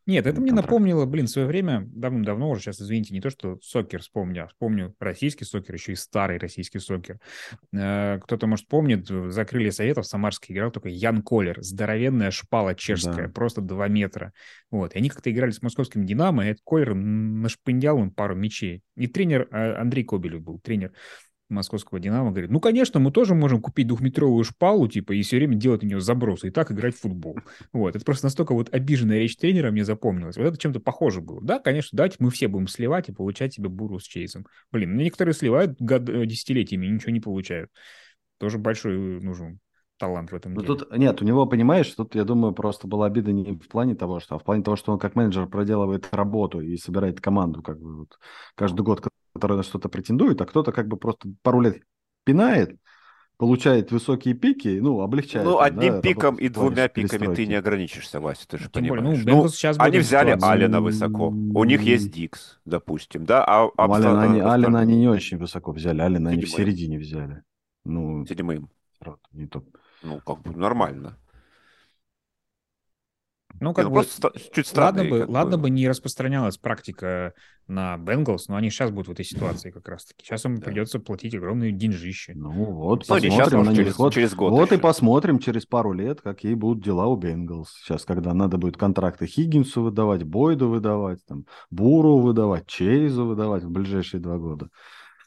Нет, 0.08 0.26
это 0.26 0.39
мне 0.39 0.53
напомнило, 0.53 1.05
блин, 1.05 1.28
в 1.28 1.30
свое 1.30 1.45
время, 1.47 1.84
давным-давно 1.86 2.49
уже, 2.49 2.62
сейчас, 2.62 2.82
извините, 2.82 3.14
не 3.14 3.20
то, 3.20 3.30
что 3.30 3.60
сокер 3.62 4.01
вспомню, 4.01 4.45
а 4.45 4.47
вспомню 4.47 4.95
российский 4.99 5.43
сокер, 5.43 5.74
еще 5.76 5.91
и 5.91 5.95
старый 5.95 6.39
российский 6.39 6.80
сокер. 6.80 7.20
Э, 7.74 8.18
Кто-то, 8.24 8.47
может, 8.47 8.68
помнит, 8.68 9.10
в- 9.10 9.32
за 9.32 9.43
крылья 9.43 9.72
Советов 9.72 10.08
Самарский 10.08 10.55
играл 10.55 10.72
только 10.72 10.88
Ян 10.88 11.22
Колер, 11.22 11.62
здоровенная 11.62 12.32
шпала 12.32 12.74
чешская, 12.74 13.28
Да. 13.28 13.34
просто 13.34 13.60
2 13.62 13.89
метра. 13.89 14.32
Вот, 14.72 14.95
и 14.95 14.97
они 14.97 15.10
как-то 15.10 15.30
играли 15.30 15.51
с 15.51 15.62
московским 15.62 16.05
«Динамо», 16.05 16.45
и 16.45 16.49
этот 16.51 16.64
Колер 16.66 16.95
нашпындял 16.95 17.99
им 17.99 18.12
пару 18.12 18.36
мячей. 18.36 18.82
И 18.95 19.08
тренер, 19.08 19.49
э, 19.51 19.74
Андрей 19.74 20.05
Кобелев 20.05 20.41
был 20.41 20.60
тренер 20.60 20.93
московского 21.50 22.00
«Динамо», 22.00 22.32
говорит, 22.32 22.50
ну, 22.50 22.60
конечно, 22.60 23.00
мы 23.00 23.12
тоже 23.12 23.36
можем 23.36 23.62
купить 23.62 23.88
двухметровую 23.88 24.43
шпалу, 24.43 24.88
типа, 24.88 25.14
и 25.14 25.22
все 25.22 25.38
время 25.38 25.56
делать 25.56 25.84
на 25.84 25.88
нее 25.88 26.02
забросы, 26.02 26.48
и 26.48 26.52
так 26.52 26.72
играть 26.72 26.95
в 26.95 27.02
футбол. 27.02 27.38
Вот, 27.74 27.95
это 27.95 28.04
просто 28.04 28.26
настолько 28.26 28.54
вот 28.54 28.74
обиженная 28.74 29.20
речь 29.20 29.38
тренера 29.38 29.72
мне 29.72 29.86
запомнилась. 29.86 30.38
Вот 30.38 30.45
это 30.45 30.58
чем-то 30.58 30.80
похоже 30.80 31.22
было. 31.22 31.41
Да, 31.41 31.60
конечно, 31.60 31.95
давайте 31.95 32.18
мы 32.20 32.32
все 32.32 32.48
будем 32.48 32.68
сливать 32.68 33.10
и 33.10 33.14
получать 33.14 33.54
себе 33.54 33.70
буру 33.70 34.00
с 34.00 34.04
чейзом. 34.04 34.45
Блин, 34.72 34.95
ну 34.95 35.02
некоторые 35.02 35.34
сливают 35.34 35.82
год, 35.82 36.10
э, 36.10 36.26
десятилетиями 36.26 36.88
и 36.88 36.89
ничего 36.89 37.12
не 37.12 37.20
получают. 37.20 37.72
Тоже 38.38 38.58
большой 38.58 38.95
э, 38.95 39.20
нужен 39.22 39.60
талант 39.98 40.32
в 40.32 40.36
этом 40.36 40.54
Ну 40.54 40.62
деле. 40.62 40.76
тут 40.76 40.98
нет, 40.98 41.22
у 41.22 41.26
него, 41.26 41.45
понимаешь, 41.45 41.89
тут, 41.91 42.16
я 42.16 42.24
думаю, 42.24 42.54
просто 42.54 42.88
была 42.88 43.08
обида 43.08 43.32
не 43.32 43.54
в 43.58 43.68
плане 43.68 43.95
того, 43.95 44.20
что, 44.20 44.36
а 44.36 44.39
в 44.39 44.43
плане 44.43 44.64
того, 44.64 44.76
что 44.78 44.91
он 44.93 45.00
как 45.00 45.16
менеджер 45.16 45.48
проделывает 45.48 46.08
работу 46.12 46.62
и 46.62 46.78
собирает 46.78 47.22
команду, 47.22 47.62
как 47.62 47.80
бы 47.80 47.98
вот 48.00 48.20
каждый 48.56 48.82
год, 48.82 49.08
который 49.34 49.58
на 49.58 49.64
что-то 49.64 49.89
претендует, 49.89 50.41
а 50.41 50.45
кто-то 50.45 50.72
как 50.72 50.88
бы 50.88 50.98
просто 50.98 51.30
пару 51.41 51.62
лет 51.62 51.82
пинает, 52.24 52.78
получает 53.38 53.91
высокие 53.91 54.34
пики, 54.34 54.80
ну, 54.82 55.02
облегчает. 55.02 55.45
Ну, 55.45 55.54
им, 55.54 55.64
одним 55.64 55.93
да, 55.93 56.02
пиком 56.02 56.36
и 56.36 56.50
двумя 56.50 56.88
пиками 56.88 57.34
ты 57.36 57.45
не 57.45 57.54
ограничишься, 57.54 58.20
Вася, 58.20 58.48
ты 58.48 58.58
же 58.58 58.70
Тем 58.70 58.88
более, 58.88 59.04
ну, 59.04 59.10
понимаешь. 59.12 59.26
Бенглс 59.26 59.56
сейчас 59.56 59.78
они 59.80 60.00
взяли 60.00 60.34
ситуации. 60.34 60.54
Алина 60.54 60.82
высоко. 60.82 61.28
У 61.30 61.64
них 61.64 61.82
есть 61.84 62.12
Дикс, 62.12 62.60
допустим, 62.66 63.26
да? 63.26 63.45
А, 63.45 63.70
Ну, 63.78 63.93
Алина, 63.93 64.24
они, 64.24 64.39
Алина 64.41 64.80
они 64.80 64.98
не 64.98 65.08
очень 65.08 65.38
высоко 65.38 65.72
взяли, 65.72 66.02
Алина 66.02 66.32
они 66.32 66.41
в 66.43 66.50
середине 66.50 66.98
взяли. 66.98 67.43
Ну, 67.86 68.26
Седьмым. 68.26 68.70
не 69.32 69.48
то. 69.48 69.64
Ну, 70.04 70.20
как 70.22 70.41
бы 70.41 70.56
нормально. 70.56 71.18
Ну, 73.60 73.70
Не, 73.70 73.74
как 73.74 73.86
ну, 73.86 73.89
бы, 73.89 73.95
просто 73.95 74.32
чуть 74.54 74.68
странно. 74.68 75.02
ладно, 75.02 75.10
бы, 75.26 75.26
ладно 75.32 75.58
бы 75.58 75.70
не 75.72 75.88
распространялась 75.88 76.58
практика 76.58 77.34
на 77.68 77.98
Бенглс, 77.98 78.50
но 78.50 78.56
они 78.56 78.70
сейчас 78.70 78.91
будут 78.91 79.08
в 79.08 79.12
этой 79.12 79.26
ситуации 79.26 79.72
как 79.72 79.88
раз-таки. 79.88 80.24
Сейчас 80.24 80.45
им 80.45 80.58
Да. 80.58 80.66
придется 80.66 81.00
платить 81.00 81.34
огромные 81.34 81.72
деньжищи. 81.72 82.34
Ну, 82.36 82.52
вот, 82.52 83.00
не 83.00 83.06
посмотрим 83.08 83.32
сейчас, 83.32 83.52
на 83.52 83.58
может, 83.58 83.74
них. 83.74 83.82
через, 83.82 83.98
Вот, 83.98 84.14
через 84.14 84.36
год. 84.36 84.52
Вот 84.52 84.72
и 84.72 84.78
посмотрим 84.78 85.39
через 85.39 85.66
пару 85.66 85.91
лет, 85.93 86.22
какие 86.22 86.54
будут 86.54 86.84
дела 86.84 87.08
у 87.08 87.16
Бенгалс. 87.16 87.72
Сейчас, 87.84 88.06
когда 88.06 88.34
надо 88.36 88.58
будет 88.58 88.78
контракты 88.78 89.26
Хиггинсу 89.26 89.82
выдавать, 89.82 90.24
Бойду 90.24 90.70
выдавать, 90.70 91.26
там, 91.26 91.45
Бурроу 91.72 92.20
выдавать, 92.20 92.68
Чейзу 92.68 93.26
выдавать 93.26 93.64
в 93.64 93.72
ближайшие 93.72 94.22
два 94.22 94.38
года. 94.38 94.70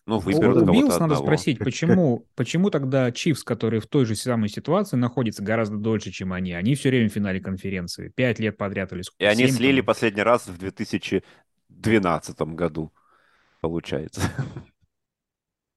Ну, 0.06 0.18
выберут 0.18 0.60
кого-то 0.60 0.72
Биллс 0.72 0.98
надо 0.98 1.16
спросить, 1.16 1.58
почему, 1.58 2.26
почему 2.34 2.70
тогда 2.70 3.12
Чифс, 3.12 3.44
которые 3.44 3.80
в 3.80 3.86
той 3.86 4.06
же 4.06 4.16
самой 4.16 4.48
ситуации 4.48 4.96
находятся 4.96 5.42
гораздо 5.42 5.76
дольше, 5.76 6.10
чем 6.10 6.32
они, 6.32 6.52
они 6.52 6.74
все 6.74 6.88
время 6.88 7.08
в 7.08 7.12
финале 7.12 7.40
конференции, 7.40 8.08
пять 8.08 8.38
лет 8.38 8.56
подряд 8.56 8.92
или 8.92 9.02
сколько? 9.02 9.22
И 9.22 9.26
они 9.26 9.46
слили 9.46 9.80
по-моему. 9.80 9.86
последний 9.86 10.22
раз 10.22 10.48
в 10.48 10.58
2012 10.58 12.40
году, 12.40 12.92
получается. 13.60 14.22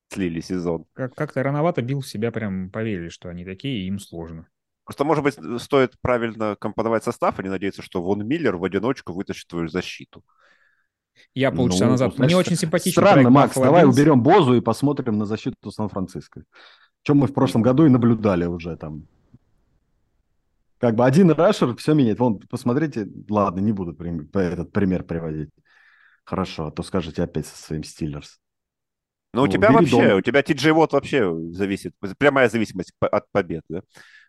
Слили 0.09 0.41
сезон. 0.41 0.85
Как- 0.93 1.15
Как-то 1.15 1.41
рановато 1.43 1.81
Биллс 1.81 2.01
в 2.01 2.07
себя 2.07 2.31
прям 2.31 2.69
поверили, 2.69 3.09
что 3.09 3.29
они 3.29 3.45
такие, 3.45 3.83
и 3.83 3.87
им 3.87 3.99
сложно. 3.99 4.47
Просто, 4.85 5.05
может 5.05 5.23
быть, 5.23 5.35
стоит 5.61 5.93
правильно 6.01 6.55
компоновать 6.59 7.03
состав, 7.03 7.39
и 7.39 7.43
не 7.43 7.49
надеяться, 7.49 7.81
что 7.81 8.01
Вон 8.01 8.25
Миллер 8.27 8.57
в 8.57 8.63
одничку 8.63 9.13
вытащит 9.13 9.47
твою 9.47 9.69
защиту. 9.69 10.23
Я 11.35 11.51
полчаса 11.51 11.85
Ну, 11.85 11.91
назад... 11.91 12.15
значит, 12.15 12.25
Мне 12.33 12.37
очень 12.37 12.55
симпатичный 12.55 12.91
Странно, 13.01 13.13
проект 13.13 13.29
Макс, 13.31 13.55
давай 13.55 13.85
уберем 13.85 14.21
Бозу 14.21 14.55
и 14.55 14.61
посмотрим 14.61 15.17
на 15.17 15.25
защиту 15.25 15.71
Сан-Франциско. 15.71 16.43
Чем 17.03 17.17
мы 17.17 17.27
в 17.27 17.33
прошлом 17.33 17.61
году 17.61 17.85
и 17.85 17.89
наблюдали 17.89 18.45
уже 18.45 18.77
там. 18.77 19.07
Как 20.79 20.95
бы 20.95 21.05
один 21.05 21.31
рашер 21.31 21.75
все 21.75 21.93
меняет. 21.93 22.19
Вон, 22.19 22.39
посмотрите, 22.39 23.07
ладно, 23.29 23.61
не 23.61 23.71
буду 23.71 23.91
этот 24.33 24.71
пример 24.71 25.03
приводить. 25.03 25.49
Хорошо, 26.25 26.67
а 26.67 26.71
то 26.71 26.83
скажете 26.83 27.23
опять 27.23 27.47
со 27.47 27.57
своим 27.61 27.83
Стиллерс. 27.83 28.39
Но 29.33 29.43
у 29.43 29.45
Ну, 29.45 29.51
тебя 29.51 29.71
вообще, 29.71 30.09
Дон. 30.09 30.17
у 30.17 30.21
тебя 30.21 30.41
TJ 30.41 30.71
вот 30.73 30.93
вообще 30.93 31.33
зависит, 31.51 31.93
прямая 32.17 32.49
зависимость 32.49 32.93
от 32.99 33.25
побед, 33.31 33.63
да? 33.67 33.81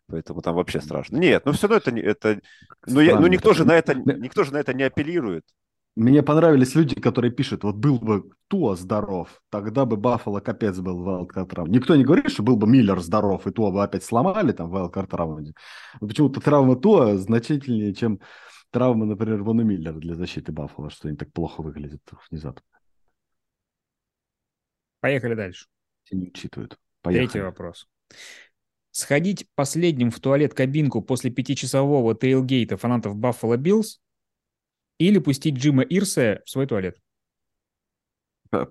Поэтому 0.06 0.42
там 0.42 0.54
вообще 0.54 0.80
страшно. 0.80 1.16
Нет, 1.18 1.44
ну 1.44 1.52
все 1.52 1.66
равно 1.66 1.76
это, 1.76 1.90
это 1.98 2.40
ну, 2.86 3.00
я- 3.00 3.18
ну 3.18 3.26
никто 3.26 3.52
же 3.52 3.64
на 3.64 3.72
это, 3.72 3.94
никто 3.94 4.44
же 4.44 4.52
на 4.52 4.58
это 4.58 4.74
не 4.74 4.82
апеллирует. 4.82 5.44
Мне 5.96 6.24
понравились 6.24 6.74
люди, 6.74 7.00
которые 7.00 7.30
пишут, 7.30 7.62
вот 7.62 7.76
был 7.76 8.00
бы 8.00 8.30
Туа 8.48 8.74
здоров, 8.74 9.40
тогда 9.48 9.84
бы 9.84 9.96
Баффало 9.96 10.40
капец 10.40 10.78
был 10.78 11.00
в 11.00 11.08
wildcard. 11.08 11.68
Никто 11.68 11.94
не 11.94 12.04
говорит, 12.04 12.30
что 12.30 12.42
был 12.42 12.56
бы 12.56 12.66
Миллер 12.66 12.98
здоров, 13.00 13.46
и 13.46 13.52
Туа 13.52 13.70
бы 13.70 13.82
опять 13.82 14.02
сломали 14.02 14.50
там 14.50 14.70
в 14.70 14.74
wildcard 14.74 15.16
раунде. 15.16 15.54
Почему-то 16.00 16.40
травма 16.40 16.74
Туа 16.74 17.16
значительнее, 17.16 17.94
чем 17.94 18.20
травма, 18.70 19.06
например, 19.06 19.44
Вона 19.44 19.62
Миллера 19.62 19.94
для 19.94 20.16
защиты 20.16 20.50
Баффало, 20.50 20.90
что 20.90 21.06
они 21.06 21.16
так 21.16 21.32
плохо 21.32 21.62
выглядят 21.62 22.02
внезапно. 22.28 22.64
Поехали 25.00 25.34
дальше. 25.34 25.66
Все 26.02 26.16
не 26.16 26.26
учитывают. 26.26 26.76
Третий 27.02 27.18
Поехали. 27.18 27.42
вопрос. 27.42 27.86
Сходить 28.90 29.48
последним 29.54 30.10
в 30.10 30.18
туалет-кабинку 30.18 31.02
после 31.02 31.30
пятичасового 31.30 32.14
тейлгейта 32.16 32.76
фанатов 32.76 33.16
Buffalo 33.16 33.56
Bills 33.56 33.98
или 34.98 35.18
пустить 35.18 35.56
Джима 35.56 35.82
Ирса 35.82 36.42
в 36.44 36.50
свой 36.50 36.66
туалет? 36.66 36.98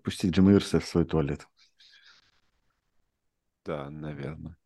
Пустить 0.03 0.31
Джима 0.31 0.53
Ирса 0.53 0.79
в 0.79 0.85
свой 0.85 1.05
туалет. 1.05 1.47
Да, 3.65 3.89
наверное. 3.89 4.57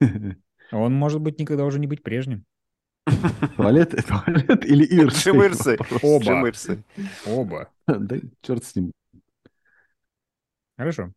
Он, 0.72 0.94
может 0.94 1.20
быть, 1.20 1.38
никогда 1.38 1.64
уже 1.64 1.78
не 1.78 1.86
быть 1.86 2.02
прежним. 2.02 2.44
Туалет, 3.56 3.94
туалет 4.06 4.64
или 4.64 4.84
Ирс? 4.84 5.24
Джим 5.24 5.42
Ирсы. 5.42 5.78
Оба. 6.02 6.24
Джим 6.24 6.46
Ирсы. 6.46 6.84
Оба. 7.26 7.70
Да, 7.86 8.16
черт 8.42 8.64
с 8.64 8.76
ним. 8.76 8.92
Хорошо. 10.76 11.12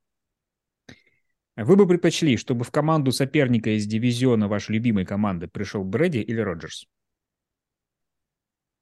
Вы 1.56 1.76
бы 1.76 1.88
предпочли, 1.88 2.36
чтобы 2.36 2.66
в 2.66 2.72
команду 2.72 3.12
соперника 3.12 3.78
из 3.78 3.86
дивизиона 3.86 4.47
вашей 4.47 4.74
любимой 4.74 5.06
команды 5.06 5.47
пришел 5.47 5.84
Брэди 5.84 6.18
или 6.18 6.39
Роджерс? 6.39 6.88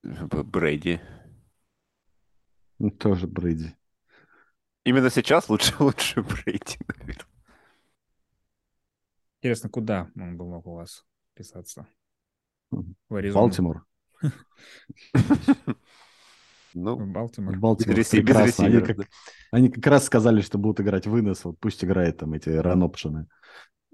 Б- 0.03 0.43
Брейди. 0.43 0.99
Ну, 2.79 2.89
Тоже 2.89 3.27
Брейди. 3.27 3.75
Именно 4.83 5.09
сейчас 5.09 5.49
лучше, 5.49 5.73
лучше 5.79 6.21
Брейди, 6.23 6.77
наверное. 6.87 7.25
Интересно, 9.39 9.69
куда 9.69 10.09
он 10.15 10.37
бы 10.37 10.45
мог 10.45 10.67
у 10.67 10.75
вас 10.75 11.05
писаться? 11.33 11.87
В 12.71 13.15
Аризону? 13.15 13.45
Балтимор. 13.45 13.85
Ну, 16.73 16.95
Балтимор. 17.05 17.57
Балтимор. 17.57 17.97
Без 17.97 18.13
без 18.13 18.23
Прекрасно. 18.23 18.65
Они 18.65 18.75
ресивера, 18.77 18.93
как, 18.95 19.07
они 19.51 19.69
как 19.69 19.85
раз 19.87 20.05
сказали, 20.05 20.39
что 20.39 20.57
будут 20.57 20.79
играть 20.79 21.05
вынос. 21.05 21.43
Вот 21.43 21.59
пусть 21.59 21.83
играет 21.83 22.19
там 22.19 22.33
эти 22.33 22.47
ранопшины 22.47 23.27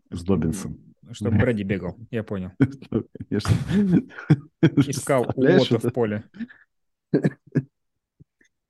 с 0.10 0.24
Добинсом. 0.24 0.78
Чтобы 1.12 1.38
Брэди 1.38 1.64
бегал, 1.64 1.97
я 2.12 2.24
понял. 2.24 2.51
Конечно. 3.30 3.51
Искал 4.89 5.26
Уота 5.36 5.80
в 5.80 5.93
поле. 5.93 6.24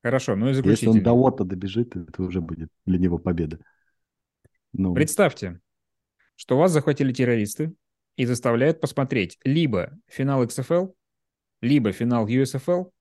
Хорошо, 0.03 0.35
ну 0.35 0.45
и 0.45 0.49
Если 0.49 0.59
он 0.59 0.63
заключительный. 0.63 1.01
до 1.01 1.13
Уотта 1.13 1.43
добежит, 1.43 1.95
это 1.95 2.23
уже 2.23 2.39
будет 2.39 2.69
для 2.85 2.97
него 2.99 3.17
победа. 3.17 3.59
Ну, 4.73 4.93
Представьте, 4.93 5.59
что 6.35 6.57
вас 6.57 6.71
захватили 6.71 7.11
террористы 7.11 7.73
и 8.15 8.25
заставляют 8.25 8.79
посмотреть 8.79 9.37
либо 9.43 9.97
финал 10.07 10.43
XFL, 10.45 10.93
либо 11.61 11.91
финал 11.91 12.27
USFL, 12.27 12.91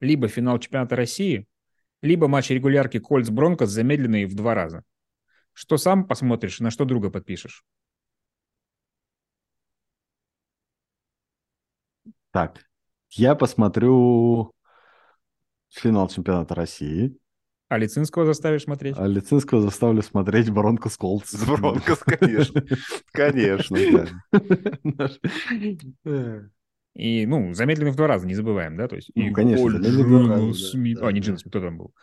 либо 0.00 0.28
финал 0.28 0.58
чемпионата 0.60 0.94
России, 0.96 1.46
либо 2.02 2.28
матч 2.28 2.50
регулярки 2.50 3.00
Кольц 3.00 3.28
Бронкос 3.28 3.70
замедленные 3.70 4.26
в 4.26 4.34
два 4.34 4.54
раза. 4.54 4.84
Что 5.58 5.78
сам 5.78 6.06
посмотришь, 6.06 6.60
на 6.60 6.70
что 6.70 6.84
друга 6.84 7.08
подпишешь? 7.08 7.64
так, 12.30 12.66
я 13.12 13.34
посмотрю 13.34 14.52
финал 15.70 16.08
чемпионата 16.08 16.54
России, 16.54 17.16
А 17.68 17.78
Лицинского 17.78 18.26
заставишь 18.26 18.64
смотреть? 18.64 18.96
а 18.98 19.06
Лицинского 19.06 19.62
заставлю 19.62 20.02
смотреть 20.02 20.50
Бронкос 20.50 20.98
Колдс. 20.98 21.30
С 21.30 21.44
Бронкос, 21.48 22.00
конечно. 22.00 22.62
Конечно, 23.12 23.78
да. 26.04 26.50
И, 26.94 27.26
ну, 27.26 27.54
замедленные 27.54 27.92
в 27.92 27.96
два 27.96 28.06
раза, 28.08 28.26
не 28.26 28.34
забываем, 28.34 28.76
да? 28.76 28.88
То 28.88 28.96
есть, 28.96 29.10
Ну, 29.14 29.32
конечно, 29.32 29.78
Смит- 30.52 30.98
А, 31.00 31.12
не 31.12 31.20
да. 31.20 31.26
Джинл 31.26 31.38
Смит, 31.38 31.50
кто 31.50 31.60
там 31.60 31.78
был? 31.78 31.94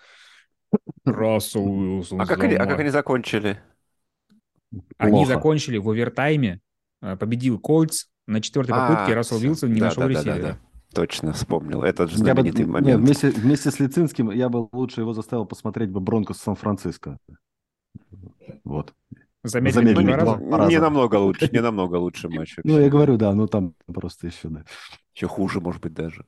Рассел 1.05 1.65
Уилсон. 1.67 2.21
А 2.21 2.25
как 2.25 2.43
они, 2.43 2.55
а 2.55 2.65
как 2.65 2.79
они 2.79 2.89
закончили? 2.89 3.59
Они 4.97 5.11
Плохо. 5.11 5.33
закончили 5.33 5.77
в 5.77 5.89
овертайме, 5.89 6.59
э, 7.01 7.15
победил 7.17 7.59
Кольц, 7.59 8.05
на 8.25 8.41
четвертой 8.41 8.73
А, 8.75 8.87
попытке 8.87 9.13
Рассел 9.13 9.37
всё. 9.37 9.47
Вилсон 9.47 9.73
не 9.73 9.79
Да, 9.79 9.87
нашел 9.87 10.03
да, 10.03 10.07
да, 10.09 10.13
да, 10.13 10.19
ресивера. 10.19 10.47
да. 10.53 10.59
Точно, 10.93 11.33
вспомнил. 11.33 11.83
Это 11.83 12.07
же 12.07 12.13
Я 12.23 12.35
бы, 12.35 12.43
знаменитый 12.43 12.65
не, 12.65 12.71
момент. 12.71 13.01
вместе, 13.03 13.31
вместе 13.31 13.71
с 13.71 13.79
Лицинским 13.79 14.29
я 14.31 14.47
бы 14.49 14.69
лучше 14.71 15.01
его 15.01 15.13
заставил 15.13 15.45
посмотреть 15.45 15.89
бы 15.89 15.99
Бронкос 15.99 16.37
Сан-Франциско. 16.37 17.17
Вот. 18.63 18.93
Замедленные 19.43 19.93
в 19.93 19.97
Замедленные 19.97 20.17
два 20.17 20.33
раза. 20.33 20.45
два 20.45 20.57
раза. 20.59 20.69
Не 20.69 20.79
намного 20.79 21.15
лучше, 21.15 21.49
не 21.51 21.59
намного 21.61 21.95
лучше 21.97 22.29
матч. 22.29 22.55
Ну, 22.63 22.79
я 22.79 22.89
говорю, 22.89 23.17
да, 23.17 23.33
ну 23.33 23.47
там 23.47 23.73
просто 23.87 24.27
еще, 24.27 24.49
да. 24.49 24.63
Еще 25.15 25.27
хуже, 25.27 25.59
может 25.59 25.81
быть, 25.81 25.93
даже. 25.93 26.25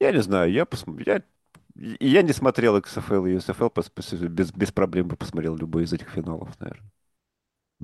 Я 0.00 0.12
не 0.12 0.22
знаю, 0.22 0.50
я, 0.50 0.64
посм... 0.64 0.96
я... 1.04 1.22
и 1.74 2.08
я 2.08 2.22
не 2.22 2.32
смотрел 2.32 2.76
XFL 2.76 3.26
и 3.26 3.34
USFL, 3.34 3.70
без, 4.28 4.52
без 4.52 4.72
проблем 4.72 5.08
бы 5.08 5.16
посмотрел 5.16 5.56
любой 5.56 5.84
из 5.84 5.92
этих 5.92 6.08
финалов, 6.08 6.58
наверное. 6.60 6.90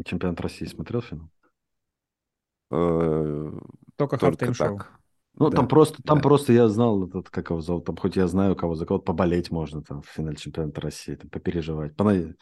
Чемпионат 0.05 0.41
России 0.41 0.66
смотрел 0.66 1.01
финал? 1.01 1.30
Э, 2.70 3.53
Только 3.97 4.18
Только 4.18 4.53
так. 4.53 4.93
Ну, 5.39 5.51
Да, 5.51 5.59
там 5.59 5.68
просто, 5.68 6.03
там 6.03 6.18
да. 6.18 6.22
просто 6.22 6.53
я 6.55 6.66
знал, 6.68 7.07
этот, 7.07 7.28
как 7.28 7.51
его 7.51 7.61
зовут, 7.61 7.84
там 7.84 7.97
хоть 7.97 8.16
я 8.16 8.26
знаю, 8.26 8.57
кого 8.57 8.74
за 8.74 8.87
кого 8.87 8.99
поболеть 9.01 9.51
можно 9.51 9.82
там 9.82 10.01
в 10.03 10.07
финале 10.09 10.37
чемпионата 10.37 10.80
России, 10.80 11.14
там, 11.14 11.28
попереживать. 11.28 11.95
Пона- 11.95 12.34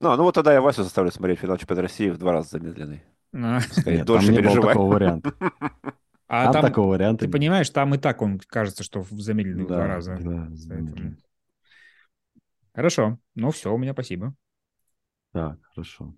Ну, 0.00 0.16
ну 0.16 0.22
вот 0.24 0.34
тогда 0.34 0.52
я 0.52 0.60
Васю 0.60 0.82
заставлю 0.82 1.10
смотреть 1.10 1.38
финал 1.38 1.56
чемпионата 1.56 1.82
России 1.82 2.10
в 2.10 2.18
два 2.18 2.32
раза 2.32 2.50
замедленный. 2.50 3.02
Пускай 3.32 3.96
Нет, 3.96 4.06
дольше 4.06 4.26
там 4.26 4.34
не 4.34 4.42
было 4.42 4.60
такого 4.68 4.92
варианта. 4.94 5.32
а 6.32 6.44
Там 6.44 6.52
там, 6.54 6.62
такого 6.62 6.88
варианта 6.90 7.20
ты 7.20 7.26
нет. 7.26 7.32
понимаешь, 7.34 7.70
там 7.70 7.94
и 7.94 7.98
так 7.98 8.22
он 8.22 8.40
кажется, 8.46 8.82
что 8.82 9.02
в 9.02 9.10
замедленные 9.20 9.66
Да, 9.66 9.76
два 9.76 9.86
раза. 9.86 10.16
да, 10.20 10.48
замедленно. 10.52 11.16
Хорошо, 12.74 13.18
ну 13.34 13.50
все, 13.50 13.72
у 13.72 13.78
меня 13.78 13.92
спасибо. 13.92 14.34
Так, 15.32 15.58
хорошо. 15.74 16.14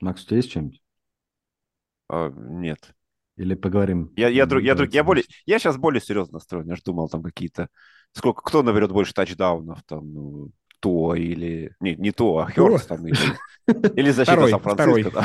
Макс, 0.00 0.22
у 0.24 0.26
тебя 0.26 0.36
есть 0.36 0.50
что-нибудь? 0.50 0.82
А, 2.08 2.30
нет. 2.30 2.94
Или 3.36 3.54
поговорим? 3.54 4.12
Я, 4.16 4.28
я, 4.28 4.46
друг- 4.46 4.62
я, 4.62 4.74
друг- 4.74 4.92
я, 4.92 5.02
более, 5.04 5.24
я 5.46 5.58
сейчас 5.58 5.76
более 5.76 6.00
серьезно 6.00 6.34
настроен. 6.34 6.68
Я 6.68 6.76
же 6.76 6.82
думал, 6.84 7.08
там 7.08 7.22
какие-то... 7.22 7.68
Сколько, 8.12 8.42
кто 8.42 8.62
наберет 8.62 8.92
больше 8.92 9.14
тачдаунов? 9.14 9.82
Там, 9.84 10.12
ну, 10.12 10.50
Туа 10.80 11.14
или... 11.16 11.74
Не, 11.80 11.96
не 11.96 12.12
Туа, 12.12 12.44
а 12.44 12.50
Хёрст 12.50 12.88
там. 12.88 13.06
Или, 13.06 13.16
или 13.96 14.10
защита 14.10 14.46
Сан-Франциско. 14.48 15.22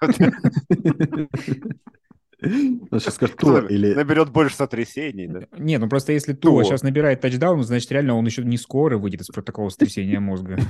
да. 2.42 2.48
Ну, 2.90 2.98
сейчас 2.98 3.14
скажет, 3.14 3.36
Кто 3.36 3.58
кто 3.58 3.66
или... 3.68 3.94
наберет 3.94 4.30
больше 4.30 4.56
сотрясений, 4.56 5.26
да? 5.28 5.46
Не, 5.56 5.78
ну 5.78 5.88
просто 5.88 6.12
если 6.12 6.32
Туа 6.32 6.62
Туа. 6.62 6.64
сейчас 6.64 6.82
набирает 6.82 7.20
тачдаун, 7.20 7.62
значит 7.62 7.90
реально 7.92 8.16
он 8.16 8.26
еще 8.26 8.44
не 8.44 8.58
скоро 8.58 8.98
выйдет 8.98 9.20
из 9.22 9.28
протокола 9.28 9.68
сотрясения 9.68 10.20
мозга. 10.20 10.58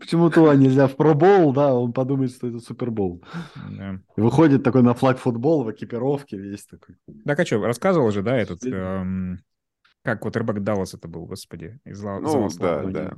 Почему 0.00 0.30
Туа 0.30 0.54
нельзя 0.56 0.88
в 0.88 0.96
пробол, 0.96 1.52
да, 1.52 1.74
он 1.74 1.92
подумает, 1.92 2.32
что 2.32 2.48
это 2.48 2.58
супербол. 2.60 3.22
Да. 3.70 4.00
Выходит 4.16 4.62
такой 4.64 4.82
на 4.82 4.94
флаг 4.94 5.18
футбол 5.18 5.62
в 5.62 5.70
экипировке 5.70 6.36
весь 6.36 6.66
такой. 6.66 6.96
Так 7.24 7.38
а 7.38 7.46
что, 7.46 7.64
рассказывал 7.64 8.10
же, 8.10 8.22
да, 8.22 8.36
этот... 8.36 8.64
Эм, 8.66 9.38
как 10.02 10.20
квотербек 10.20 10.60
Даллас 10.62 10.94
это 10.94 11.06
был, 11.06 11.26
господи, 11.26 11.78
из 11.84 12.02
Ла- 12.02 12.18
Ну, 12.18 12.48
да, 12.58 12.82
да. 12.84 13.14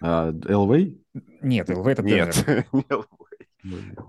А, 0.00 0.30
ЛВ? 0.30 0.94
Нет, 1.42 1.68
ЛВ 1.68 1.86
это 1.86 2.02
Нет. 2.02 2.46
Денвер. 3.64 4.04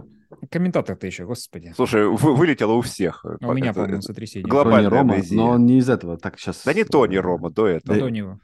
Комментатор-то 0.51 1.07
еще, 1.07 1.25
господи. 1.25 1.73
Слушай, 1.75 2.07
вы- 2.07 2.35
вылетело 2.35 2.73
у 2.73 2.81
всех. 2.81 3.23
А 3.25 3.47
у 3.47 3.53
меня, 3.53 3.73
по-моему, 3.73 4.01
сотрясение. 4.01 4.47
глоб- 4.47 4.69
Тони 4.69 4.85
Рома, 4.85 5.13
амнезия. 5.15 5.37
но 5.37 5.49
он 5.51 5.65
не 5.65 5.77
из 5.79 5.89
этого. 5.89 6.17
Так, 6.17 6.37
сейчас... 6.39 6.63
Да 6.65 6.73
не 6.73 6.83
Тони 6.83 7.15
Рома, 7.15 7.49
до 7.51 7.67
этого. 7.67 7.87
Да- 7.97 8.05
Антонио. 8.05 8.39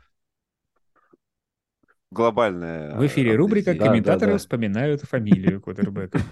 Глобальная 2.12 2.98
В 2.98 3.06
эфире 3.08 3.36
рубрика 3.36 3.74
«Комментаторы 3.74 4.32
да, 4.32 4.34
да. 4.34 4.38
вспоминают 4.38 5.02
фамилию 5.02 5.62
квотербека». 5.62 6.20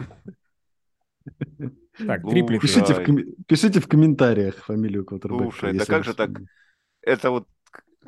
Так, 2.07 2.23
триплет. 2.29 2.61
Пишите 2.61 2.93
в, 2.93 3.43
пишите 3.45 3.79
в 3.81 3.87
комментариях 3.87 4.55
фамилию 4.63 5.05
квотербека. 5.05 5.43
Слушай, 5.43 5.77
да 5.77 5.85
как 5.85 6.05
же 6.05 6.13
так? 6.13 6.29
Это 7.01 7.29
вот... 7.29 7.47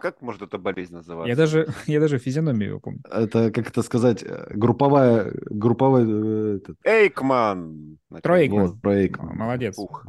Как 0.02 0.20
может 0.22 0.42
эта 0.42 0.58
болезнь 0.58 0.94
называться? 0.94 1.30
Я 1.30 1.36
даже, 1.36 1.68
я 1.86 2.00
даже 2.00 2.18
физиономию 2.18 2.70
его 2.70 2.80
помню. 2.80 3.02
Это, 3.10 3.52
как 3.52 3.70
это 3.70 3.84
сказать, 3.84 4.24
э, 4.24 4.48
групповая... 4.50 5.32
групповая 5.46 6.06
э, 6.08 6.56
этот, 6.58 6.78
Эйкман. 6.84 8.00
Трой 8.24 8.44
Эйкман. 8.44 8.68
вот, 8.68 8.82
про 8.82 8.96
Эйкмана. 8.96 9.34
Молодец. 9.36 9.78
Ух. 9.78 10.06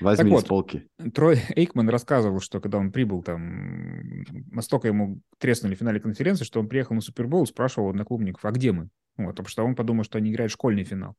Возьми 0.00 0.16
Так 0.16 0.26
из 0.26 0.30
вот. 0.30 0.46
полки. 0.46 0.88
Трой 1.12 1.40
Эйкман 1.56 1.88
рассказывал, 1.88 2.38
что 2.38 2.60
когда 2.60 2.78
он 2.78 2.92
прибыл 2.92 3.22
там, 3.22 4.22
настолько 4.52 4.86
ему 4.88 5.20
треснули 5.38 5.74
в 5.74 5.78
финале 5.78 5.98
конференции, 5.98 6.44
что 6.44 6.60
он 6.60 6.68
приехал 6.68 6.94
на 6.94 7.00
Супербол 7.00 7.42
и 7.42 7.46
спрашивал 7.46 7.90
одноклубников, 7.90 8.44
а 8.44 8.52
где 8.52 8.70
мы? 8.70 8.90
Вот, 9.16 9.30
потому 9.30 9.48
что 9.48 9.64
он 9.64 9.74
подумал, 9.74 10.04
что 10.04 10.18
они 10.18 10.30
играют 10.30 10.52
школьный 10.52 10.84
финал. 10.84 11.16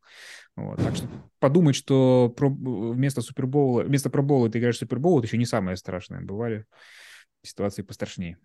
Вот, 0.56 0.78
так 0.78 0.96
что 0.96 1.08
подумать, 1.40 1.76
что 1.76 2.34
про- 2.36 2.50
вместо 2.50 3.22
Супербола, 3.22 3.84
вместо 3.84 4.10
пробола 4.10 4.50
ты 4.50 4.60
играешь 4.60 4.78
Супербол, 4.78 5.20
это 5.20 5.28
еще 5.28 5.38
не 5.38 5.46
самое 5.46 5.78
страшное. 5.78 6.22
Бывали 6.22 6.66
ситуации 7.44 7.82
пострашнее. 7.82 8.38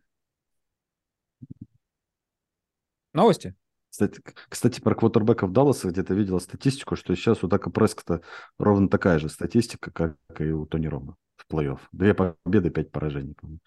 Новости? 3.13 3.55
Кстати, 3.91 4.21
кстати, 4.49 4.81
про 4.81 4.95
квотербеков 4.95 5.53
Далласа 5.53 5.89
где-то 5.89 6.15
видела 6.15 6.39
статистику, 6.39 6.95
что 6.95 7.15
сейчас 7.17 7.43
у 7.43 7.49
Дака 7.49 7.71
Прескота 7.71 8.23
ровно 8.59 8.89
такая 8.89 9.19
же 9.19 9.29
статистика, 9.29 9.91
как 9.91 10.17
и 10.39 10.51
у 10.51 10.67
Тони 10.67 10.87
Рома 10.87 11.17
в 11.37 11.53
плей-офф. 11.53 11.81
Две 11.93 12.15
победы, 12.15 12.71
пять 12.71 12.93
поражений. 12.93 13.35
Ну, 13.41 13.59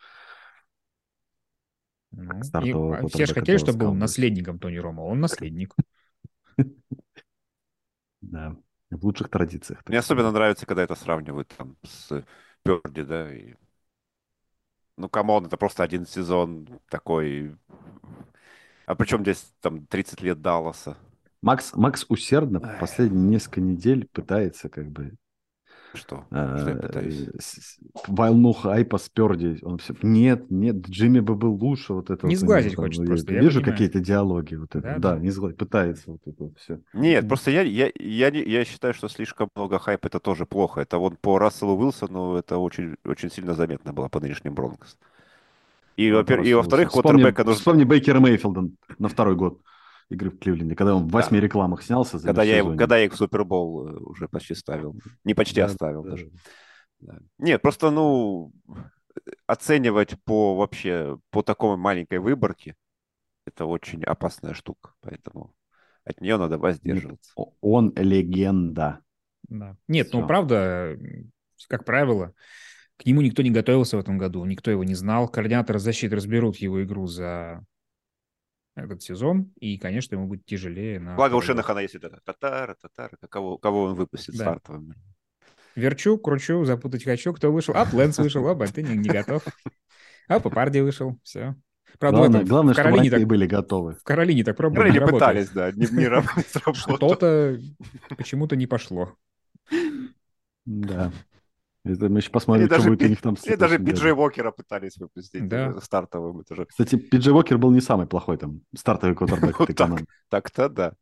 и, 2.63 2.71
а 2.71 3.07
все 3.07 3.25
же 3.25 3.33
хотели, 3.33 3.57
чтобы 3.57 3.85
был 3.85 3.93
наследником 3.93 4.59
Тони 4.59 4.77
Ромо. 4.77 5.01
Он 5.01 5.19
наследник. 5.19 5.75
Да, 8.21 8.55
в 8.91 9.03
лучших 9.03 9.29
традициях. 9.29 9.81
Мне 9.87 9.97
особенно 9.97 10.29
нравится, 10.29 10.67
когда 10.67 10.83
это 10.83 10.93
сравнивают 10.93 11.47
там 11.57 11.75
с 11.83 12.23
Перди, 12.63 13.01
да, 13.01 13.33
и... 13.33 13.55
Ну, 15.01 15.09
come 15.09 15.31
on, 15.31 15.47
это 15.47 15.57
просто 15.57 15.81
один 15.81 16.05
сезон 16.05 16.67
такой... 16.87 17.55
А 18.85 18.93
причем 18.93 19.23
здесь 19.23 19.51
там 19.59 19.87
30 19.87 20.21
лет 20.21 20.43
Далласа? 20.43 20.95
Макс, 21.41 21.73
Макс 21.73 22.05
усердно 22.07 22.59
последние 22.79 23.23
несколько 23.23 23.61
недель 23.61 24.07
пытается 24.13 24.69
как 24.69 24.91
бы 24.91 25.15
Что? 25.93 26.25
Что 26.29 26.69
я 26.69 26.75
э, 26.75 26.79
пытаюсь? 26.81 27.27
с- 27.39 27.79
волну 28.07 28.53
хайпа 28.53 28.97
сперди. 28.97 29.59
Он 29.61 29.77
все, 29.77 29.93
нет, 30.01 30.49
нет, 30.49 30.87
Джимми 30.87 31.19
бы 31.19 31.35
был 31.35 31.53
лучше. 31.53 31.93
Вот 31.93 32.09
это 32.09 32.25
Не 32.27 32.35
вот 32.35 32.41
сглазить 32.41 32.75
там, 32.75 32.85
хочет 32.85 33.05
просто, 33.05 33.33
я 33.33 33.41
вижу 33.41 33.61
какие-то 33.61 33.99
диалоги. 33.99 34.55
Вот 34.55 34.75
это. 34.75 34.81
Да, 34.81 34.93
Да, 34.99 35.15
да. 35.15 35.19
не 35.19 35.29
сглазить, 35.31 35.57
пытается 35.57 36.11
вот 36.11 36.21
это 36.25 36.49
все. 36.57 36.79
Нет, 36.93 37.27
просто 37.27 37.51
я, 37.51 37.61
я, 37.61 37.91
я, 37.99 38.27
я 38.29 38.65
считаю, 38.65 38.93
что 38.93 39.09
слишком 39.09 39.49
много 39.55 39.79
хайпа 39.79 40.07
это 40.07 40.19
тоже 40.19 40.45
плохо. 40.45 40.81
Это 40.81 40.97
вот 40.97 41.19
по 41.19 41.37
Расселу 41.39 41.77
Уилсону 41.77 42.35
это 42.35 42.57
очень, 42.57 42.95
очень 43.03 43.29
сильно 43.29 43.53
заметно 43.53 43.91
было 43.91 44.07
по 44.07 44.19
нынешним 44.19 44.53
Бронкос. 44.53 44.97
И, 45.97 46.11
во-первых, 46.11 46.47
и 46.47 46.53
во-вторых, 46.53 46.89
вспомни, 46.89 47.23
нужно... 47.23 47.53
вспомни 47.53 47.83
Бейкера 47.83 48.19
Мейфилда 48.19 48.69
на 48.97 49.09
второй 49.09 49.35
год 49.35 49.59
игры 50.11 50.29
в 50.29 50.37
Кливленде, 50.39 50.75
когда 50.75 50.95
он 50.95 51.07
в 51.07 51.11
восьми 51.11 51.39
рекламах 51.39 51.81
снялся. 51.83 52.17
за 52.19 52.27
Когда 52.27 52.43
я, 52.43 52.57
его- 52.57 52.75
когда 52.75 52.97
я 52.97 53.05
их 53.05 53.13
в 53.13 53.17
Супербол 53.17 53.87
э, 53.87 53.91
уже 53.99 54.27
почти 54.27 54.53
ставил. 54.55 54.95
Не 55.23 55.33
почти 55.33 55.61
Да, 55.61 55.65
оставил 55.67 56.03
да. 56.03 56.09
даже. 56.11 56.31
Да. 56.99 57.19
Нет, 57.39 57.61
просто, 57.61 57.89
ну, 57.91 58.51
оценивать 59.47 60.15
по 60.23 60.55
вообще, 60.55 61.17
по 61.31 61.41
такой 61.41 61.77
маленькой 61.77 62.19
выборке, 62.19 62.75
это 63.45 63.65
очень 63.65 64.03
опасная 64.03 64.53
штука, 64.53 64.93
поэтому 65.01 65.53
от 66.05 66.21
нее 66.21 66.37
надо 66.37 66.57
воздерживаться. 66.57 67.31
Он 67.61 67.93
легенда. 67.95 68.99
Да. 69.49 69.75
Нет, 69.87 70.07
Всё. 70.07 70.21
ну 70.21 70.27
правда, 70.27 70.97
как 71.67 71.85
правило, 71.85 72.33
к 72.97 73.05
нему 73.05 73.21
никто 73.21 73.41
не 73.41 73.49
готовился 73.49 73.97
в 73.97 73.99
этом 73.99 74.17
году, 74.17 74.45
никто 74.45 74.69
его 74.71 74.83
не 74.83 74.93
знал. 74.95 75.27
Координаторы 75.27 75.79
защиты 75.79 76.15
разберут 76.15 76.57
его 76.57 76.83
игру 76.83 77.07
за 77.07 77.63
этот 78.75 79.01
сезон, 79.03 79.51
и, 79.59 79.77
конечно, 79.77 80.15
ему 80.15 80.27
будет 80.27 80.45
тяжелее 80.45 80.99
на 80.99 81.15
Благо 81.15 81.35
у. 81.35 81.41
Шенахана 81.41 81.79
есть 81.79 81.95
это 81.95 82.19
татара, 82.23 82.75
татара, 82.81 83.17
кого, 83.29 83.57
кого 83.57 83.83
он 83.83 83.95
выпустит 83.95 84.35
Да. 84.37 84.43
стартовым. 84.45 84.93
Верчу, 85.75 86.17
кручу, 86.17 86.65
запутать 86.65 87.03
хочу. 87.03 87.33
Кто 87.33 87.51
вышел? 87.51 87.73
А, 87.75 87.85
Пленс 87.85 88.17
вышел, 88.17 88.47
а, 88.47 88.55
Бальтыни 88.55 88.95
не 88.95 89.09
готов. 89.09 89.43
А, 90.27 90.39
Папарди 90.39 90.81
вышел, 90.81 91.17
все. 91.23 91.55
Правда, 91.99 92.19
Главное, 92.19 92.39
этом, 92.39 92.49
главное 92.49 92.73
в 92.73 92.75
чтобы 92.75 92.83
Каролине 92.85 93.09
вратари 93.09 93.21
так, 93.23 93.29
были 93.29 93.45
готовы. 93.47 93.93
в 93.95 94.03
Каролине 94.03 94.43
так 94.45 94.55
пробовали, 94.57 94.87
Или 94.87 94.93
не 94.93 94.99
работает. 94.99 95.19
пытались, 95.21 95.49
да, 95.49 95.71
не, 95.73 95.85
не 95.91 96.07
раб- 96.07 96.37
не 96.37 96.43
сработало. 96.43 96.97
Что-то 96.97 97.59
почему-то 98.15 98.55
не 98.55 98.65
пошло. 98.67 99.15
Да. 100.65 101.11
Это 101.83 102.09
мы 102.09 102.19
еще 102.19 102.29
посмотрим, 102.29 102.65
Или 102.65 102.69
что 102.73 102.77
даже, 102.77 102.89
будет 102.89 103.01
у 103.01 103.07
них 103.09 103.21
там. 103.21 103.35
или 103.43 103.55
даже 103.55 103.79
Пиджей. 103.79 104.11
Уокера 104.11 104.51
пытались 104.51 104.97
выпустить 104.97 105.47
Да. 105.47 105.73
э, 105.75 105.81
стартовым. 105.81 106.41
Это 106.41 106.55
же 106.55 106.65
Кстати, 106.65 106.95
Пиджей 106.95 107.33
Уокер 107.33 107.57
был 107.57 107.71
не 107.71 107.81
самый 107.81 108.05
плохой 108.05 108.37
там 108.37 108.61
стартовый 108.75 109.15
квотербек 109.15 109.57
Вот 109.59 109.69
этой 109.69 109.75
команды. 109.75 110.05
так-то 110.29 110.69
да. 110.69 110.93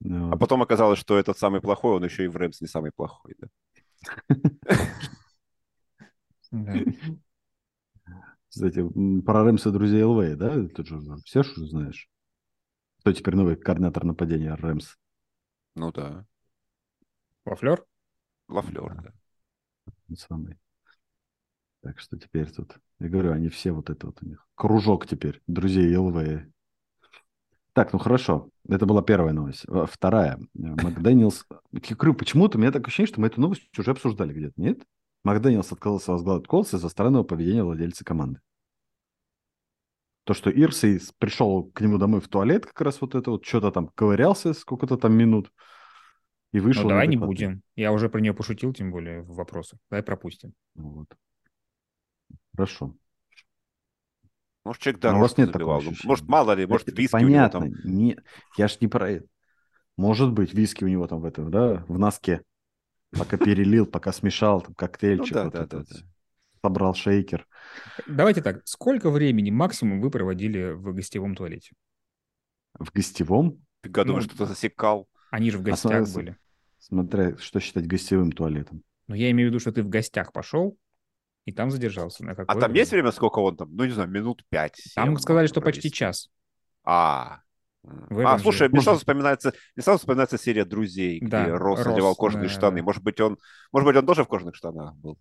Ну, 0.00 0.32
А 0.32 0.36
потом 0.36 0.60
оказалось, 0.62 0.98
что 0.98 1.16
этот 1.16 1.38
самый 1.38 1.60
плохой, 1.60 1.94
он 1.96 2.04
еще 2.04 2.24
и 2.24 2.28
в 2.28 2.36
Рэмс 2.36 2.60
не 2.60 2.66
самый 2.66 2.90
плохой. 2.90 3.34
Да. 3.38 3.48
Кстати, 8.48 8.82
про 9.22 9.44
Рэмса 9.44 9.70
друзей 9.70 10.02
ЛВ, 10.02 10.36
да? 10.36 10.66
Ты 10.68 10.84
же 10.84 11.00
все 11.24 11.42
же 11.42 11.66
знаешь. 11.66 12.08
Кто 13.00 13.12
теперь 13.12 13.36
новый 13.36 13.56
координатор 13.56 14.04
нападения 14.04 14.54
Рэмс? 14.54 14.96
Ну 15.74 15.92
да, 15.92 16.24
Лафлер? 17.44 17.84
Лафлер, 18.48 18.94
да. 19.02 19.12
Самый. 20.14 20.56
Так 21.82 21.98
что 22.00 22.18
теперь 22.18 22.50
тут, 22.50 22.76
я 22.98 23.08
говорю, 23.08 23.32
они 23.32 23.48
все 23.48 23.72
вот 23.72 23.90
это 23.90 24.06
вот 24.06 24.22
у 24.22 24.26
них. 24.26 24.46
Кружок 24.54 25.06
теперь, 25.06 25.40
друзей 25.46 25.94
ЛВ. 25.96 26.46
Так, 27.72 27.92
ну 27.92 27.98
хорошо. 27.98 28.48
Это 28.68 28.86
была 28.86 29.02
первая 29.02 29.32
новость. 29.32 29.64
Во- 29.66 29.86
Вторая. 29.86 30.40
Макдэниелс... 30.54 31.44
Я 31.72 31.96
говорю, 31.96 32.14
почему-то 32.14 32.56
у 32.56 32.60
меня 32.60 32.72
такое 32.72 32.86
ощущение, 32.86 33.08
что 33.08 33.20
мы 33.20 33.26
эту 33.26 33.40
новость 33.40 33.78
уже 33.78 33.90
обсуждали 33.90 34.32
где-то, 34.32 34.54
нет? 34.60 34.82
Макдэниелс 35.24 35.72
отказался 35.72 36.12
возглавить 36.12 36.46
Колс 36.46 36.72
из-за 36.72 36.88
странного 36.88 37.22
поведения 37.24 37.64
владельца 37.64 38.04
команды. 38.04 38.40
То, 40.24 40.34
что 40.34 40.50
Ирсей 40.50 41.00
пришел 41.18 41.70
к 41.70 41.80
нему 41.80 41.98
домой 41.98 42.20
в 42.20 42.28
туалет, 42.28 42.66
как 42.66 42.80
раз 42.80 43.00
вот 43.00 43.14
это 43.14 43.30
вот, 43.30 43.44
что-то 43.44 43.70
там 43.70 43.88
ковырялся 43.88 44.54
сколько-то 44.54 44.96
там 44.96 45.12
минут 45.14 45.52
и 46.52 46.60
вышел. 46.60 46.84
Ну, 46.84 46.88
давай 46.90 47.06
не 47.06 47.16
будем. 47.16 47.62
Я 47.74 47.92
уже 47.92 48.08
про 48.08 48.20
нее 48.20 48.34
пошутил, 48.34 48.72
тем 48.72 48.90
более 48.90 49.22
в 49.22 49.34
вопросах. 49.34 49.78
Давай 49.90 50.02
пропустим. 50.02 50.54
Ну 50.74 50.90
Вот. 50.90 51.16
Хорошо. 52.56 52.96
Может, 54.64 54.82
человек 54.82 55.02
Но 55.04 55.18
у 55.18 55.20
вас 55.20 55.36
нет 55.36 55.52
такого 55.52 55.80
забивал. 55.80 55.82
Ну, 55.82 55.90
ощущения? 55.90 56.08
Может, 56.08 56.28
мало 56.28 56.52
ли, 56.52 56.66
может, 56.66 56.88
виски 56.92 57.22
у 57.22 57.28
него 57.28 57.48
понятно. 57.48 57.60
там. 57.60 57.72
Не, 57.84 58.18
я 58.56 58.68
ж 58.68 58.78
не 58.80 58.88
про 58.88 59.10
это. 59.10 59.26
Может 59.96 60.32
быть, 60.32 60.54
виски 60.54 60.84
у 60.84 60.88
него 60.88 61.06
там 61.06 61.20
в 61.20 61.24
этом, 61.24 61.50
да, 61.50 61.84
в 61.88 61.98
носке. 61.98 62.42
Пока 63.12 63.38
перелил, 63.38 63.86
пока 63.86 64.12
смешал, 64.12 64.60
там, 64.60 64.74
Ну 64.74 64.74
коктейльчик, 64.74 65.34
да, 65.34 65.44
вот 65.44 65.52
да, 65.54 65.62
это 65.62 65.78
да, 65.78 65.84
да. 65.88 65.96
собрал 66.62 66.94
шейкер. 66.94 67.46
Давайте 68.06 68.42
так. 68.42 68.62
Сколько 68.66 69.10
времени 69.10 69.50
максимум 69.50 70.00
вы 70.00 70.10
проводили 70.10 70.72
в 70.72 70.92
гостевом 70.94 71.34
туалете? 71.34 71.74
В 72.78 72.92
гостевом, 72.92 73.64
Ты 73.80 73.90
году 73.90 74.14
Ну, 74.14 74.20
что-то 74.20 74.46
засекал. 74.46 75.08
Они 75.30 75.50
же 75.50 75.58
в 75.58 75.62
А 75.62 75.64
гостях 75.64 76.06
смотри, 76.06 76.14
были. 76.14 76.36
смотря 76.78 77.36
что 77.38 77.60
считать 77.60 77.86
гостевым 77.86 78.32
туалетом. 78.32 78.82
Но 79.08 79.14
я 79.14 79.30
имею 79.30 79.48
в 79.48 79.52
виду, 79.52 79.60
что 79.60 79.72
ты 79.72 79.82
в 79.82 79.88
гостях 79.88 80.32
пошел 80.32 80.76
и 81.44 81.52
там 81.52 81.70
задержался. 81.70 82.24
На 82.24 82.32
А 82.32 82.36
там 82.46 82.58
время? 82.58 82.76
есть 82.76 82.90
время, 82.90 83.12
сколько 83.12 83.38
он 83.38 83.56
там? 83.56 83.74
Ну, 83.74 83.84
не 83.84 83.92
знаю, 83.92 84.08
минут 84.10 84.44
пять. 84.48 84.80
Там 84.94 85.16
сказали, 85.18 85.46
что 85.46 85.60
почти 85.60 85.82
провести. 85.82 85.96
час. 85.96 86.28
А, 86.84 87.40
а, 88.10 88.38
слушай, 88.38 88.66
же- 88.66 88.68
мне 88.68 88.80
сразу 88.80 88.98
вспоминается, 88.98 89.52
мне 89.76 89.82
сразу 89.82 89.98
вспоминается 89.98 90.38
серия 90.38 90.64
«Друзей», 90.64 91.20
где 91.20 91.30
Да, 91.30 91.58
Росс 91.58 91.78
Росс, 91.78 91.86
надевал 91.86 92.14
кожаные 92.16 92.48
да, 92.48 92.54
штаны. 92.54 92.78
да. 92.78 92.84
Может 92.84 93.02
быть, 93.02 93.20
он, 93.20 93.38
может 93.72 93.86
быть, 93.86 93.96
он 93.96 94.06
тоже 94.06 94.24
в 94.24 94.28
кожаных 94.28 94.54
штанах 94.56 94.94
был? 94.96 95.18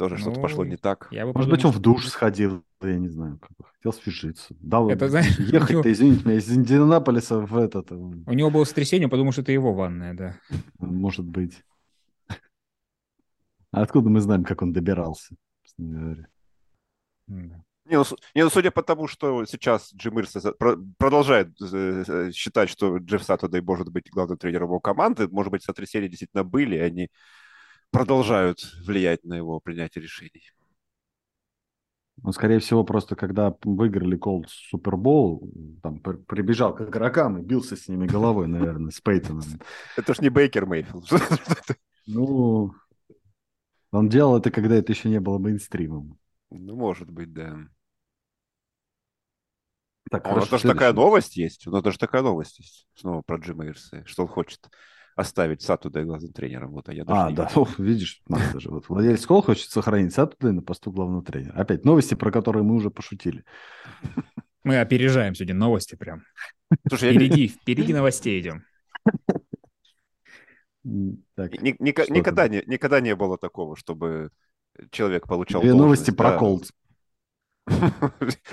Тоже 0.00 0.16
что-то 0.16 0.40
пошло 0.40 0.64
Ну, 0.64 0.70
не 0.70 0.78
так. 0.78 1.08
Я 1.10 1.26
бы 1.26 1.34
Может 1.34 1.50
быть, 1.50 1.62
он 1.62 1.72
в 1.72 1.78
душ 1.78 2.08
сходил, 2.08 2.64
я 2.80 2.98
не 2.98 3.10
знаю, 3.10 3.38
как 3.38 3.50
бы 3.50 3.64
хотел 3.70 3.92
свяжиться. 3.92 4.54
Дал 4.58 4.88
Это, 4.88 5.10
знаешь, 5.10 5.38
у 5.38 5.42
него- 5.42 5.52
ехать-то, 5.52 5.92
извините 5.92 6.24
меня, 6.24 6.38
из 6.38 6.50
Индианаполиса 6.50 7.40
в 7.40 7.54
этот, 7.54 7.92
э, 7.92 7.94
У 7.94 8.32
него 8.32 8.50
было 8.50 8.64
сотрясение, 8.64 9.08
подумал, 9.10 9.32
что 9.32 9.42
это 9.42 9.52
его 9.52 9.74
ванная, 9.74 10.14
да. 10.14 10.36
может 10.78 11.26
быть. 11.26 11.62
А 13.72 13.82
откуда 13.82 14.08
мы 14.08 14.22
знаем, 14.22 14.42
как 14.42 14.62
он 14.62 14.72
добирался? 14.72 15.34
собственно 15.62 16.00
говоря? 16.00 16.28
Не 17.28 17.96
ну, 17.96 18.04
не, 18.34 18.44
ну, 18.44 18.48
судя 18.48 18.70
по 18.70 18.82
тому, 18.82 19.06
что 19.06 19.44
сейчас 19.44 19.92
Джим 19.94 20.18
Ирс 20.18 20.34
продолжает 20.96 21.48
э, 21.60 22.04
э, 22.08 22.30
считать, 22.32 22.70
что 22.70 22.96
Джефф 22.96 23.22
Саттудей 23.22 23.60
может 23.60 23.90
быть 23.90 24.10
главным 24.10 24.38
тренером 24.38 24.68
его 24.68 24.80
команды, 24.80 25.28
может 25.28 25.50
быть, 25.52 25.62
сотрясения 25.62 26.08
действительно 26.08 26.42
были, 26.42 26.76
и 26.76 26.80
они 26.80 27.08
продолжают 27.90 28.60
влиять 28.86 29.24
на 29.24 29.34
его 29.34 29.60
принятие 29.60 30.02
решений. 30.02 30.52
Он, 32.22 32.32
скорее 32.32 32.58
всего, 32.58 32.84
просто 32.84 33.16
когда 33.16 33.54
выиграли 33.64 34.16
Колдс 34.16 34.52
Супербол, 34.68 35.50
там 35.82 36.00
при- 36.00 36.16
прибежал 36.16 36.74
к 36.74 36.82
игрокам 36.82 37.38
и 37.38 37.42
бился 37.42 37.76
с 37.76 37.88
ними 37.88 38.06
головой, 38.06 38.46
наверное, 38.46 38.90
с 38.90 39.00
Пейтоном. 39.00 39.42
Это 39.96 40.12
ж 40.14 40.18
не 40.20 40.28
Бейкер 40.28 40.66
Мейфилд. 40.66 41.08
Ну, 42.06 42.74
он 43.92 44.08
делал 44.08 44.36
это, 44.36 44.50
когда 44.50 44.76
это 44.76 44.92
еще 44.92 45.08
не 45.08 45.20
было 45.20 45.38
мейнстримом. 45.38 46.18
Ну, 46.50 46.76
может 46.76 47.10
быть, 47.10 47.32
да. 47.32 47.56
Так, 50.10 50.26
А 50.26 50.32
У 50.32 50.36
нас 50.36 50.48
даже 50.48 50.64
такая 50.64 50.92
новость 50.92 51.36
есть. 51.36 51.66
У 51.66 51.70
нас 51.70 51.82
даже 51.82 51.98
такая 51.98 52.22
новость 52.22 52.58
есть. 52.58 52.88
Снова 52.94 53.22
про 53.22 53.36
Джима 53.38 53.66
Ирса, 53.66 54.04
что 54.06 54.22
он 54.22 54.28
хочет 54.28 54.68
оставить 55.20 55.62
Саттудей 55.62 56.04
главным 56.04 56.32
тренером. 56.32 56.72
Вот, 56.72 56.88
а 56.88 56.92
я 56.92 57.04
А, 57.06 57.30
да. 57.30 57.50
О, 57.54 57.66
видишь, 57.78 58.22
надо 58.28 58.60
же. 58.60 58.70
Вот 58.70 58.88
владелец 58.88 59.24
Кол 59.26 59.42
хочет 59.42 59.70
сохранить 59.70 60.12
Сатудей 60.12 60.52
на 60.52 60.62
посту 60.62 60.90
главного 60.90 61.22
тренера. 61.22 61.54
Опять 61.54 61.84
новости, 61.84 62.14
про 62.14 62.30
которые 62.30 62.62
мы 62.62 62.74
уже 62.74 62.90
пошутили. 62.90 63.44
Мы 64.62 64.78
опережаем 64.78 65.34
сегодня 65.34 65.54
новости 65.54 65.94
прям. 65.94 66.22
Слушай, 66.86 67.14
я 67.14 67.14
Впереди, 67.14 67.48
впереди 67.48 67.94
новостей 67.94 68.38
идем. 68.40 68.64
Так, 71.34 71.60
ни- 71.62 71.76
ника- 71.80 72.04
Что 72.04 72.12
никогда, 72.12 72.46
не, 72.46 72.62
никогда 72.66 73.00
не 73.00 73.16
было 73.16 73.38
такого, 73.38 73.74
чтобы 73.74 74.30
человек 74.90 75.26
получал 75.26 75.62
две 75.62 75.74
новости 75.74 76.10
про 76.10 76.32
да. 76.32 76.38
Колдс. 76.38 76.70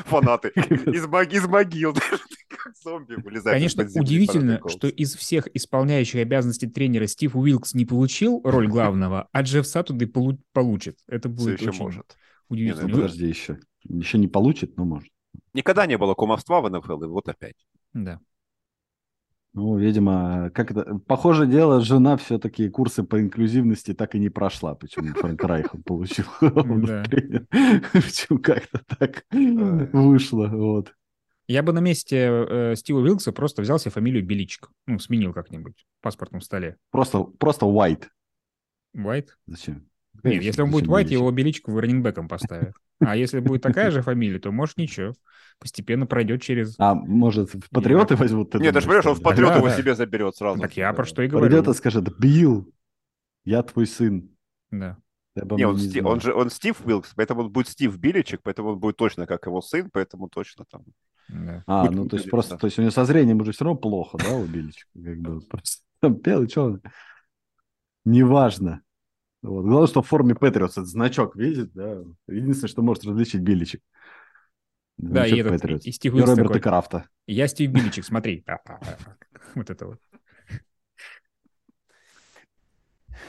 Фанаты 0.06 0.50
из, 0.56 1.06
мог- 1.08 1.32
из 1.32 1.48
могил. 1.48 1.94
Как 2.50 2.76
зомби 2.84 3.16
вылезают 3.16 3.58
Конечно, 3.58 3.88
земли 3.88 4.02
удивительно, 4.02 4.62
что 4.68 4.88
из 4.88 5.16
всех 5.16 5.48
исполняющих 5.54 6.22
обязанности 6.22 6.66
тренера 6.66 7.08
Стив 7.08 7.36
Уилкс 7.36 7.74
не 7.74 7.86
получил 7.86 8.42
роль 8.44 8.68
главного, 8.68 9.28
а 9.32 9.42
Джефф 9.42 9.66
Сатудей 9.66 10.08
полу- 10.08 10.40
получит. 10.54 10.98
Это 11.08 11.30
будет 11.30 11.60
еще 11.60 11.70
очень 11.70 11.84
может. 11.84 12.18
Ну, 12.50 12.56
удивительно. 12.56 12.90
подожди 12.90 13.28
еще. 13.28 13.60
Еще 13.84 14.18
не 14.18 14.28
получит, 14.28 14.78
но 14.78 14.86
может. 14.86 15.10
Никогда 15.54 15.86
не 15.86 15.98
было 15.98 16.14
кумовства 16.14 16.62
в 16.62 16.70
НФЛ, 16.70 17.04
и 17.04 17.08
вот 17.08 17.30
опять. 17.30 17.56
Да. 17.94 18.20
Ну, 19.58 19.76
видимо, 19.76 20.52
как 20.54 20.70
это... 20.70 21.00
Похоже 21.08 21.48
дело, 21.48 21.82
жена 21.82 22.16
все-таки 22.16 22.70
курсы 22.70 23.02
по 23.02 23.20
инклюзивности 23.20 23.96
так 23.96 24.14
и 24.14 24.20
не 24.20 24.30
прошла. 24.30 24.76
Почему 24.76 25.08
Фрэнк 25.16 25.44
Райх 25.44 25.74
он 25.74 25.82
получил. 25.82 26.26
Почему 26.40 28.38
как-то 28.38 28.84
так 29.00 29.26
вышло. 29.32 30.46
Вот. 30.46 30.94
Я 31.48 31.64
бы 31.64 31.74
на 31.74 31.80
месте 31.80 32.18
э, 32.18 32.76
Стива 32.76 33.00
Уилкса 33.00 33.32
просто 33.32 33.64
взял 33.64 33.80
себе 33.80 33.90
фамилию 33.90 34.24
Беличик. 34.24 34.70
Ну, 34.86 35.00
сменил 35.00 35.34
как-нибудь 35.34 35.88
в 36.00 36.04
паспортном 36.04 36.42
столе. 36.42 36.78
Просто, 36.92 37.24
просто 37.24 37.66
white. 37.66 38.10
Уайт? 38.94 39.40
Зачем? 39.48 39.90
Нет, 40.24 40.44
если 40.44 40.62
он 40.62 40.72
будет 40.72 40.88
Уайт, 40.88 41.10
его 41.12 41.30
Беличку 41.32 41.80
раннингбеком 41.80 42.28
поставят. 42.28 42.74
А 43.00 43.16
если 43.16 43.40
будет 43.40 43.62
такая 43.62 43.92
же 43.92 44.02
фамилия, 44.02 44.40
то, 44.40 44.52
может, 44.52 44.78
ничего. 44.78 45.14
Постепенно 45.60 46.06
пройдет 46.06 46.42
через... 46.42 46.76
А 46.78 46.94
может, 46.94 47.54
в 47.54 47.70
патриоты 47.70 48.16
возьмут? 48.16 48.52
ты 48.52 48.60
Нет, 48.60 48.74
ты 48.74 48.82
же 48.82 48.88
думаешь, 48.88 49.04
понимаешь, 49.04 49.06
он 49.06 49.14
в 49.14 49.18
что 49.18 49.30
ли? 49.30 49.36
патриот 49.36 49.52
Да, 49.54 49.58
его 49.58 49.68
да. 49.70 49.78
себе 49.78 49.96
заберет 49.96 50.36
сразу. 50.36 50.62
Так 50.62 50.78
я 50.78 50.94
про 50.94 51.06
что 51.06 51.22
и 51.22 51.28
говорю. 51.28 51.48
Придет 51.48 51.68
и 51.68 51.74
скажет, 51.78 52.18
Билл, 52.20 52.72
я 53.44 53.64
твой 53.64 53.88
сын. 53.88 54.30
Да. 54.72 54.98
Не, 55.36 55.66
он, 55.66 55.76
не 55.76 55.88
Сти- 55.88 56.00
знал». 56.00 56.14
он 56.14 56.22
же 56.22 56.34
он 56.34 56.50
Стив 56.50 56.82
Уилкс, 56.86 57.14
поэтому 57.16 57.42
он 57.42 57.52
будет 57.52 57.68
Стив 57.70 57.96
Биличек, 57.98 58.42
поэтому 58.44 58.70
он 58.70 58.80
будет 58.80 58.98
точно 58.98 59.28
как 59.28 59.46
его 59.46 59.62
сын, 59.62 59.90
поэтому 59.92 60.30
точно 60.30 60.66
там. 60.70 60.84
да. 61.28 61.64
А, 61.68 61.86
Будет 61.86 61.96
ну 61.96 62.08
то 62.08 62.18
есть 62.18 62.30
просто, 62.30 62.56
да. 62.56 62.58
то 62.58 62.66
есть 62.66 62.80
у 62.80 62.82
него 62.82 62.92
со 62.92 63.06
зрением 63.06 63.42
уже 63.42 63.52
все 63.52 63.66
равно 63.66 63.80
плохо, 63.80 64.18
да, 64.18 64.36
у 64.36 64.46
Билича? 64.46 64.86
Как 64.96 65.20
бы 65.20 65.42
просто 65.42 65.84
там 66.00 66.16
пел, 66.16 66.44
и 66.44 66.48
что 66.50 66.64
он? 66.66 66.82
Неважно. 68.06 68.82
Вот. 69.48 69.64
Главное, 69.64 69.88
что 69.88 70.02
в 70.02 70.08
форме 70.08 70.36
Патриотс 70.36 70.74
этот 70.74 70.88
значок 70.88 71.36
видит, 71.36 71.72
да. 71.74 72.04
Единственное, 72.28 72.70
что 72.70 72.82
может 72.82 73.06
различить 73.06 73.42
Биличек. 73.42 73.82
Да, 74.98 75.26
и 75.26 75.38
этот, 75.38 75.64
Patriots. 75.64 75.82
и 75.84 75.92
Стив 75.92 76.14
И 76.16 76.20
Роберта 76.20 76.44
такой, 76.44 76.62
Крафта. 76.62 77.10
Я 77.28 77.48
Стив 77.48 77.72
Биличек, 77.72 78.06
смотри. 78.06 78.46
Вот 79.56 79.70
это 79.70 79.86
вот. 79.88 80.00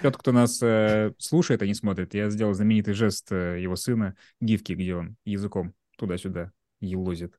Тот, 0.02 0.16
кто 0.16 0.32
нас 0.32 0.60
э, 0.62 1.12
слушает, 1.18 1.62
а 1.62 1.66
не 1.66 1.74
смотрит, 1.74 2.14
я 2.14 2.28
сделал 2.30 2.52
знаменитый 2.52 2.94
жест 2.94 3.30
э, 3.32 3.60
его 3.60 3.76
сына, 3.76 4.16
гифки, 4.40 4.72
где 4.72 4.94
он 4.94 5.16
языком 5.24 5.72
туда-сюда 5.96 6.52
елозит. 6.80 7.38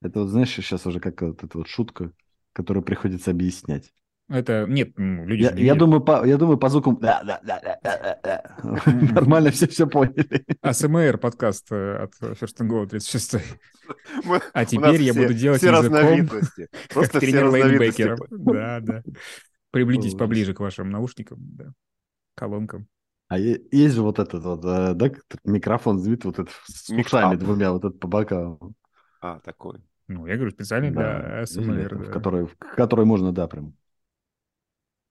Это 0.00 0.20
вот, 0.20 0.28
знаешь, 0.28 0.50
сейчас 0.50 0.86
уже 0.86 1.00
как 1.00 1.20
вот 1.22 1.44
эта 1.44 1.58
вот 1.58 1.68
шутка, 1.68 2.12
которую 2.52 2.82
приходится 2.84 3.30
объяснять. 3.30 3.92
Это, 4.34 4.66
нет, 4.68 4.94
ну, 4.96 5.24
люди 5.24 5.42
Я, 5.42 5.52
я 5.52 5.74
думаю, 5.76 6.00
по, 6.00 6.26
я 6.26 6.36
думаю, 6.36 6.58
по 6.58 6.68
звукам 6.68 6.98
да, 7.00 7.22
да, 7.22 7.40
да, 7.44 7.60
да, 7.62 8.18
да, 8.20 8.52
нормально 9.12 9.52
все 9.52 9.68
все 9.68 9.86
поняли. 9.86 10.44
АСМР 10.60 11.18
подкаст 11.18 11.70
э, 11.70 11.98
от 12.02 12.14
First 12.20 12.56
and 12.58 12.68
Go 12.68 12.84
36. 12.84 13.36
Мы- 14.24 14.40
А 14.52 14.64
теперь 14.64 15.02
я 15.02 15.12
все- 15.12 15.22
буду 15.22 15.34
делать 15.34 15.60
все 15.60 15.70
языком, 15.70 15.92
разновидности. 15.94 16.68
как 16.72 16.88
Просто 16.92 17.20
тренер 17.20 17.48
лейнбекеров. 17.48 18.18
Да, 18.28 18.80
да. 18.80 19.02
Приблизитесь 19.70 20.16
поближе 20.16 20.52
к 20.52 20.58
вашим 20.58 20.90
наушникам, 20.90 21.38
да, 21.40 21.66
колонкам. 22.34 22.88
А 23.28 23.38
есть 23.38 23.94
же 23.94 24.02
вот 24.02 24.18
этот 24.18 24.42
вот, 24.42 24.64
э, 24.64 24.94
да, 24.94 25.12
микрофон 25.44 26.00
сдвинут 26.00 26.24
вот 26.24 26.38
этот 26.40 26.54
с 26.66 26.90
ушами 26.90 27.36
двумя 27.36 27.70
вот 27.70 27.84
этот 27.84 28.00
по 28.00 28.08
бокам. 28.08 28.58
А, 29.20 29.38
такой. 29.38 29.78
Ну, 30.08 30.26
я 30.26 30.34
говорю, 30.34 30.50
специально 30.50 30.90
Да, 30.92 31.44
для 31.46 31.88
который, 32.10 32.46
в 32.46 32.56
который 32.56 33.04
можно, 33.04 33.30
да, 33.32 33.46
прям. 33.46 33.74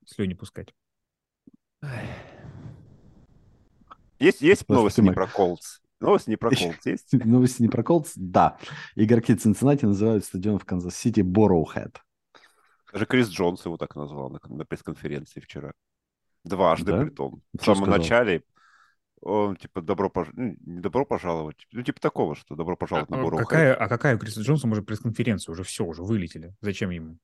Слюни 0.05 0.33
пускать. 0.33 0.73
Есть, 4.19 4.41
есть 4.41 4.65
Просто 4.65 4.73
новости 4.73 5.01
мой- 5.01 5.13
про 5.13 5.27
Colts? 5.27 5.79
Новости 5.99 6.29
не 6.29 6.37
про 6.37 6.49
Colts 6.51 6.85
есть? 6.85 7.13
Новости 7.25 7.61
не 7.61 7.67
про 7.67 7.83
Colts? 7.83 8.13
Да. 8.15 8.57
Игроки 8.95 9.35
Цинциннати 9.35 9.85
называют 9.85 10.23
стадион 10.25 10.59
в 10.59 10.65
Канзас-Сити 10.65 11.21
Burrowhead. 11.21 11.99
Даже 12.91 13.05
Крис 13.05 13.27
Джонс 13.29 13.65
его 13.65 13.77
так 13.77 13.95
назвал 13.95 14.29
на, 14.29 14.39
на 14.47 14.65
пресс-конференции 14.65 15.39
вчера. 15.39 15.73
Дважды 16.43 16.91
Да? 16.91 17.01
при 17.01 17.09
том. 17.09 17.41
В 17.57 17.63
самом 17.63 17.83
сказал? 17.83 17.97
начале 17.99 18.43
он 19.21 19.55
типа 19.55 19.81
добро 19.81 20.09
пожаловать, 20.09 20.57
не 20.67 20.81
добро 20.81 21.05
пожаловать, 21.05 21.65
ну 21.71 21.81
типа 21.81 22.01
такого, 22.01 22.35
что 22.35 22.55
добро 22.55 22.75
пожаловать 22.75 23.09
на 23.09 23.19
А 23.19 23.23
Бурроу 23.23 23.39
какая, 23.39 23.73
а 23.73 23.87
какая 23.87 24.15
у 24.17 24.19
Криса 24.19 24.41
Джонса 24.41 24.67
может 24.67 24.85
пресс-конференция? 24.85 25.53
Уже 25.53 25.63
все, 25.63 25.85
уже 25.85 26.03
вылетели. 26.03 26.53
Зачем 26.59 26.89
ему? 26.89 27.17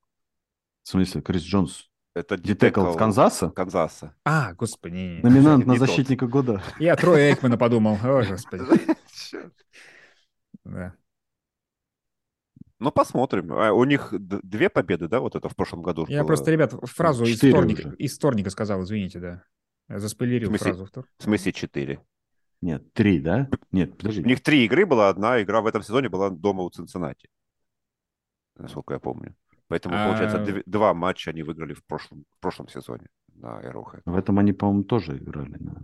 В 0.83 0.87
смысле, 0.87 1.21
Крис 1.21 1.43
Джонс? 1.43 1.88
Это 2.15 2.37
Детекл 2.37 2.81
Детекл 2.81 2.97
Канзаса? 2.97 3.49
Канзаса. 3.51 4.15
А, 4.25 4.53
господи. 4.53 5.19
Номинант 5.23 5.65
на 5.65 5.75
защитника 5.77 6.27
года. 6.27 6.61
Я 6.79 6.95
Троя 6.95 7.33
Экмана 7.33 7.57
подумал. 7.57 7.97
Ой, 8.03 8.27
господи. 8.27 8.63
Да. 10.65 10.93
Ну, 12.79 12.91
посмотрим. 12.91 13.51
А 13.53 13.73
у 13.73 13.83
них 13.83 14.09
д- 14.11 14.39
две 14.41 14.69
победы, 14.69 15.07
да, 15.07 15.19
вот 15.19 15.35
это 15.35 15.49
в 15.49 15.55
прошлом 15.55 15.81
году? 15.81 16.05
Я 16.07 16.19
было? 16.19 16.27
просто, 16.27 16.51
ребят, 16.51 16.73
фразу 16.83 17.25
из 17.25 17.37
вторника, 17.37 17.89
из 17.97 18.15
вторника 18.17 18.49
сказал, 18.49 18.83
извините, 18.83 19.19
да. 19.19 19.43
Я 19.89 19.99
заспойлерил 19.99 20.47
В 20.47 20.51
смысле? 20.51 20.73
фразу. 20.73 20.85
втор- 20.85 21.05
В 21.17 21.23
смысле 21.23 21.51
четыре? 21.51 22.05
Нет, 22.61 22.93
три, 22.93 23.19
да? 23.19 23.49
Нет, 23.71 23.97
подожди. 23.97 24.21
У 24.21 24.25
них 24.25 24.41
три 24.41 24.65
игры 24.65 24.85
была, 24.85 25.09
одна 25.09 25.41
игра 25.41 25.61
в 25.61 25.67
этом 25.67 25.81
сезоне 25.81 26.09
была 26.09 26.29
дома 26.29 26.63
у 26.63 26.69
Цинциннати. 26.69 27.29
Насколько 28.55 28.93
я 28.93 28.99
помню. 28.99 29.35
Поэтому, 29.69 29.95
получается, 29.95 30.41
А- 30.41 30.45
дв- 30.45 30.63
два 30.65 30.93
матча 30.93 31.29
они 31.31 31.43
выиграли 31.43 31.73
в 31.73 31.83
прошлом, 31.85 32.25
в 32.37 32.39
прошлом 32.41 32.67
сезоне 32.67 33.07
на 33.35 33.61
Arrowhead. 33.61 34.01
В 34.05 34.15
этом 34.15 34.37
они, 34.39 34.51
по-моему, 34.51 34.83
тоже 34.83 35.17
играли. 35.17 35.55
на- 35.59 35.81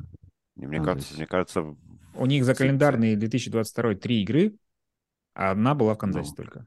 Не, 0.58 0.68
Мне 0.68 0.80
А, 0.80 0.84
кажется, 0.84 1.08
здесь. 1.08 1.18
мне 1.20 1.28
кажется, 1.28 1.62
в- 1.62 1.78
У 2.16 2.26
них 2.26 2.44
за 2.46 2.56
календарный 2.56 3.16
2022 3.16 3.96
три 3.96 4.22
игры, 4.24 4.56
а 5.34 5.52
одна 5.52 5.76
была 5.76 5.94
в 5.94 5.98
Канзасе 5.98 6.30
Ну. 6.32 6.36
только. 6.36 6.66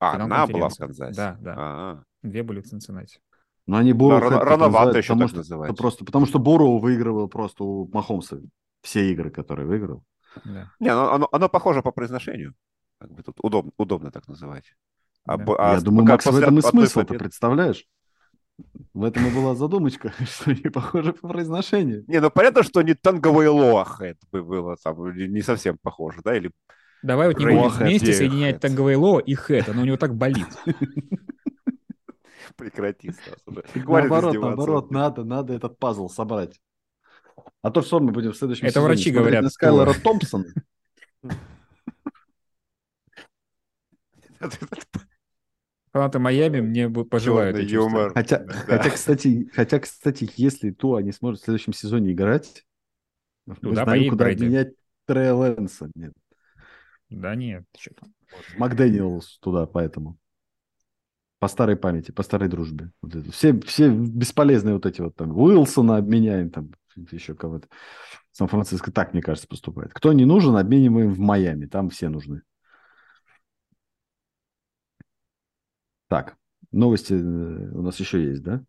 А, 0.00 0.12
Финал 0.12 0.24
одна 0.26 0.46
была 0.46 0.68
в. 0.68 0.76
Канзасе. 0.76 1.16
Да, 1.16 1.36
да. 1.40 1.54
А, 1.56 2.02
Две 2.22 2.42
были 2.42 2.60
в 2.60 2.64
Цинциннати. 2.66 3.20
Но 3.66 3.76
они 3.78 3.92
рано- 3.92 4.38
так 4.38 4.44
рановато 4.48 4.98
еще 4.98 5.14
потому 5.14 5.28
так 5.28 5.36
называть. 5.36 5.76
просто 5.78 6.04
потому 6.04 6.26
что 6.26 6.38
Борроу 6.38 6.78
выигрывал 6.78 7.28
просто 7.28 7.64
у 7.64 7.88
Махомса 7.92 8.40
все 8.82 9.10
игры, 9.12 9.30
которые 9.30 9.66
выиграл. 9.66 10.04
Да. 10.44 10.70
Не, 10.80 10.88
оно, 10.88 11.12
оно, 11.12 11.28
оно 11.32 11.48
похоже 11.48 11.80
по 11.82 11.92
произношению. 11.92 12.54
Как 12.98 13.10
бы 13.12 13.22
тут 13.22 13.36
удобно, 13.42 13.72
удобно 13.78 14.10
так 14.10 14.26
называть. 14.28 14.74
А, 15.26 15.36
Да. 15.38 15.54
а 15.58 15.72
Я 15.72 15.80
с- 15.80 15.82
думаю, 15.82 16.04
пока 16.04 16.12
Макс, 16.14 16.26
в 16.26 16.36
этом 16.36 16.58
и 16.58 16.62
смысл, 16.62 17.02
ты 17.02 17.18
представляешь? 17.18 17.86
В 18.92 19.02
этом 19.02 19.26
и 19.26 19.34
была 19.34 19.54
задумочка, 19.54 20.12
что 20.26 20.50
они 20.50 20.62
похожи 20.62 21.12
по 21.12 21.28
произношению. 21.28 22.04
Не, 22.06 22.20
ну 22.20 22.30
понятно, 22.30 22.62
что 22.62 22.82
не 22.82 22.94
танговый 22.94 23.48
лоахэт 23.48 24.18
бы 24.30 24.44
было 24.44 24.76
там, 24.76 25.16
не 25.16 25.26
не 25.26 25.42
совсем 25.42 25.78
похоже, 25.82 26.20
да? 26.24 26.36
Или 26.36 26.50
Давай 27.02 27.28
вот 27.28 27.38
не 27.38 27.46
будем 27.46 27.68
вместе 27.68 28.12
соединять 28.12 28.60
танговое 28.60 28.96
ло 28.96 29.18
и 29.18 29.34
хэт, 29.34 29.68
оно 29.68 29.82
у 29.82 29.84
него 29.84 29.96
так 29.96 30.14
болит. 30.14 30.46
прекрати, 32.56 33.10
Стас, 33.10 33.42
уже. 33.46 33.64
Наоборот, 33.74 34.34
наоборот, 34.34 34.90
надо, 34.90 35.24
надо 35.24 35.54
этот 35.54 35.78
пазл 35.78 36.08
собрать. 36.08 36.60
А 37.62 37.70
то 37.70 37.82
что 37.82 38.00
мы 38.00 38.12
будем 38.12 38.32
в 38.32 38.36
следующем 38.36 38.66
Это 38.66 38.80
врачи 38.80 39.10
говорят, 39.10 39.42
на 39.42 39.50
Скайлора 39.50 39.92
Томпсона? 39.94 40.46
Фанаты 45.94 46.18
Майами 46.18 46.60
мне 46.60 46.88
бы 46.88 47.04
пожелают 47.04 47.56
юмор. 47.70 48.12
Хотя, 48.12 48.40
Да. 48.40 48.52
хотя, 48.52 48.90
кстати, 48.90 49.48
хотя, 49.54 49.78
кстати, 49.78 50.28
если 50.36 50.72
Ту 50.72 50.96
они 50.96 51.12
смогут 51.12 51.38
в 51.40 51.44
следующем 51.44 51.72
сезоне 51.72 52.12
играть, 52.12 52.64
мы 53.46 53.54
Туда 53.54 53.84
знаем, 53.84 54.10
куда 54.10 54.26
обменять 54.26 54.72
Трея 55.06 55.34
Лэнса. 55.34 55.88
Нет, 55.94 56.12
Да 57.10 57.36
нет, 57.36 57.64
что 57.78 57.94
там. 57.94 58.12
Макдэниелс 58.58 59.38
туда, 59.38 59.66
поэтому. 59.66 60.18
По 61.38 61.46
старой 61.46 61.76
памяти, 61.76 62.10
по 62.10 62.24
старой 62.24 62.48
дружбе. 62.48 62.90
Вот 63.00 63.14
это. 63.14 63.30
Все, 63.30 63.56
все 63.60 63.88
бесполезные 63.88 64.74
вот 64.74 64.86
эти 64.86 65.00
вот 65.00 65.14
там. 65.14 65.30
Уилсона 65.38 65.98
обменяем, 65.98 66.50
там 66.50 66.72
еще 67.12 67.36
кого-то. 67.36 67.68
Сан-Франциско 68.32 68.90
так, 68.90 69.12
мне 69.12 69.22
кажется, 69.22 69.46
поступает. 69.46 69.94
Кто 69.94 70.12
не 70.12 70.24
нужен, 70.24 70.56
обмениваем 70.56 71.12
в 71.12 71.20
Майами. 71.20 71.66
Там 71.66 71.90
все 71.90 72.08
нужны. 72.08 72.42
Так, 76.14 76.36
новости 76.70 77.12
э, 77.12 77.16
у 77.16 77.82
нас 77.82 77.98
еще 77.98 78.22
есть, 78.22 78.42
да? 78.44 78.62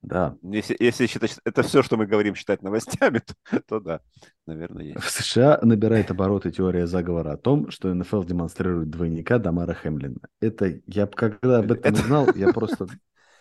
Да. 0.00 0.38
Если, 0.42 0.74
если 0.80 1.06
считать, 1.06 1.38
это 1.44 1.62
все, 1.62 1.82
что 1.82 1.98
мы 1.98 2.06
говорим, 2.06 2.34
считать 2.34 2.62
новостями, 2.62 3.20
то, 3.50 3.60
то 3.66 3.80
да, 3.80 4.00
наверное, 4.46 4.84
есть. 4.84 5.00
В 5.00 5.10
США 5.10 5.58
набирает 5.60 6.10
обороты 6.10 6.50
теория 6.50 6.86
заговора 6.86 7.32
о 7.32 7.36
том, 7.36 7.70
что 7.70 7.92
НФЛ 7.92 8.22
демонстрирует 8.22 8.88
двойника 8.88 9.38
Дамара 9.38 9.74
Хемлина. 9.74 10.20
Это 10.40 10.80
я 10.86 11.06
когда 11.06 11.58
об 11.58 11.72
этом 11.72 11.92
Это- 11.92 12.02
узнал, 12.02 12.28
я 12.34 12.50
просто... 12.50 12.86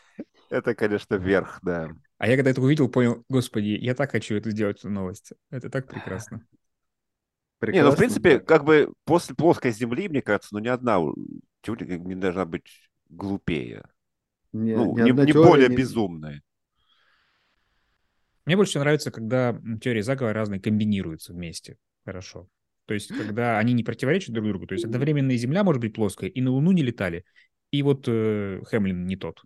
Это, 0.49 0.75
конечно, 0.75 1.15
верх, 1.15 1.59
да. 1.61 1.91
А 2.17 2.27
я 2.27 2.35
когда 2.35 2.51
это 2.51 2.61
увидел, 2.61 2.89
понял, 2.89 3.23
господи, 3.29 3.77
я 3.79 3.95
так 3.95 4.11
хочу 4.11 4.35
это 4.35 4.51
сделать, 4.51 4.79
эту 4.79 4.89
новость. 4.89 5.31
Это 5.49 5.69
так 5.69 5.87
прекрасно. 5.87 6.45
Не, 7.71 7.83
ну, 7.83 7.91
в 7.91 7.95
прекрасно, 7.95 7.97
принципе, 7.97 8.39
как 8.39 8.63
бы 8.63 8.93
после 9.05 9.35
плоской 9.35 9.71
земли, 9.71 10.09
мне 10.09 10.21
кажется, 10.21 10.49
ну, 10.51 10.59
ни 10.59 10.67
одна 10.67 10.99
теория 11.61 11.97
не 11.97 12.15
должна 12.15 12.45
быть 12.45 12.89
глупее. 13.09 13.85
Не- 14.53 14.75
ну, 14.75 14.97
не, 14.97 15.11
не 15.11 15.33
более 15.33 15.69
не- 15.69 15.75
безумная. 15.75 16.41
Мне 18.45 18.55
больше 18.55 18.79
нравится, 18.79 19.11
когда 19.11 19.59
теории 19.81 20.01
заговора 20.01 20.33
разные 20.33 20.61
комбинируются 20.61 21.33
вместе. 21.33 21.77
Хорошо. 22.05 22.47
То 22.85 22.93
есть, 22.93 23.07
когда 23.09 23.57
они 23.57 23.73
не 23.73 23.83
противоречат 23.83 24.33
друг 24.33 24.47
другу. 24.47 24.67
То 24.67 24.73
есть, 24.75 24.85
одновременно 24.85 25.31
и 25.31 25.37
Земля 25.37 25.63
может 25.63 25.81
быть 25.81 25.95
плоская, 25.95 26.29
и 26.29 26.41
на 26.41 26.51
Луну 26.51 26.71
не 26.71 26.83
летали. 26.83 27.25
И 27.71 27.81
вот 27.81 28.05
э, 28.07 28.61
Хемлин 28.69 29.07
не 29.07 29.15
тот. 29.15 29.41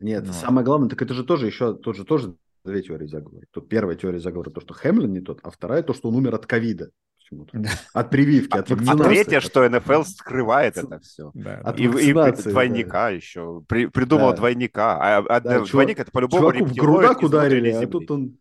Нет, 0.00 0.26
Ну. 0.26 0.32
самое 0.32 0.64
главное, 0.64 0.88
так 0.88 1.00
это 1.02 1.12
же 1.14 1.24
тоже 1.24 1.46
еще, 1.46 1.74
тут 1.74 1.96
же 1.96 2.04
тоже 2.04 2.34
две 2.64 2.82
теории 2.82 3.06
заговора. 3.06 3.46
Тут 3.50 3.68
первая 3.68 3.96
теория 3.96 4.18
заговора, 4.18 4.50
то, 4.50 4.60
что 4.60 4.74
Хемлин 4.74 5.12
не 5.12 5.20
тот, 5.20 5.40
а 5.42 5.50
вторая, 5.50 5.82
то, 5.82 5.92
что 5.92 6.08
он 6.08 6.16
умер 6.16 6.34
от 6.34 6.46
ковида. 6.46 6.90
Почему-то. 7.28 7.60
От 7.92 8.10
прививки, 8.10 8.56
от 8.56 8.70
А 8.70 8.74
вакцинации. 8.76 9.04
третье, 9.04 9.40
что 9.40 9.68
НФЛ 9.68 10.02
скрывает 10.04 10.76
это 10.76 11.00
все. 11.00 11.32
Да, 11.34 11.58
От 11.58 11.76
да. 11.76 11.82
И, 11.82 12.12
двойника 12.52 13.10
еще. 13.10 13.62
При- 13.66 13.86
придумал 13.86 14.30
Да. 14.30 14.36
двойника. 14.36 14.96
А, 15.00 15.18
а 15.18 15.40
Да, 15.40 15.60
двойник 15.64 15.98
это 15.98 16.10
по-любому 16.12 16.52
Чуваку 16.52 16.64
в 16.66 16.74
грудак 16.74 17.22
ударили, 17.22 17.70
а 17.70 17.86
тут 17.86 18.10
он... 18.10 18.38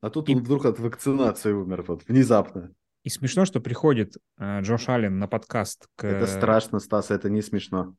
А 0.00 0.10
тут 0.10 0.28
И- 0.28 0.34
он 0.34 0.42
вдруг 0.42 0.66
от 0.66 0.78
вакцинации 0.78 1.52
умер, 1.52 1.84
вот, 1.88 2.06
внезапно. 2.06 2.72
И 3.04 3.08
смешно, 3.10 3.44
что 3.46 3.60
приходит 3.60 4.16
э, 4.38 4.60
Джош 4.60 4.88
Аллен 4.90 5.18
на 5.18 5.26
подкаст 5.26 5.86
к... 5.96 6.04
Это 6.04 6.26
страшно, 6.26 6.78
Стас, 6.80 7.10
это 7.10 7.30
не 7.30 7.40
смешно. 7.42 7.94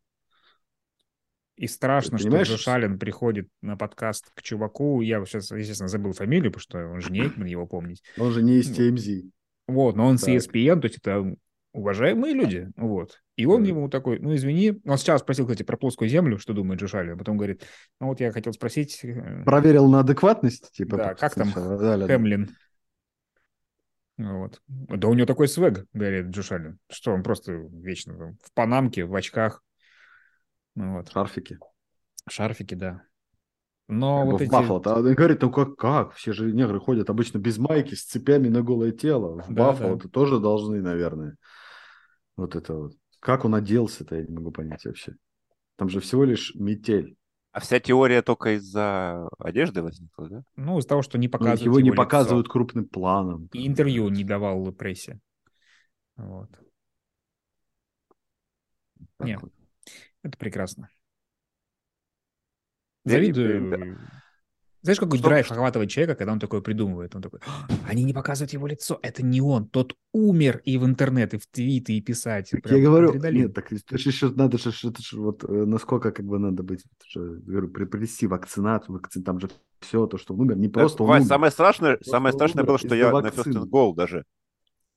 И 1.56 1.68
страшно, 1.68 2.18
Ты 2.18 2.30
что 2.30 2.42
Джош 2.44 2.68
Аллен 2.68 3.00
приходит 3.00 3.50
на 3.62 3.76
подкаст 3.76 4.30
к 4.34 4.42
чуваку. 4.42 5.02
Я 5.02 5.24
сейчас, 5.26 5.52
естественно, 5.52 5.90
забыл 5.90 6.14
фамилию, 6.14 6.52
потому 6.52 6.62
что 6.62 6.88
он 6.88 7.02
же 7.02 7.12
не 7.12 7.22
Эйкман, 7.22 7.48
его 7.48 7.66
помнить. 7.68 8.02
Он 8.18 8.32
же 8.32 8.42
не 8.44 8.60
из 8.60 8.70
Ну, 8.70 8.76
TMZ. 8.86 9.30
Вот, 9.70 9.96
но 9.96 10.08
он 10.08 10.18
Так. 10.18 10.30
ESPN, 10.30 10.82
то 10.82 10.88
есть 10.88 10.98
это 10.98 11.36
уважаемые 11.72 12.34
люди, 12.34 12.70
вот. 12.76 13.22
И 13.36 13.46
он 13.46 13.64
ему 13.64 13.88
такой, 13.88 14.20
ну, 14.20 14.36
извини, 14.36 14.82
он 14.86 14.98
сначала 14.98 15.20
спросил, 15.20 15.46
кстати, 15.46 15.64
про 15.64 15.78
плоскую 15.78 16.10
землю, 16.10 16.40
что 16.40 16.54
думает 16.54 16.82
Джошали, 16.82 17.12
а 17.12 17.16
потом 17.16 17.38
говорит, 17.38 17.64
ну, 18.00 18.08
вот 18.08 18.20
я 18.20 18.32
хотел 18.32 18.52
спросить... 18.54 19.00
э, 19.04 19.44
Проверил 19.46 19.88
на 19.90 20.00
адекватность, 20.00 20.72
типа. 20.72 20.98
Да, 20.98 21.14
как 21.14 21.36
там. 21.36 21.52
Да, 21.56 21.98
да. 21.98 22.08
Хемлин. 22.08 22.50
Вот. 24.18 24.62
Да 24.68 25.08
у 25.08 25.14
него 25.14 25.26
такой 25.26 25.48
свег, 25.48 25.86
говорит 25.94 26.26
Джошалин, 26.28 26.80
что 26.90 27.14
он 27.14 27.24
просто 27.24 27.54
вечно 27.54 28.18
там 28.18 28.38
в 28.44 28.52
панамке, 28.54 29.06
в 29.06 29.16
очках. 29.16 29.64
Ну, 30.76 30.98
вот. 30.98 31.10
Шарфики. 31.12 31.60
Шарфики, 32.28 32.74
да. 32.74 33.04
Но 33.90 34.20
Как 34.22 34.32
вот 34.32 34.40
в 34.40 34.44
эти... 34.44 34.52
Баффало. 34.52 34.82
А 34.86 35.00
он 35.00 35.14
говорит, 35.14 35.42
ну 35.42 35.52
как, 35.52 35.76
как? 35.76 36.14
Все 36.14 36.32
же 36.32 36.52
негры 36.52 36.80
ходят 36.80 37.10
обычно 37.10 37.40
без 37.40 37.58
майки, 37.58 37.96
с 37.96 38.06
цепями 38.06 38.48
на 38.48 38.62
голое 38.62 38.92
тело. 38.92 39.42
В 39.42 39.54
Да, 39.54 39.68
Баффало 39.70 39.96
да. 39.96 40.02
то 40.04 40.10
тоже 40.10 40.40
должны, 40.40 40.82
наверное. 40.82 41.36
Вот 42.38 42.56
это 42.56 42.74
вот. 42.76 42.94
Как 43.20 43.46
он 43.46 43.56
оделся-то, 43.56 44.16
я 44.16 44.24
не 44.24 44.32
могу 44.34 44.52
понять 44.52 44.86
вообще. 44.86 45.16
Там 45.76 45.90
же 45.90 46.00
всего 46.00 46.24
лишь 46.24 46.54
метель. 46.56 47.16
А 47.52 47.60
вся 47.62 47.80
теория 47.80 48.22
только 48.22 48.58
из-за 48.58 49.28
одежды 49.40 49.82
возникла, 49.82 50.30
да? 50.30 50.44
Ну, 50.56 50.78
из-за 50.78 50.88
того, 50.88 51.02
что 51.02 51.18
не 51.18 51.28
Ну, 51.28 51.32
показывают 51.32 51.62
его 51.66 51.80
не 51.80 51.90
лицо. 51.90 51.98
показывают 51.98 52.48
крупным 52.48 52.86
планом. 52.86 53.50
И 53.54 53.68
интервью 53.68 54.08
не 54.10 54.24
давал 54.24 54.72
прессе. 54.72 55.20
Вот. 56.16 56.50
Так 59.18 59.28
Не. 59.28 59.38
вот. 59.38 59.52
Это 60.24 60.38
прекрасно. 60.38 60.90
Завидую. 63.12 63.98
Знаешь, 64.82 64.98
какой 64.98 65.18
Что- 65.18 65.28
драйв 65.28 65.52
охватывает 65.52 65.90
человека, 65.90 66.16
когда 66.16 66.32
он 66.32 66.40
такое 66.40 66.62
придумывает? 66.62 67.14
Он 67.14 67.22
такой, 67.22 67.42
«А, 67.46 67.68
они 67.90 68.06
не 68.06 68.14
показывают 68.14 68.54
его 68.54 68.66
лицо, 68.66 68.98
это 69.02 69.22
не 69.26 69.42
он, 69.42 69.68
тот 69.68 69.94
умер 70.14 70.62
и 70.64 70.78
в 70.78 70.86
интернет, 70.86 71.34
и 71.34 71.38
в 71.38 71.46
твиты, 71.48 71.98
и 71.98 72.02
писать. 72.02 72.50
Так 72.52 72.64
Прям 72.64 72.78
я 72.80 72.86
говорю, 72.86 73.10
адреналин. 73.10 73.42
нет, 73.42 73.54
так 73.54 73.74
это 73.74 73.98
же 73.98 74.10
еще 74.10 74.30
надо 74.30 74.58
же, 74.58 74.70
это 74.70 75.02
же 75.02 75.20
вот 75.20 75.44
э, 75.44 75.48
насколько 75.66 76.14
как 76.14 76.26
бы 76.26 76.40
надо 76.40 76.64
быть, 76.64 76.86
же, 77.10 77.20
говорю, 77.46 77.68
при- 77.68 77.84
привести 77.84 78.26
вакцинацию, 78.26 78.96
вакци- 78.98 79.22
там 79.22 79.42
же 79.42 79.50
все 79.82 80.08
то, 80.08 80.18
что 80.18 80.34
он 80.34 80.40
умер, 80.42 80.56
не 80.56 80.70
Да, 80.70 80.80
просто 80.80 81.04
он 81.04 81.10
Вась, 81.10 81.22
умер. 81.24 81.28
самое 81.28 81.52
страшное, 81.52 81.96
Просто 81.98 82.12
самое 82.12 82.32
страшное 82.34 82.64
было, 82.64 82.78
что 82.78 82.96
я 82.96 83.08
на 83.08 83.16
вакцины. 83.16 83.44
First 83.56 83.64
and 83.66 83.70
Goal 83.70 83.96
даже 83.96 84.24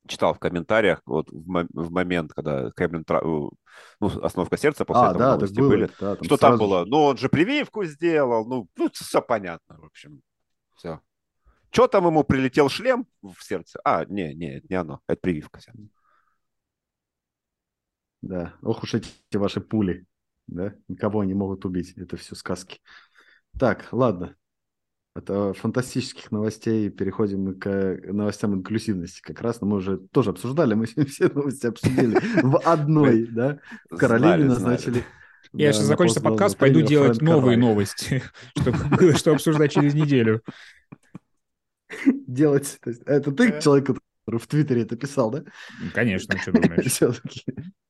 читал 0.07 0.35
в 0.35 0.39
комментариях 0.39 1.01
вот 1.07 1.31
в, 1.31 1.49
мо- 1.49 1.67
в 1.73 1.93
момент, 1.93 2.33
когда 2.33 2.69
э, 2.69 2.71
ну, 3.21 3.51
остановка 4.01 4.57
сердца 4.57 4.85
после 4.85 5.03
а, 5.03 5.11
этого 5.11 5.23
да, 5.23 5.35
новости 5.35 5.61
было, 5.61 5.69
были. 5.69 5.91
да, 6.01 6.17
там 6.17 6.25
Что 6.25 6.37
там 6.37 6.51
сразу 6.51 6.69
было? 6.69 6.85
же. 6.85 6.91
Ну, 6.91 7.03
он 7.03 7.17
же 7.17 7.29
прививку 7.29 7.85
сделал, 7.85 8.47
ну, 8.47 8.69
ну 8.77 8.91
все 8.93 9.23
понятно, 9.23 9.79
в 9.79 9.85
общем. 9.85 10.21
Все. 10.77 11.01
Что 11.71 11.87
там 11.87 12.07
ему 12.07 12.25
прилетел 12.25 12.69
шлем 12.69 13.07
в 13.23 13.37
сердце? 13.41 13.81
А, 13.85 14.05
не, 14.05 14.35
не, 14.35 14.57
это 14.57 14.67
не 14.69 14.77
оно, 14.77 15.01
это 15.07 15.21
прививка. 15.21 15.61
Да, 18.21 18.55
ох 18.63 18.83
уж 18.83 18.95
эти 18.95 19.37
ваши 19.37 19.61
пули, 19.61 20.07
да, 20.47 20.75
никого 20.89 21.25
не 21.25 21.35
могут 21.35 21.65
убить, 21.65 21.93
это 21.97 22.17
все 22.17 22.35
сказки. 22.35 22.81
Так, 23.59 23.89
ладно, 23.93 24.37
от 25.15 25.29
э, 25.29 25.53
фантастических 25.55 26.31
новостей 26.31 26.89
переходим 26.91 27.59
к 27.59 28.01
новостям 28.05 28.55
инклюзивности. 28.55 29.21
Как 29.21 29.41
раз 29.43 29.61
но 29.61 29.67
мы 29.67 29.77
уже 29.77 29.99
тоже 29.99 30.31
обсуждали, 30.31 30.75
мы 30.75 30.87
все 31.07 31.29
новости 31.29 31.67
обсудили 31.67 32.19
в 32.43 32.59
одной, 32.59 33.27
да, 33.27 33.59
в 33.91 33.97
Каролине 33.97 34.49
назначили. 34.49 35.05
Я 35.53 35.73
сейчас 35.73 35.85
закончится 35.85 36.23
подкаст, 36.23 36.57
пойду 36.57 36.81
делать 36.81 37.21
новые 37.21 37.59
новости, 37.59 38.23
чтобы 38.59 38.79
было 38.97 39.13
что 39.15 39.33
обсуждать 39.33 39.73
через 39.73 39.95
неделю. 39.95 40.43
Делать, 42.07 42.79
это 43.05 43.33
ты 43.33 43.61
человек, 43.61 43.87
который 43.87 44.41
в 44.41 44.47
Твиттере 44.47 44.83
это 44.83 44.97
писал, 44.97 45.31
да? 45.31 45.45
Конечно, 45.93 46.39
что 46.39 46.53
думаешь? 46.53 46.87
Все-таки. 46.87 47.45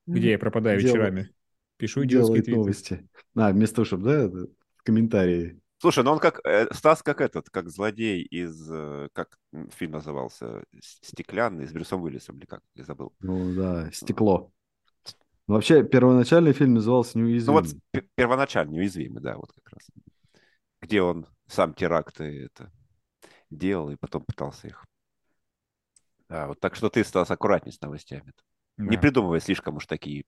Где 0.07 0.33
я 0.33 0.39
пропадаю 0.39 0.81
вечерами? 0.81 1.31
Пишу 1.77 2.05
идиотские 2.05 2.57
новости. 2.57 3.09
А, 3.37 3.53
вместо 3.53 3.77
того, 3.77 3.87
чтобы, 3.87 4.05
да, 4.05 4.15
это, 4.25 4.47
комментарии. 4.83 5.62
Слушай, 5.83 6.05
ну 6.05 6.13
он 6.13 6.21
как 6.21 6.39
э, 6.47 6.73
Стас, 6.73 7.03
как 7.03 7.21
этот, 7.21 7.51
как 7.51 7.69
злодей 7.69 8.23
из 8.23 8.71
э, 8.71 9.09
как 9.13 9.37
фильм 9.73 9.91
назывался, 9.91 10.63
стеклянный 10.81 11.67
с 11.67 11.73
Брюсом 11.73 12.05
Уиллисом 12.05 12.39
или 12.39 12.47
как, 12.47 12.61
я 12.77 12.85
забыл. 12.85 13.13
Ну 13.21 13.53
да, 13.57 13.91
стекло. 13.91 14.53
Ну, 15.49 15.55
Вообще, 15.55 15.83
первоначальный 15.83 16.53
фильм 16.53 16.75
назывался 16.75 17.19
Ну 17.19 17.25
«Неуязвимый». 17.25 17.63
вот 17.65 17.75
п- 17.91 18.07
первоначально 18.15 18.71
неуязвимый, 18.71 19.21
да, 19.21 19.37
вот 19.37 19.51
как 19.53 19.73
раз, 19.73 19.89
где 20.81 21.03
он 21.03 21.27
сам 21.49 21.75
теракты 21.75 22.45
это 22.45 22.71
делал 23.51 23.91
и 23.91 23.97
потом 23.97 24.25
пытался 24.25 24.69
их. 24.69 24.85
Да, 26.29 26.47
вот 26.47 26.61
так 26.61 26.77
что 26.77 26.91
ты, 26.91 27.03
Стас, 27.03 27.29
аккуратней 27.33 27.73
с 27.73 27.81
новостями. 27.81 28.33
Не 28.79 28.95
Да. 28.95 29.01
придумывай 29.01 29.41
слишком 29.41 29.79
уж 29.79 29.87
такие 29.87 30.23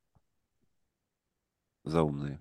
заумные. 1.84 2.40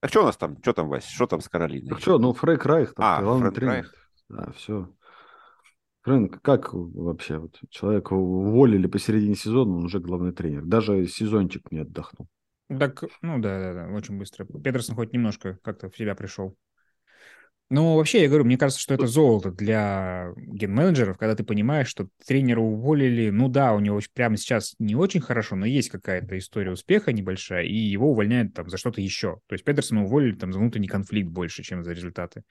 А 0.00 0.08
что 0.08 0.22
у 0.22 0.24
нас 0.24 0.36
там? 0.36 0.56
Что 0.62 0.72
там, 0.72 0.88
Вась? 0.88 1.06
Что 1.06 1.26
там 1.26 1.40
с 1.40 1.48
Каролиной? 1.48 1.90
Так 1.90 2.00
что, 2.00 2.18
ну, 2.18 2.32
Фрейк 2.32 2.64
Райх, 2.64 2.94
там, 2.94 3.04
А, 3.04 3.22
главный 3.22 3.50
Фрэнк 3.50 3.54
тренер. 3.56 3.72
Райх. 3.72 3.94
Да, 4.28 4.52
все. 4.52 4.88
Фрэнк, 6.02 6.40
как 6.40 6.72
вообще? 6.72 7.38
Вот 7.38 7.58
человека 7.68 8.14
уволили 8.14 8.86
посередине 8.86 9.34
сезона, 9.34 9.76
он 9.76 9.84
уже 9.84 10.00
главный 10.00 10.32
тренер. 10.32 10.64
Даже 10.64 11.06
сезончик 11.06 11.70
не 11.70 11.80
отдохнул. 11.80 12.28
Так, 12.68 13.02
ну 13.20 13.40
да, 13.40 13.58
да, 13.58 13.74
да, 13.74 13.94
очень 13.94 14.16
быстро. 14.16 14.44
Петерсон 14.46 14.96
хоть 14.96 15.12
немножко 15.12 15.58
как-то 15.62 15.90
в 15.90 15.96
себя 15.96 16.14
пришел. 16.14 16.56
Ну, 17.72 17.94
вообще, 17.94 18.22
я 18.22 18.28
говорю, 18.28 18.44
мне 18.44 18.58
кажется, 18.58 18.82
что 18.82 18.94
это 18.94 19.06
золото 19.06 19.52
для 19.52 20.32
ген-менеджеров, 20.36 21.16
когда 21.16 21.36
ты 21.36 21.44
понимаешь, 21.44 21.86
что 21.86 22.08
тренера 22.26 22.60
уволили, 22.60 23.30
ну 23.30 23.48
да, 23.48 23.74
у 23.74 23.78
него 23.78 24.00
прямо 24.12 24.36
сейчас 24.36 24.74
не 24.80 24.96
очень 24.96 25.20
хорошо, 25.20 25.54
но 25.54 25.66
есть 25.66 25.88
какая-то 25.88 26.36
история 26.36 26.72
успеха 26.72 27.12
небольшая, 27.12 27.64
и 27.64 27.76
его 27.76 28.10
увольняют 28.10 28.54
там 28.54 28.68
за 28.68 28.76
что-то 28.76 29.00
еще. 29.00 29.38
То 29.46 29.52
есть 29.54 29.64
Петерсона 29.64 30.02
уволили 30.02 30.34
там 30.34 30.52
за 30.52 30.58
внутренний 30.58 30.88
конфликт 30.88 31.30
больше, 31.30 31.62
чем 31.62 31.84
за 31.84 31.92
результаты. 31.92 32.42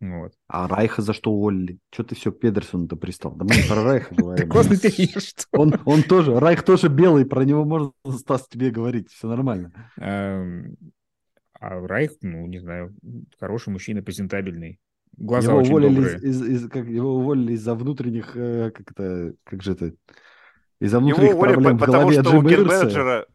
Вот. 0.00 0.32
А 0.46 0.68
Райха 0.68 1.02
за 1.02 1.14
что 1.14 1.32
уволили? 1.32 1.78
Что 1.92 2.04
ты 2.04 2.14
все 2.14 2.30
Педерсону-то 2.30 2.94
пристал? 2.94 3.32
Да 3.34 3.44
мы 3.44 3.54
про 3.68 3.82
Райха 3.82 4.14
говорим. 4.14 4.48
Классный 4.48 4.76
тренер, 4.76 5.20
что? 5.20 5.46
Он, 5.50 5.74
он 5.84 6.04
тоже, 6.04 6.38
Райх 6.38 6.62
тоже 6.62 6.88
белый, 6.88 7.26
про 7.26 7.44
него 7.44 7.64
можно, 7.64 7.90
Стас, 8.18 8.46
тебе 8.48 8.70
говорить, 8.70 9.10
все 9.10 9.26
нормально. 9.26 9.90
А 11.60 11.80
Райх, 11.86 12.12
ну, 12.22 12.46
не 12.46 12.58
знаю, 12.58 12.94
хороший 13.40 13.70
мужчина, 13.70 14.02
презентабельный. 14.02 14.78
Глаза 15.16 15.50
его 15.52 15.60
очень 15.60 15.70
уволили 15.70 15.94
добрые. 15.94 16.16
из, 16.16 16.24
из- 16.24 16.42
из- 16.64 16.68
как, 16.68 16.86
его 16.86 17.14
уволили 17.16 17.52
из-за 17.52 17.74
внутренних, 17.74 18.32
э, 18.36 18.70
как 18.72 18.90
это, 18.90 19.34
как 19.44 19.62
же 19.62 19.72
это, 19.72 19.92
из-за 20.80 20.96
Его 20.98 21.06
внутренних 21.06 21.34
уволили, 21.34 21.54
проблем 21.54 21.76
в 21.76 21.80
по- 21.80 21.86
потому 21.86 22.10
что 22.10 22.36
у 22.38 22.42
ген-менеджера 22.42 23.26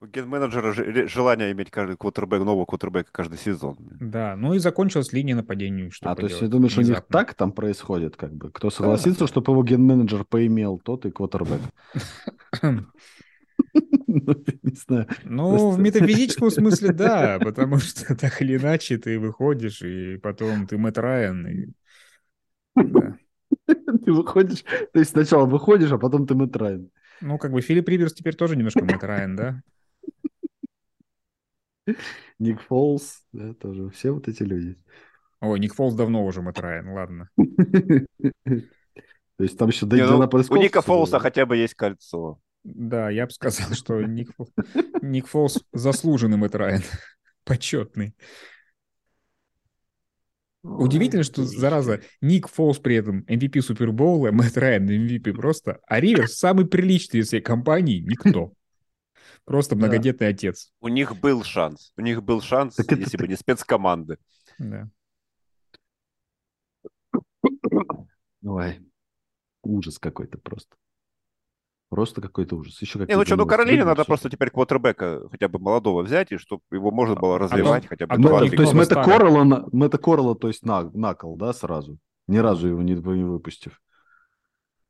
у 0.00 0.06
ген-менеджера 0.06 0.72
же- 0.72 1.08
желание 1.08 1.50
иметь 1.52 1.70
каждый 1.72 1.96
квотербек, 1.96 2.40
нового 2.44 2.64
квотербека 2.66 3.10
каждый 3.10 3.36
сезон. 3.38 3.76
Да, 4.00 4.36
ну 4.36 4.54
и 4.54 4.58
закончилась 4.58 5.12
линия 5.12 5.34
нападения. 5.34 5.90
Что 5.90 6.10
А, 6.10 6.14
то 6.14 6.22
есть 6.22 6.34
поделать, 6.36 6.50
ты 6.50 6.56
думаешь, 6.56 6.76
у 6.76 6.80
них 6.80 6.88
внезапно. 6.90 7.12
так 7.18 7.34
там 7.34 7.50
происходит, 7.52 8.16
как 8.16 8.32
бы? 8.32 8.50
Кто 8.52 8.70
согласится, 8.70 9.26
чтобы 9.26 9.52
его 9.52 9.62
ген-менеджер 9.64 10.24
поимел, 10.24 10.78
тот 10.78 11.04
и 11.06 11.10
квотербек. 11.10 11.60
Ну, 14.08 14.34
не 14.62 14.74
знаю. 14.74 15.06
Ну, 15.24 15.50
Просто- 15.50 15.68
в 15.68 15.78
метафизическом 15.80 16.50
смысле, 16.50 16.92
да, 16.94 17.38
потому 17.44 17.78
что 17.78 18.14
так 18.16 18.40
или 18.40 18.56
иначе 18.56 18.96
ты 18.96 19.18
выходишь, 19.18 19.82
и 19.82 20.16
потом 20.16 20.66
ты 20.66 20.78
Мэтт 20.78 20.96
Райан, 20.98 21.46
и... 21.46 21.66
да. 22.74 23.18
Ты 23.66 24.12
выходишь, 24.12 24.62
то 24.62 24.98
есть 24.98 25.10
сначала 25.10 25.44
выходишь, 25.44 25.92
а 25.92 25.98
потом 25.98 26.26
ты 26.26 26.34
Мэтт 26.34 26.56
Райан. 26.56 26.90
Ну, 27.20 27.36
как 27.36 27.52
бы 27.52 27.60
Филипп 27.60 27.86
Риверс 27.88 28.14
теперь 28.14 28.34
тоже 28.34 28.56
немножко 28.56 28.82
Мэтт 28.82 29.04
Райан, 29.04 29.36
да? 29.36 29.62
Ник 32.38 32.62
Фолс, 32.62 33.22
да, 33.32 33.52
тоже. 33.54 33.90
Все 33.90 34.10
вот 34.10 34.26
эти 34.26 34.42
люди. 34.42 34.78
Ой, 35.40 35.60
Ник 35.60 35.74
Фолс 35.74 35.94
давно 35.94 36.24
уже 36.24 36.40
Мэтт 36.40 36.60
Райан, 36.60 36.88
ладно. 36.88 37.28
То 39.38 39.44
есть 39.44 39.56
там 39.56 39.68
еще 39.68 39.86
Не, 39.86 40.04
ну, 40.04 40.18
у 40.18 40.56
Ника 40.56 40.80
Фолса 40.80 41.20
хотя 41.20 41.46
бы 41.46 41.56
есть 41.56 41.74
кольцо. 41.74 42.40
Да, 42.74 43.08
я 43.08 43.24
бы 43.26 43.32
сказал, 43.32 43.72
что 43.72 44.02
Ник, 44.02 44.30
Ник 45.00 45.26
Фолс 45.26 45.62
заслуженный 45.72 46.36
Мэтт 46.36 46.54
Райан. 46.54 46.82
Почетный. 47.44 48.14
Удивительно, 50.62 51.22
что, 51.22 51.44
зараза, 51.44 52.02
Ник 52.20 52.46
Фолс 52.48 52.78
при 52.78 52.96
этом 52.96 53.24
MVP 53.26 53.62
Супербоула, 53.62 54.32
Мэтт 54.32 54.58
Райан 54.58 54.86
MVP 54.88 55.32
просто, 55.32 55.80
а 55.86 55.98
Риверс 55.98 56.34
самый 56.36 56.66
приличный 56.66 57.20
из 57.20 57.28
всей 57.28 57.40
компании 57.40 58.00
никто. 58.00 58.52
Просто 59.44 59.74
Да. 59.74 59.78
многодетный 59.86 60.28
отец. 60.28 60.70
У 60.80 60.88
них 60.88 61.16
был 61.18 61.42
шанс. 61.42 61.92
У 61.96 62.02
них 62.02 62.22
был 62.22 62.42
шанс, 62.42 62.74
Так 62.74 62.86
это 62.92 63.00
если 63.00 63.16
ты- 63.16 63.22
бы 63.24 63.28
не 63.28 63.36
спецкоманды. 63.36 64.18
Да. 64.58 64.90
Ой, 68.44 68.80
ужас 69.62 69.98
какой-то 69.98 70.36
просто. 70.38 70.76
Просто 71.90 72.20
какой-то 72.20 72.56
ужас. 72.56 72.80
Еще 72.82 72.98
Не, 72.98 73.16
ну 73.16 73.24
что, 73.24 73.36
ну 73.36 73.46
Каролине 73.46 73.84
надо 73.84 74.02
всё. 74.02 74.08
просто 74.08 74.28
теперь 74.28 74.50
квотербека 74.50 75.26
хотя 75.30 75.48
бы 75.48 75.58
молодого 75.58 76.02
взять, 76.02 76.30
и 76.32 76.36
чтобы 76.36 76.62
его 76.70 76.90
можно 76.90 77.14
было 77.14 77.36
А 77.36 77.38
развивать 77.38 77.84
то- 77.84 77.88
хотя 77.88 78.06
бы 78.06 78.14
а 78.14 78.18
Ну, 78.18 78.22
то 78.24 78.28
два 78.28 78.40
они 78.40 78.50
то 78.50 78.62
есть 78.62 78.74
Мэтта 78.74 78.94
старые. 79.02 79.18
Коррелла, 79.18 79.44
на- 79.44 79.64
Мэтта 79.72 79.96
Коррелла, 79.98 80.34
то 80.36 80.48
есть 80.48 80.64
на, 80.66 80.90
накол, 80.92 81.36
да, 81.36 81.52
сразу? 81.54 81.98
Ни 82.26 82.36
разу 82.36 82.68
его 82.68 82.82
не, 82.82 82.92
не 82.92 83.24
выпустив. 83.24 83.80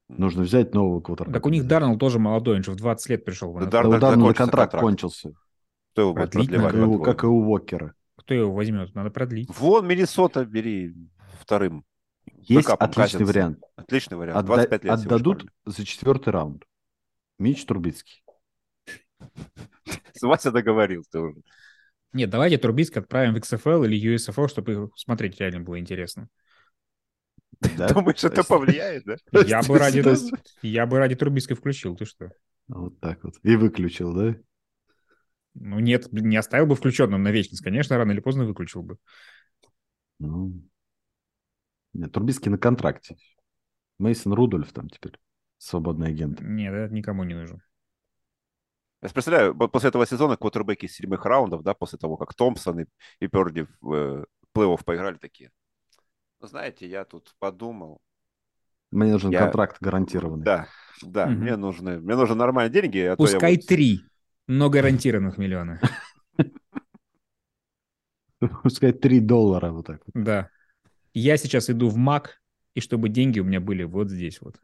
Нужно 0.08 0.42
взять 0.42 0.74
нового 0.74 1.00
квотербека. 1.00 1.34
Так 1.38 1.46
у 1.46 1.50
них 1.50 1.66
Дарнелл 1.68 1.98
тоже 1.98 2.18
молодой, 2.18 2.56
он 2.56 2.62
же 2.64 2.72
в 2.72 2.76
20 2.76 3.10
лет 3.10 3.24
пришел. 3.24 3.52
Да 3.54 3.60
Да 3.60 3.66
у 3.66 3.70
Дарнелл 3.70 4.00
Дарнелла 4.00 4.32
контракт, 4.32 4.72
контракт. 4.72 4.80
кончился. 4.82 5.32
Кто 5.92 6.02
его 6.02 6.14
будет 6.14 6.30
продлевать? 6.32 6.72
Как 6.72 6.74
и, 6.74 6.78
у, 6.78 6.80
по-твоему? 6.80 7.02
как 7.04 7.24
и 7.24 7.26
у 7.26 7.48
Уокера. 7.48 7.94
Кто 8.16 8.34
его 8.34 8.52
возьмет? 8.52 8.94
Надо 8.94 9.10
продлить. 9.10 9.48
Вон, 9.56 9.86
Миннесота 9.86 10.44
бери 10.44 10.94
вторым. 11.40 11.84
Есть 12.40 12.66
Бэкапом 12.66 12.88
отличный 12.88 13.18
Казинса. 13.20 13.32
вариант. 13.32 13.58
Отличный 13.76 14.16
вариант. 14.16 14.38
Отда- 14.38 14.46
25 14.54 14.84
лет 14.84 14.92
отдадут 14.94 15.46
за 15.66 15.84
четвертый 15.84 16.30
раунд. 16.30 16.64
Мич 17.38 17.64
Трубицкий. 17.64 18.22
С 20.12 20.22
Вася 20.22 20.50
договорился 20.50 21.20
уже. 21.20 21.40
Нет, 22.12 22.30
давайте 22.30 22.58
Трубицкий 22.58 23.00
отправим 23.00 23.34
в 23.34 23.38
XFL 23.38 23.86
или 23.86 24.16
USFL, 24.16 24.48
чтобы 24.48 24.72
их 24.72 24.90
смотреть 24.96 25.38
реально 25.38 25.60
было 25.60 25.78
интересно. 25.78 26.28
Да? 27.60 27.88
Думаешь, 27.92 28.20
То 28.20 28.28
это 28.28 28.44
повлияет, 28.44 29.04
да? 29.04 29.16
Я 29.46 29.62
бы 29.62 29.78
ради, 29.78 30.02
я 30.62 30.86
бы 30.86 30.98
ради 30.98 31.16
Трубицкой 31.16 31.56
включил, 31.56 31.96
ты 31.96 32.04
что? 32.04 32.30
Вот 32.68 32.98
так 33.00 33.22
вот. 33.24 33.34
И 33.42 33.56
выключил, 33.56 34.14
да? 34.14 34.36
Ну 35.54 35.80
нет, 35.80 36.12
не 36.12 36.36
оставил 36.36 36.66
бы 36.66 36.76
включенным 36.76 37.22
на 37.22 37.30
вечность. 37.30 37.62
Конечно, 37.62 37.96
рано 37.96 38.12
или 38.12 38.20
поздно 38.20 38.44
выключил 38.44 38.82
бы. 38.82 38.98
Ну. 40.18 40.62
Нет, 41.94 42.12
Трубицкий 42.12 42.50
на 42.50 42.58
контракте. 42.58 43.16
Мейсон 43.98 44.32
Рудольф 44.32 44.72
там 44.72 44.88
теперь 44.88 45.18
свободный 45.58 46.08
агент. 46.08 46.40
Нет, 46.40 46.72
это 46.72 46.92
никому 46.94 47.24
не 47.24 47.34
нужен. 47.34 47.60
Я 49.02 49.08
представляю, 49.10 49.54
после 49.54 49.90
этого 49.90 50.06
сезона 50.06 50.36
квотербеки 50.36 50.86
из 50.86 50.94
седьмых 50.94 51.24
раундов, 51.24 51.62
да, 51.62 51.74
после 51.74 51.98
того, 51.98 52.16
как 52.16 52.34
Томпсон 52.34 52.80
и, 52.80 52.86
и 53.20 53.28
Перди 53.28 53.66
в 53.80 53.92
э, 53.92 54.24
плей-офф 54.56 54.82
поиграли 54.84 55.18
такие. 55.18 55.52
Ну, 56.40 56.48
знаете, 56.48 56.88
я 56.88 57.04
тут 57.04 57.34
подумал. 57.38 58.00
Мне 58.90 59.12
нужен 59.12 59.30
Я- 59.30 59.40
контракт 59.44 59.76
гарантированный. 59.80 60.44
Да, 60.44 60.66
да, 61.02 61.26
Мгм. 61.26 61.40
мне 61.42 61.56
нужны, 61.56 62.00
мне 62.00 62.16
нужны 62.16 62.34
нормальные 62.34 62.72
деньги. 62.72 62.98
а 62.98 63.16
то 63.16 63.22
я 63.24 63.32
Пускай 63.32 63.56
вот- 63.56 63.66
три, 63.66 64.00
но 64.48 64.68
гарантированных 64.70 65.38
миллиона. 65.38 65.80
Пускай 68.62 68.92
3 68.92 69.20
доллара 69.20 69.70
вот 69.72 69.86
так 69.86 70.00
вот. 70.06 70.24
Да. 70.24 70.48
Я 71.12 71.36
сейчас 71.36 71.70
иду 71.70 71.88
в 71.88 71.96
МАК, 71.96 72.40
и 72.74 72.80
чтобы 72.80 73.08
деньги 73.08 73.40
у 73.40 73.44
меня 73.44 73.60
были 73.60 73.82
вот 73.84 74.10
здесь 74.10 74.40
вот. 74.40 74.56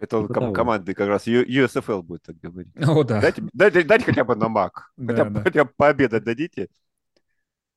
Это 0.00 0.22
Типа 0.22 0.34
ком- 0.34 0.52
команды 0.54 0.94
как 0.94 1.08
раз 1.08 1.26
USFL 1.28 2.02
будет 2.02 2.22
так 2.22 2.36
говорить. 2.40 2.72
О, 2.76 3.04
да. 3.04 3.20
Дайте, 3.20 3.42
дайте, 3.52 3.82
дайте 3.84 4.04
хотя 4.06 4.24
бы 4.24 4.34
на 4.34 4.48
МАК. 4.48 4.92
Да, 4.96 5.12
Хотя, 5.12 5.24
бы- 5.26 5.34
да. 5.34 5.42
хотя 5.42 5.64
бы 5.64 5.70
пообедать 5.76 6.24
дадите. 6.24 6.68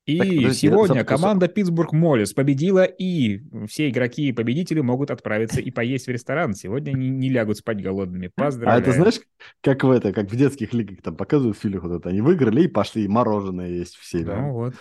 И 0.06 0.18
Так, 0.18 0.26
подожди, 0.28 0.44
я 0.46 0.52
сегодня 0.52 1.04
команда 1.04 1.48
Питтсбург 1.48 1.92
Моллис 1.92 2.34
победила, 2.34 2.84
и 2.84 3.40
все 3.66 3.88
игроки 3.88 4.28
и 4.28 4.32
победители 4.32 4.80
могут 4.80 5.10
отправиться 5.10 5.60
и 5.62 5.70
поесть 5.70 6.06
в 6.06 6.10
ресторан. 6.10 6.54
Сегодня 6.54 6.90
они 6.90 7.08
не 7.08 7.30
лягут 7.30 7.56
спать 7.58 7.82
голодными. 7.82 8.30
А 8.36 8.44
Поздравляю. 8.44 8.82
это 8.82 8.92
знаешь, 8.92 9.20
как 9.62 9.82
в 9.82 9.90
это, 9.90 10.12
как 10.12 10.30
в 10.30 10.36
детских 10.36 10.74
лигах 10.74 11.00
там 11.00 11.16
показывают 11.16 11.56
в 11.56 11.60
фильмах, 11.60 11.84
вот 11.84 11.92
это, 12.00 12.08
они 12.10 12.20
выиграли 12.20 12.64
и 12.64 12.68
пошли 12.68 13.08
мороженое 13.08 13.68
есть 13.70 13.96
все. 13.96 14.24
Ну 14.24 14.52
вот. 14.52 14.74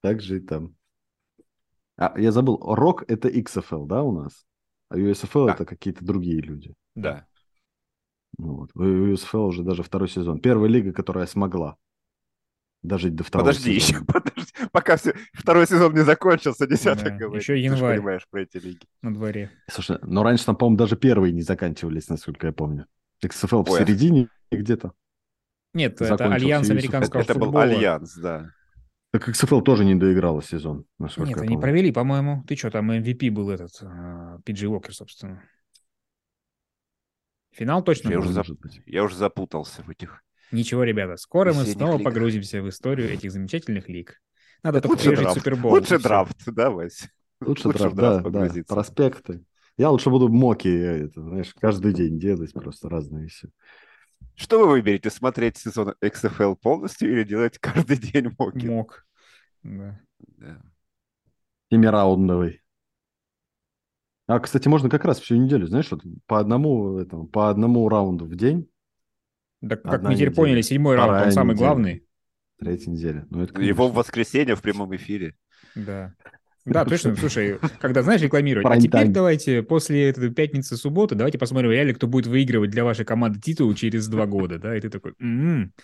Так 0.00 0.20
же 0.20 0.38
и 0.38 0.40
там. 0.40 0.74
А, 1.96 2.12
я 2.18 2.32
забыл, 2.32 2.58
Рок 2.60 3.04
это 3.06 3.28
XFL, 3.28 3.86
да, 3.86 4.02
у 4.02 4.10
нас? 4.10 4.44
А 4.88 4.98
USFL 4.98 5.46
Да. 5.46 5.52
это 5.52 5.64
какие-то 5.66 6.04
другие 6.04 6.40
люди. 6.40 6.74
Да. 6.94 7.26
Ну 8.38 8.56
Вот. 8.56 8.70
У 8.74 8.82
USFL 8.82 9.46
уже 9.46 9.62
даже 9.62 9.82
второй 9.82 10.08
сезон. 10.08 10.40
Первая 10.40 10.68
лига, 10.70 10.92
которая 10.92 11.26
смогла 11.26 11.76
дожить 12.82 13.14
до 13.14 13.24
второго 13.24 13.48
Подожди 13.48 13.78
сезона. 13.80 13.98
еще, 14.00 14.04
подожди. 14.12 14.52
Пока 14.72 14.96
все, 14.96 15.14
второй 15.32 15.66
сезон 15.66 15.94
не 15.94 16.04
закончился, 16.04 16.66
десятый 16.66 17.10
Да, 17.10 17.16
говорит. 17.16 17.42
еще 17.42 17.54
Ты 17.54 17.60
январь. 17.60 17.96
понимаешь 17.96 18.26
про 18.28 18.42
эти 18.42 18.58
лиги. 18.58 18.80
На 19.02 19.14
дворе. 19.14 19.50
Слушай, 19.70 19.98
но 20.02 20.22
раньше 20.22 20.44
там, 20.46 20.56
по-моему, 20.56 20.76
даже 20.78 20.96
первые 20.96 21.32
не 21.32 21.42
заканчивались, 21.42 22.08
насколько 22.08 22.46
я 22.48 22.52
помню. 22.52 22.86
XFL 23.24 23.64
в 23.64 23.70
Ой, 23.70 23.80
а- 23.80 23.86
середине 23.86 24.28
где-то. 24.50 24.92
Нет, 25.72 26.00
это 26.00 26.26
Альянс 26.32 26.68
американского 26.70 27.22
Это 27.22 27.34
был 27.34 27.46
футбола. 27.46 27.64
альянс, 27.64 28.14
да. 28.16 28.50
Так 29.12 29.28
XFL 29.28 29.62
тоже 29.62 29.84
не 29.84 29.94
доиграла 29.94 30.42
сезон, 30.42 30.84
насколько 30.98 31.30
Нет, 31.30 31.38
я 31.38 31.44
они 31.44 31.56
провели, 31.56 31.90
по-моему. 31.92 32.44
Ты 32.46 32.54
что, 32.56 32.70
там 32.70 32.90
MVP 32.90 33.30
был 33.30 33.48
этот, 33.50 33.70
а, 33.82 34.40
Пиджи 34.44 34.68
Уокер, 34.68 34.92
собственно. 34.94 35.42
Финал 37.54 37.82
точно 37.84 38.10
Я 38.10 38.18
уже, 38.18 38.30
зап- 38.30 38.36
Может 38.38 38.60
быть. 38.60 38.82
я 38.86 39.04
уже 39.04 39.16
запутался 39.16 39.82
в 39.82 39.90
этих. 39.90 40.22
Ничего, 40.50 40.82
ребята, 40.84 41.16
скоро 41.16 41.52
мы 41.52 41.64
снова 41.64 41.98
лигах. 41.98 42.04
погрузимся 42.12 42.62
в 42.62 42.68
историю 42.68 43.10
этих 43.10 43.30
замечательных 43.32 43.88
лиг. 43.88 44.20
Надо 44.62 44.80
только 44.80 44.96
Лучше 44.96 45.10
пережить. 45.10 45.30
Супербол. 45.34 45.72
Лучше 45.72 45.98
драфт, 45.98 46.36
да, 46.46 46.70
Вась? 46.70 47.08
Лучше, 47.40 47.68
Лучше 47.68 47.78
драфт, 47.80 47.96
драфт 47.96 48.16
да, 48.24 48.30
да, 48.30 48.38
погрузиться. 48.40 48.74
проспекты. 48.74 49.44
Я 49.76 49.90
лучше 49.90 50.10
буду 50.10 50.28
моки, 50.28 50.68
э, 50.68 51.06
это, 51.06 51.20
знаешь, 51.22 51.52
каждый 51.60 51.92
день 51.92 52.18
делать 52.18 52.52
просто 52.52 52.88
разные 52.88 53.28
все. 53.28 53.48
Что 54.36 54.60
вы 54.60 54.68
выберете, 54.68 55.10
смотреть 55.10 55.56
сезон 55.58 55.94
XFL 56.02 56.56
полностью 56.56 57.10
или 57.12 57.24
делать 57.24 57.58
каждый 57.58 57.96
день 57.98 58.32
моки? 58.38 58.66
Мог. 58.66 59.06
Да. 59.62 60.00
Да. 60.18 60.62
Семираундовый. 61.70 62.62
А, 64.26 64.40
кстати, 64.40 64.68
можно 64.68 64.88
как 64.88 65.04
раз 65.04 65.20
всю 65.20 65.36
неделю, 65.36 65.66
знаешь, 65.66 65.90
вот 65.90 66.02
по 66.26 66.38
одному, 66.38 66.98
этому, 66.98 67.26
по 67.26 67.50
одному 67.50 67.88
раунду 67.88 68.24
в 68.24 68.34
день, 68.36 68.68
Да, 69.60 69.76
как 69.76 70.02
мы 70.02 70.14
теперь 70.14 70.28
неделя. 70.28 70.30
поняли, 70.34 70.60
седьмой 70.62 70.96
раунд, 70.96 71.26
он 71.26 71.32
самый 71.32 71.52
неделя. 71.54 71.66
главный. 71.66 72.06
третья 72.58 72.90
неделя. 72.90 73.26
Ну, 73.30 73.42
это, 73.42 73.60
Его 73.60 73.84
в 73.84 73.88
конечно. 73.88 73.98
воскресенье 73.98 74.54
в 74.56 74.62
прямом 74.62 74.94
эфире. 74.96 75.34
Да. 75.74 76.14
Да, 76.64 76.86
точно. 76.86 77.14
Слушай, 77.20 77.58
когда, 77.78 78.02
знаешь, 78.02 78.22
рекламируют, 78.22 78.66
а 78.66 78.80
теперь 78.80 79.08
давайте 79.08 79.62
после 79.62 80.08
этой 80.08 80.32
пятницы, 80.32 80.76
субботы, 80.78 81.14
давайте 81.14 81.36
посмотрим 81.38 81.70
реально, 81.70 81.92
кто 81.92 82.06
будет 82.06 82.26
выигрывать 82.26 82.70
для 82.70 82.84
вашей 82.84 83.04
команды 83.04 83.38
титул 83.40 83.74
через 83.74 84.08
два 84.08 84.24
года, 84.26 84.58
да, 84.58 84.74
и 84.74 84.80
ты 84.80 84.88
такой, 84.88 85.12
«М-м». 85.20 85.74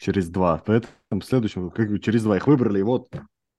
через 0.00 0.30
два. 0.30 0.62
Поэтому 0.64 1.20
в 1.20 1.24
следующем, 1.24 1.70
как 1.70 1.90
бы 1.90 1.98
через 1.98 2.22
два 2.22 2.38
их 2.38 2.46
выбрали, 2.46 2.78
и 2.78 2.82
вот 2.82 3.10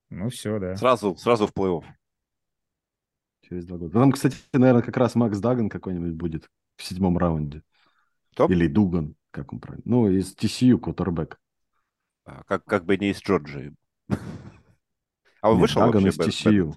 ну 0.10 0.30
все, 0.30 0.58
да. 0.60 0.76
Сразу, 0.76 1.16
сразу 1.16 1.46
в 1.46 1.52
плей-офф. 1.54 1.84
Через 3.54 3.66
два 3.66 3.78
года. 3.78 3.94
Там, 3.94 4.12
кстати, 4.12 4.36
наверное, 4.54 4.82
как 4.82 4.98
раз 4.98 5.16
Макс 5.16 5.38
Даган 5.40 5.70
какой-нибудь 5.70 6.14
будет 6.14 6.50
в 6.76 6.84
седьмом 6.84 7.18
раунде. 7.18 7.62
Кто? 8.34 8.46
Или 8.48 8.68
Дуган, 8.68 9.16
как 9.32 9.54
он 9.54 9.60
правильно. 9.60 9.84
Ну, 9.86 10.10
из 10.10 10.36
TCU, 10.36 10.80
квотербек. 10.80 11.40
А, 12.26 12.44
Как, 12.46 12.66
как 12.66 12.86
бы 12.86 12.98
не 12.98 13.12
из 13.12 13.22
Джорджии. 13.22 13.76
А 15.42 15.50
он 15.50 15.56
Нет, 15.58 15.62
вышел 15.64 15.82
Даган 15.82 16.04
вообще? 16.04 16.10
из 16.10 16.18
Бен- 16.18 16.30
TCU. 16.30 16.74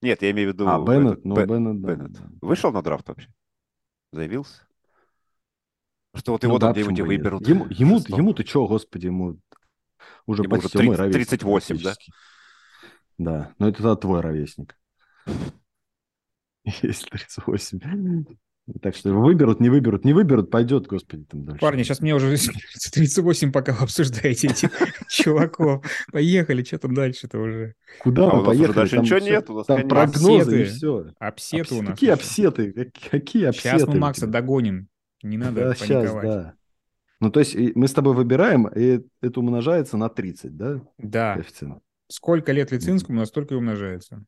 Нет, 0.00 0.22
я 0.22 0.30
имею 0.30 0.50
в 0.50 0.52
виду... 0.54 0.68
А, 0.68 0.78
Беннет, 0.80 1.24
ну, 1.24 1.34
Бен- 1.34 1.48
Беннет, 1.48 1.80
да, 1.82 1.94
Беннет. 1.94 2.12
да. 2.12 2.20
Вышел 2.40 2.70
на 2.72 2.82
драфт 2.82 3.08
вообще? 3.08 3.28
Заявился? 4.12 4.62
Что 6.14 6.32
вот 6.32 6.42
Ну 6.42 6.48
его 6.50 6.58
да, 6.58 6.66
там 6.68 6.74
где-нибудь 6.74 6.98
и 6.98 7.02
нет? 7.02 7.08
выберут. 7.08 7.48
Ему, 7.48 7.66
ему, 7.68 7.98
ему 8.08 8.32
ты 8.32 8.46
что, 8.46 8.66
господи, 8.68 9.06
ему 9.06 9.38
уже 10.26 10.44
Ему 10.44 10.56
уже 10.56 10.68
почти 10.68 10.78
мой 10.78 10.96
30 10.96 11.42
ровесник 11.42 11.72
38, 11.72 11.82
да? 11.82 11.94
Да, 13.18 13.54
но 13.58 13.68
это 13.68 13.78
тогда 13.78 13.96
твой 13.96 14.20
ровесник. 14.20 14.78
Есть 16.82 17.08
38. 17.10 18.24
Так 18.82 18.96
что 18.96 19.12
выберут, 19.14 19.60
не 19.60 19.68
выберут, 19.70 20.04
не 20.04 20.12
выберут, 20.12 20.50
пойдет, 20.50 20.88
господи, 20.88 21.22
там 21.24 21.44
дальше. 21.44 21.60
Парни, 21.60 21.84
сейчас 21.84 22.00
мне 22.00 22.16
уже 22.16 22.36
38, 22.92 23.52
пока 23.52 23.72
вы 23.72 23.84
обсуждаете 23.84 24.48
этих 24.48 24.70
чуваков. 25.08 25.86
Поехали, 26.10 26.64
что 26.64 26.78
там 26.80 26.92
дальше-то 26.92 27.38
уже? 27.38 27.74
Куда 28.00 28.24
А 28.24 28.34
мы 28.34 28.36
уже 28.40 28.46
поехали? 28.46 28.74
дальше 28.74 28.96
Там 28.96 29.04
ничего 29.04 29.18
нет, 29.20 29.50
у 29.50 29.54
нас 29.58 29.66
Там 29.66 29.86
прогнозы 29.88 30.62
и 30.62 30.64
все. 30.64 31.12
Апсеты 31.20 31.74
у 31.76 31.82
нас. 31.82 31.92
Какие 31.92 32.10
апсеты? 32.10 32.72
Как- 32.72 33.10
Какие 33.10 33.44
апсеты? 33.44 33.78
Сейчас 33.78 33.86
мы 33.88 33.98
Макса 34.00 34.22
тебя? 34.22 34.32
догоним. 34.32 34.88
Не 35.22 35.38
надо 35.38 35.76
паниковать. 35.78 36.24
да. 36.24 36.54
Ну, 37.20 37.30
то 37.30 37.38
есть 37.40 37.54
мы 37.76 37.86
с 37.86 37.92
тобой 37.92 38.14
выбираем, 38.14 38.66
и 38.66 39.00
это 39.22 39.40
умножается 39.40 39.96
на 39.96 40.08
30, 40.08 40.56
да, 40.56 40.82
Да. 40.98 41.34
коэффициент? 41.36 41.78
Сколько 42.08 42.50
лет 42.52 42.72
Лицинскому, 42.72 43.18
настолько 43.20 43.54
и 43.54 43.56
умножается. 43.56 44.24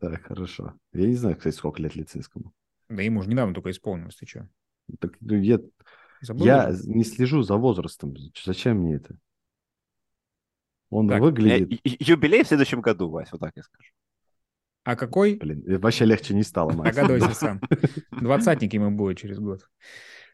Так, 0.00 0.22
хорошо. 0.22 0.74
Я 0.92 1.06
не 1.06 1.14
знаю, 1.14 1.36
кстати, 1.36 1.54
сколько 1.54 1.80
лет 1.82 1.94
Лицинскому. 1.94 2.52
Да 2.88 3.02
ему 3.02 3.22
же 3.22 3.28
недавно 3.28 3.54
только 3.54 3.70
исполнилось, 3.70 4.16
ты 4.16 4.26
что? 4.26 4.48
Так, 4.98 5.12
ну, 5.20 5.36
я, 5.36 5.60
Забыл? 6.20 6.44
я 6.46 6.74
не 6.84 7.04
слежу 7.04 7.42
за 7.42 7.54
возрастом. 7.56 8.14
Зачем 8.44 8.78
мне 8.78 8.96
это? 8.96 9.16
Он 10.88 11.08
Так, 11.08 11.20
выглядит... 11.20 11.70
ю- 11.84 11.96
Юбилей 12.00 12.42
в 12.42 12.48
следующем 12.48 12.80
году, 12.80 13.08
Вась, 13.08 13.30
вот 13.30 13.40
так 13.40 13.52
я 13.56 13.62
скажу. 13.62 13.90
А 14.82 14.96
какой? 14.96 15.36
Блин, 15.36 15.62
э, 15.68 15.78
вообще 15.78 16.04
легче 16.06 16.34
не 16.34 16.42
стало, 16.42 16.72
Макс. 16.72 16.96
Догадывайся 16.96 17.34
сам. 17.34 17.60
Двадцатник 18.10 18.72
ему 18.72 18.90
будет 18.90 19.18
через 19.18 19.38
год. 19.38 19.68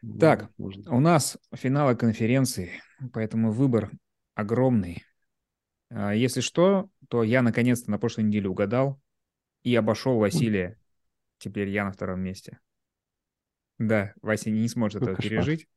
Ну, 0.01 0.17
Так. 0.17 0.49
может. 0.57 0.87
У 0.87 0.99
нас 0.99 1.37
финалы 1.53 1.95
конференции, 1.95 2.71
поэтому 3.13 3.51
выбор 3.51 3.91
огромный. 4.33 5.03
А, 5.89 6.13
Если 6.15 6.41
что, 6.41 6.89
то 7.09 7.23
я 7.23 7.41
наконец-то 7.41 7.91
на 7.91 7.99
прошлой 7.99 8.23
неделе 8.23 8.49
угадал 8.49 8.99
и 9.67 9.75
обошел 9.75 10.17
Василия. 10.17 10.79
Теперь 11.39 11.69
я 11.69 11.83
на 11.83 11.91
втором 11.91 12.21
месте. 12.21 12.59
Да, 13.77 14.13
Вася 14.21 14.49
не 14.49 14.67
сможет 14.69 15.01
этого 15.01 15.15
кошмар. 15.15 15.29
пережить. 15.29 15.67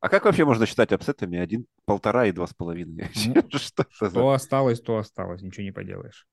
А 0.00 0.08
как 0.08 0.24
вообще 0.24 0.44
можно 0.44 0.66
считать 0.66 0.92
апсетами 0.92 1.38
один, 1.38 1.66
полтора 1.84 2.26
и 2.26 2.32
два 2.32 2.46
с 2.46 2.54
половиной? 2.54 3.08
Ну, 3.26 3.58
Что 3.58 3.82
это 3.84 4.08
за... 4.08 4.14
То 4.14 4.30
осталось, 4.32 4.80
то 4.80 4.98
осталось, 4.98 5.42
ничего 5.42 5.62
не 5.64 5.72
поделаешь. 5.72 6.26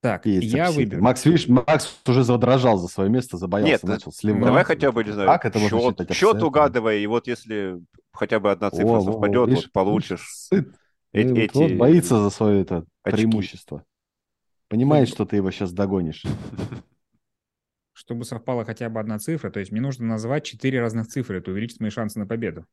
Так, 0.00 0.24
Есть 0.26 0.52
я 0.52 0.66
апситы. 0.66 0.84
выберу. 0.84 1.02
Макс, 1.02 1.24
видишь, 1.24 1.48
Макс 1.48 2.00
уже 2.06 2.22
задрожал 2.24 2.78
за 2.78 2.88
свое 2.88 3.10
место, 3.10 3.38
забоялся, 3.38 3.72
Нет, 3.72 3.82
начал 3.82 4.12
сливать. 4.12 4.44
Давай 4.44 4.64
хотя 4.64 4.92
бы, 4.92 5.02
не 5.02 5.10
знаю, 5.12 5.28
Как 5.28 5.44
это 5.46 5.58
можно 5.58 5.78
счет, 5.80 5.98
считать 5.98 6.16
счет 6.16 6.42
угадывай, 6.42 7.02
и 7.02 7.06
вот 7.06 7.26
если 7.26 7.80
хотя 8.12 8.38
бы 8.38 8.50
одна 8.52 8.70
цифра 8.70 8.98
О, 8.98 9.00
совпадет, 9.00 9.36
во, 9.40 9.46
видишь, 9.46 9.64
вот 9.64 9.72
получишь. 9.72 10.28
сыт. 10.30 10.68
э- 11.12 11.28
вот- 11.28 11.38
эти 11.38 11.56
вот 11.56 11.72
боится 11.72 12.22
за 12.22 12.30
свое 12.30 12.62
это 12.62 12.84
очки. 13.02 13.16
преимущество. 13.16 13.84
Понимает, 14.74 15.08
что 15.08 15.24
ты 15.24 15.36
его 15.36 15.52
сейчас 15.52 15.72
догонишь. 15.72 16.24
Чтобы 17.92 18.24
совпала 18.24 18.64
хотя 18.64 18.88
бы 18.88 18.98
одна 18.98 19.20
цифра, 19.20 19.50
то 19.50 19.60
есть 19.60 19.70
мне 19.70 19.80
нужно 19.80 20.04
назвать 20.04 20.44
четыре 20.44 20.80
разных 20.80 21.06
цифры, 21.06 21.38
это 21.38 21.52
увеличит 21.52 21.78
мои 21.78 21.90
шансы 21.90 22.18
на 22.18 22.26
победу. 22.26 22.66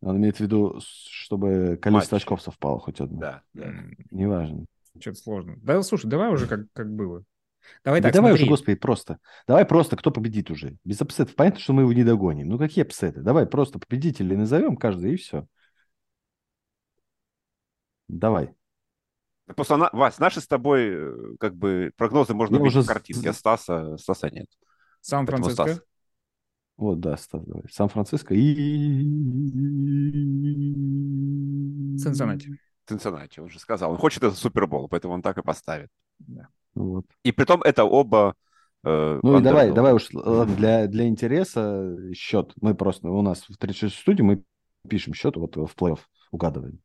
Он 0.00 0.16
имеет 0.16 0.38
в 0.38 0.40
виду, 0.40 0.80
чтобы 0.82 1.78
количество 1.80 2.16
Матч. 2.16 2.24
очков 2.24 2.42
совпало 2.42 2.80
хоть 2.80 3.00
одно. 3.00 3.20
Да, 3.20 3.42
да. 3.52 3.72
Неважно. 4.10 4.64
Что-то 4.98 5.18
сложно. 5.18 5.56
Да, 5.62 5.80
слушай, 5.84 6.08
давай 6.08 6.32
уже 6.32 6.48
как, 6.48 6.62
как 6.72 6.92
было. 6.92 7.22
Давай 7.84 8.00
Да 8.00 8.08
так, 8.08 8.14
давай 8.16 8.32
смотри. 8.32 8.42
уже, 8.42 8.50
господи, 8.50 8.76
просто. 8.76 9.18
Давай 9.46 9.64
просто, 9.64 9.96
кто 9.96 10.10
победит 10.10 10.50
уже. 10.50 10.78
Без 10.82 11.00
upset 11.00 11.23
ов. 11.23 11.36
Понятно, 11.36 11.60
что 11.60 11.74
мы 11.74 11.82
его 11.82 11.92
не 11.92 12.02
догоним. 12.02 12.48
Ну 12.48 12.58
какие 12.58 12.84
upset 12.84 13.10
ы? 13.10 13.20
Давай 13.20 13.46
просто 13.46 13.78
победителей 13.78 14.36
назовем 14.36 14.76
каждый, 14.76 15.14
и 15.14 15.16
все. 15.16 15.46
Давай. 18.08 18.52
Просто, 19.46 19.76
на- 19.76 19.90
Вась, 19.92 20.18
наши 20.18 20.40
с 20.40 20.46
тобой 20.46 20.88
э, 20.88 21.36
как 21.38 21.54
бы 21.54 21.92
прогнозы 21.96 22.32
можно 22.34 22.56
Я 22.56 22.62
увидеть 22.62 22.78
уже 22.78 22.86
в 22.86 22.88
картинке, 22.88 23.30
а 23.30 23.32
Стаса, 23.32 23.96
Стаса 23.98 24.30
нет. 24.30 24.46
Сан-Франциско. 25.02 25.64
Стас. 25.64 25.82
Вот, 26.76 27.00
да, 27.00 27.16
Стас, 27.16 27.44
давай. 27.44 27.64
Сан-Франциско 27.70 28.34
и... 28.34 29.04
Цинциннати. 31.98 32.58
Цинциннати, 32.86 33.40
он 33.40 33.50
же 33.50 33.58
сказал. 33.58 33.92
Он 33.92 33.98
хочет 33.98 34.22
это 34.22 34.34
Супербол, 34.34 34.88
поэтому 34.88 35.14
он 35.14 35.22
так 35.22 35.38
и 35.38 35.42
поставит. 35.42 35.90
Вот. 36.74 37.04
И 37.22 37.32
притом 37.32 37.62
это 37.62 37.84
оба 37.84 38.34
э, 38.82 39.20
Ну 39.22 39.38
и 39.38 39.42
давай, 39.42 39.72
давай 39.72 39.92
уж 39.92 40.08
для, 40.08 40.86
для 40.86 41.06
интереса 41.06 41.96
счет. 42.14 42.52
Мы 42.60 42.74
просто, 42.74 43.08
у 43.08 43.22
нас 43.22 43.44
в 43.48 43.56
36 43.56 44.00
студии 44.00 44.22
мы 44.22 44.42
пишем 44.88 45.14
счет 45.14 45.36
вот 45.36 45.56
в 45.56 45.74
плей-офф, 45.76 46.00
угадываем. 46.30 46.80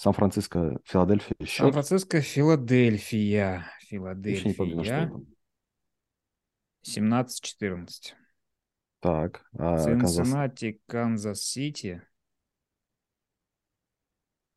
Сан-Франциско, 0.00 0.80
Филадельфия, 0.84 1.36
счет. 1.44 1.58
Сан-Франциско, 1.58 2.22
Филадельфия. 2.22 3.66
Еще 3.82 4.48
не 4.48 4.54
помню, 4.54 4.82
что 4.82 4.84
Филадельфия. 4.84 5.26
это. 6.82 7.84
17-14. 7.84 8.14
Так, 9.00 9.44
а? 9.58 9.76
Цинциннати, 9.76 10.80
Канзас-Сити. 10.86 12.00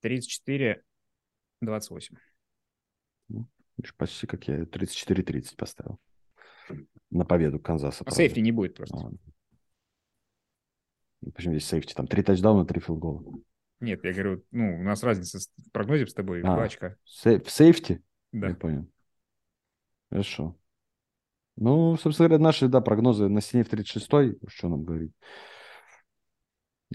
34-28. 0.01 0.77
Видишь, 3.27 3.95
Почти 3.97 4.27
как 4.27 4.47
я 4.47 4.61
34-30 4.61 5.57
поставил. 5.57 5.99
На 7.09 7.25
победу 7.25 7.59
Канзаса. 7.59 8.03
А 8.03 8.03
правда. 8.05 8.15
safety 8.15 8.39
не 8.39 8.53
будет 8.53 8.77
просто. 8.77 8.95
Ну, 8.95 9.19
Почему 11.33 11.53
здесь 11.55 11.67
safety? 11.67 11.93
Там 11.93 12.07
три 12.07 12.23
тачдауна, 12.23 12.65
три 12.65 12.79
field 12.79 13.00
goal 13.00 13.17
а. 13.17 13.25
Нет, 13.83 14.01
я 14.05 14.13
говорю, 14.13 14.41
ну, 14.51 14.79
у 14.79 14.83
нас 14.83 15.03
разница 15.03 15.39
с- 15.41 15.51
в 15.57 15.71
прогнозе 15.71 16.07
с 16.07 16.13
тобой 16.13 16.39
А. 16.41 16.43
два 16.43 16.63
очка. 16.63 16.95
В 17.03 17.49
safety? 17.49 18.01
Да. 18.31 18.47
Я 18.47 18.55
понял. 18.55 18.87
Хорошо. 20.09 20.55
Ну, 21.57 21.97
собственно 21.97 22.29
говоря, 22.29 22.41
наши, 22.43 22.69
да, 22.69 22.79
прогнозы 22.79 23.27
на 23.27 23.41
стене 23.41 23.65
в 23.65 23.69
36-й, 23.69 24.39
что 24.47 24.69
нам 24.69 24.85
говорить. 24.85 25.11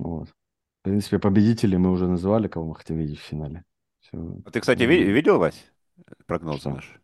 Вот. 0.00 0.28
В 0.30 0.82
принципе, 0.82 1.18
победителей 1.18 1.76
мы 1.76 1.90
уже 1.90 2.08
называли, 2.08 2.48
кого 2.48 2.68
мы 2.68 2.74
хотим 2.74 2.96
видеть 2.96 3.18
в 3.18 3.22
финале. 3.22 3.64
Всё. 4.00 4.38
А 4.46 4.50
Ты, 4.50 4.60
кстати, 4.60 4.84
ви- 4.84 5.04
Мгм. 5.04 5.12
видел, 5.12 5.38
Вась, 5.38 5.70
прогноз 6.26 6.60
Что? 6.60 6.70
наш? 6.70 6.98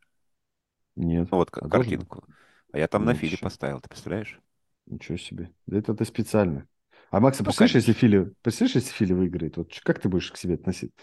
Нет, 0.97 1.29
Ну 1.31 1.37
вот 1.39 1.51
А 1.53 1.61
должен? 1.69 1.71
картинку. 1.71 2.25
А 2.73 2.79
я 2.79 2.89
там 2.89 3.05
на 3.05 3.11
Нет, 3.11 3.19
Фили 3.21 3.33
еще. 3.35 3.45
поставил, 3.45 3.81
ты 3.81 3.89
представляешь? 3.91 4.41
ничего 4.87 5.19
себе. 5.19 5.51
Да 5.67 5.77
это 5.79 5.95
ты 5.95 6.05
специально. 6.07 6.67
А 7.15 7.21
Макс, 7.21 7.39
Ну, 7.39 7.45
представляешь, 7.45 7.75
если. 7.77 7.93
Фили, 7.93 8.33
представляешь, 8.43 8.75
если 8.75 8.93
Фили 8.93 9.13
выиграет, 9.13 9.57
вот 9.57 9.71
как 9.85 10.01
ты 10.01 10.09
будешь 10.09 10.33
к 10.33 10.37
себе 10.37 10.55
относиться? 10.55 10.97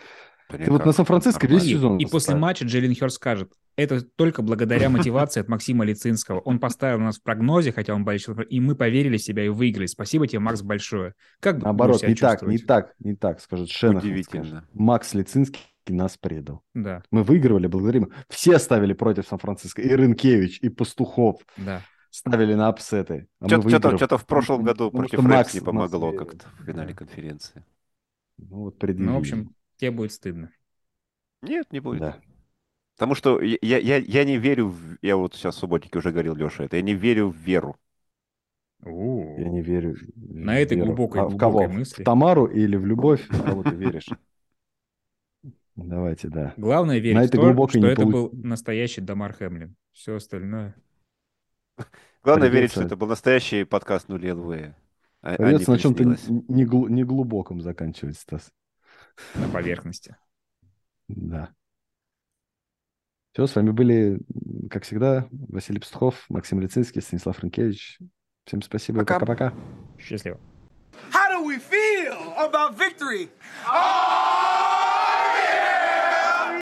Да 0.50 0.58
Ты 0.58 0.70
вот 0.70 0.86
на 0.86 0.92
Сан-Франциско 0.92 1.48
весь 1.48 1.64
Нормально. 1.64 1.70
И, 1.70 1.74
сезон 1.74 1.98
и 2.00 2.06
после 2.06 2.36
матча 2.36 2.66
Джейлен 2.66 2.94
Хёрст 2.94 3.16
скажет, 3.16 3.54
это 3.78 4.02
только 4.02 4.42
благодаря 4.42 4.90
мотивации 4.90 5.40
от 5.40 5.48
Максима 5.48 5.86
Лицинского. 5.86 6.42
Он 6.42 6.60
поставил 6.60 7.00
нас 7.00 7.18
в 7.18 7.24
прогнозе, 7.24 7.72
хотя 7.72 7.94
он 7.94 8.04
болельщик, 8.04 8.36
и 8.50 8.60
мы 8.60 8.76
поверили 8.76 9.16
в 9.16 9.24
себя 9.24 9.46
и 9.46 9.48
выиграли. 9.48 9.86
Спасибо 9.86 10.28
тебе, 10.28 10.40
Макс, 10.40 10.62
большое. 10.62 11.14
Как 11.40 11.64
Наоборот, 11.64 12.04
не 12.04 12.16
так, 12.16 12.42
не 12.42 12.58
так, 12.58 12.94
не 13.00 13.16
так, 13.16 13.40
скажет 13.40 13.70
Шенахан. 13.70 14.10
Удивительно. 14.10 14.44
скажет. 14.44 14.66
Макс 14.74 15.14
Лицинский 15.14 15.62
нас 15.88 16.18
предал. 16.18 16.62
Да, 16.74 17.04
Мы 17.12 17.24
выигрывали 17.24 17.68
благодаря 17.68 18.02
ему. 18.02 18.12
Все 18.30 18.60
ставили 18.60 18.94
против 18.94 19.28
Сан-Франциско. 19.28 19.82
И 19.82 19.90
Рынкевич, 19.94 20.60
и 20.62 20.70
Пастухов 20.70 21.38
да. 21.58 21.82
Ставили 22.12 22.54
на 22.54 22.68
апсеты. 22.68 23.28
А 23.40 23.48
Что-то, 23.48 23.62
выигрывали. 23.64 23.98
в 24.18 24.26
прошлом 24.28 24.60
Ну, 24.60 24.66
году 24.66 24.92
потому 24.92 25.08
против 25.08 25.18
не 25.56 25.60
помогло 25.62 26.12
как-то 26.14 26.46
в 26.60 26.66
финале 26.66 26.90
Да. 26.90 26.98
конференции. 26.98 27.66
Ну, 28.38 28.58
вот 28.66 28.78
предъявили. 28.78 29.10
Ну, 29.10 29.16
в 29.16 29.20
общем, 29.20 29.56
тебе 29.78 29.92
будет 29.92 30.12
стыдно. 30.12 30.52
Нет, 31.42 31.72
не 31.72 31.80
будет. 31.80 32.02
Да. 32.02 32.18
Потому 32.98 33.16
что 33.16 33.42
я, 33.42 33.58
я, 33.62 33.78
я- 33.78 33.98
не 34.26 34.38
верю, 34.38 34.68
в... 34.68 34.98
я 35.02 35.16
вот 35.18 35.34
сейчас 35.34 35.56
в 35.56 35.60
субботнике 35.60 35.98
уже 35.98 36.12
говорил, 36.12 36.36
Леша, 36.36 36.66
это 36.66 36.76
я 36.76 36.84
не 36.84 36.94
верю 36.94 37.30
в 37.30 37.36
веру. 37.36 37.76
У. 38.84 39.40
Я 39.40 39.50
не 39.50 39.62
верю. 39.62 39.96
На 40.16 40.60
этой 40.60 40.76
веру. 40.78 40.88
глубокой- 40.90 41.22
А 41.22 41.26
в 41.26 41.30
глубокой 41.30 41.40
кого? 41.66 41.68
мысли. 41.74 42.02
В 42.04 42.06
Тамару 42.06 42.46
или 42.46 42.76
в 42.76 42.86
любовь? 42.86 43.28
В 43.30 43.44
кого 43.44 43.64
ты 43.64 43.76
веришь? 43.76 44.08
Давайте, 45.76 46.28
да. 46.28 46.54
Главное 46.58 46.98
На 46.98 47.02
верить 47.02 47.18
в 47.18 47.22
этой 47.24 47.38
то, 47.38 47.42
глубокой 47.44 47.80
что 47.80 47.88
это 47.88 48.06
был 48.06 48.30
настоящий 48.34 49.02
Дамар 49.02 49.34
Хэмлин. 49.34 49.76
Все 49.94 50.16
остальное. 50.16 50.76
Главное 52.24 52.50
Придется- 52.50 52.52
верить, 52.52 52.72
что 52.72 52.82
это 52.84 52.96
был 52.96 53.08
настоящий 53.08 53.64
подкаст 53.64 54.08
Нули 54.10 54.32
ЛВ. 54.32 54.52
А, 55.24 55.30
а 55.30 55.32
не 55.32 55.38
Придется 55.38 55.72
на 55.72 55.80
чем-то 55.80 56.04
приснилось. 56.04 56.48
не, 56.50 56.66
заканчивать, 57.62 58.18
Стас. 58.18 58.52
на 59.36 59.48
поверхности. 59.50 60.16
Да. 61.08 61.54
Все, 63.34 63.48
с 63.48 63.56
вами 63.56 63.72
были, 63.72 64.20
как 64.70 64.84
всегда, 64.84 65.28
Василий 65.32 65.80
Пастухов, 65.80 66.26
Максим 66.30 66.60
Лицинский, 66.60 67.02
Станислав 67.02 67.40
Рынкевич. 67.40 68.00
Всем 68.46 68.62
спасибо 68.62 69.00
пока-пока. 69.00 69.54
Счастливо. 70.00 70.40
How 71.12 71.30
do 71.32 71.46
we 71.46 71.58
feel 71.60 72.36
about 72.38 72.76
victory? 72.78 73.30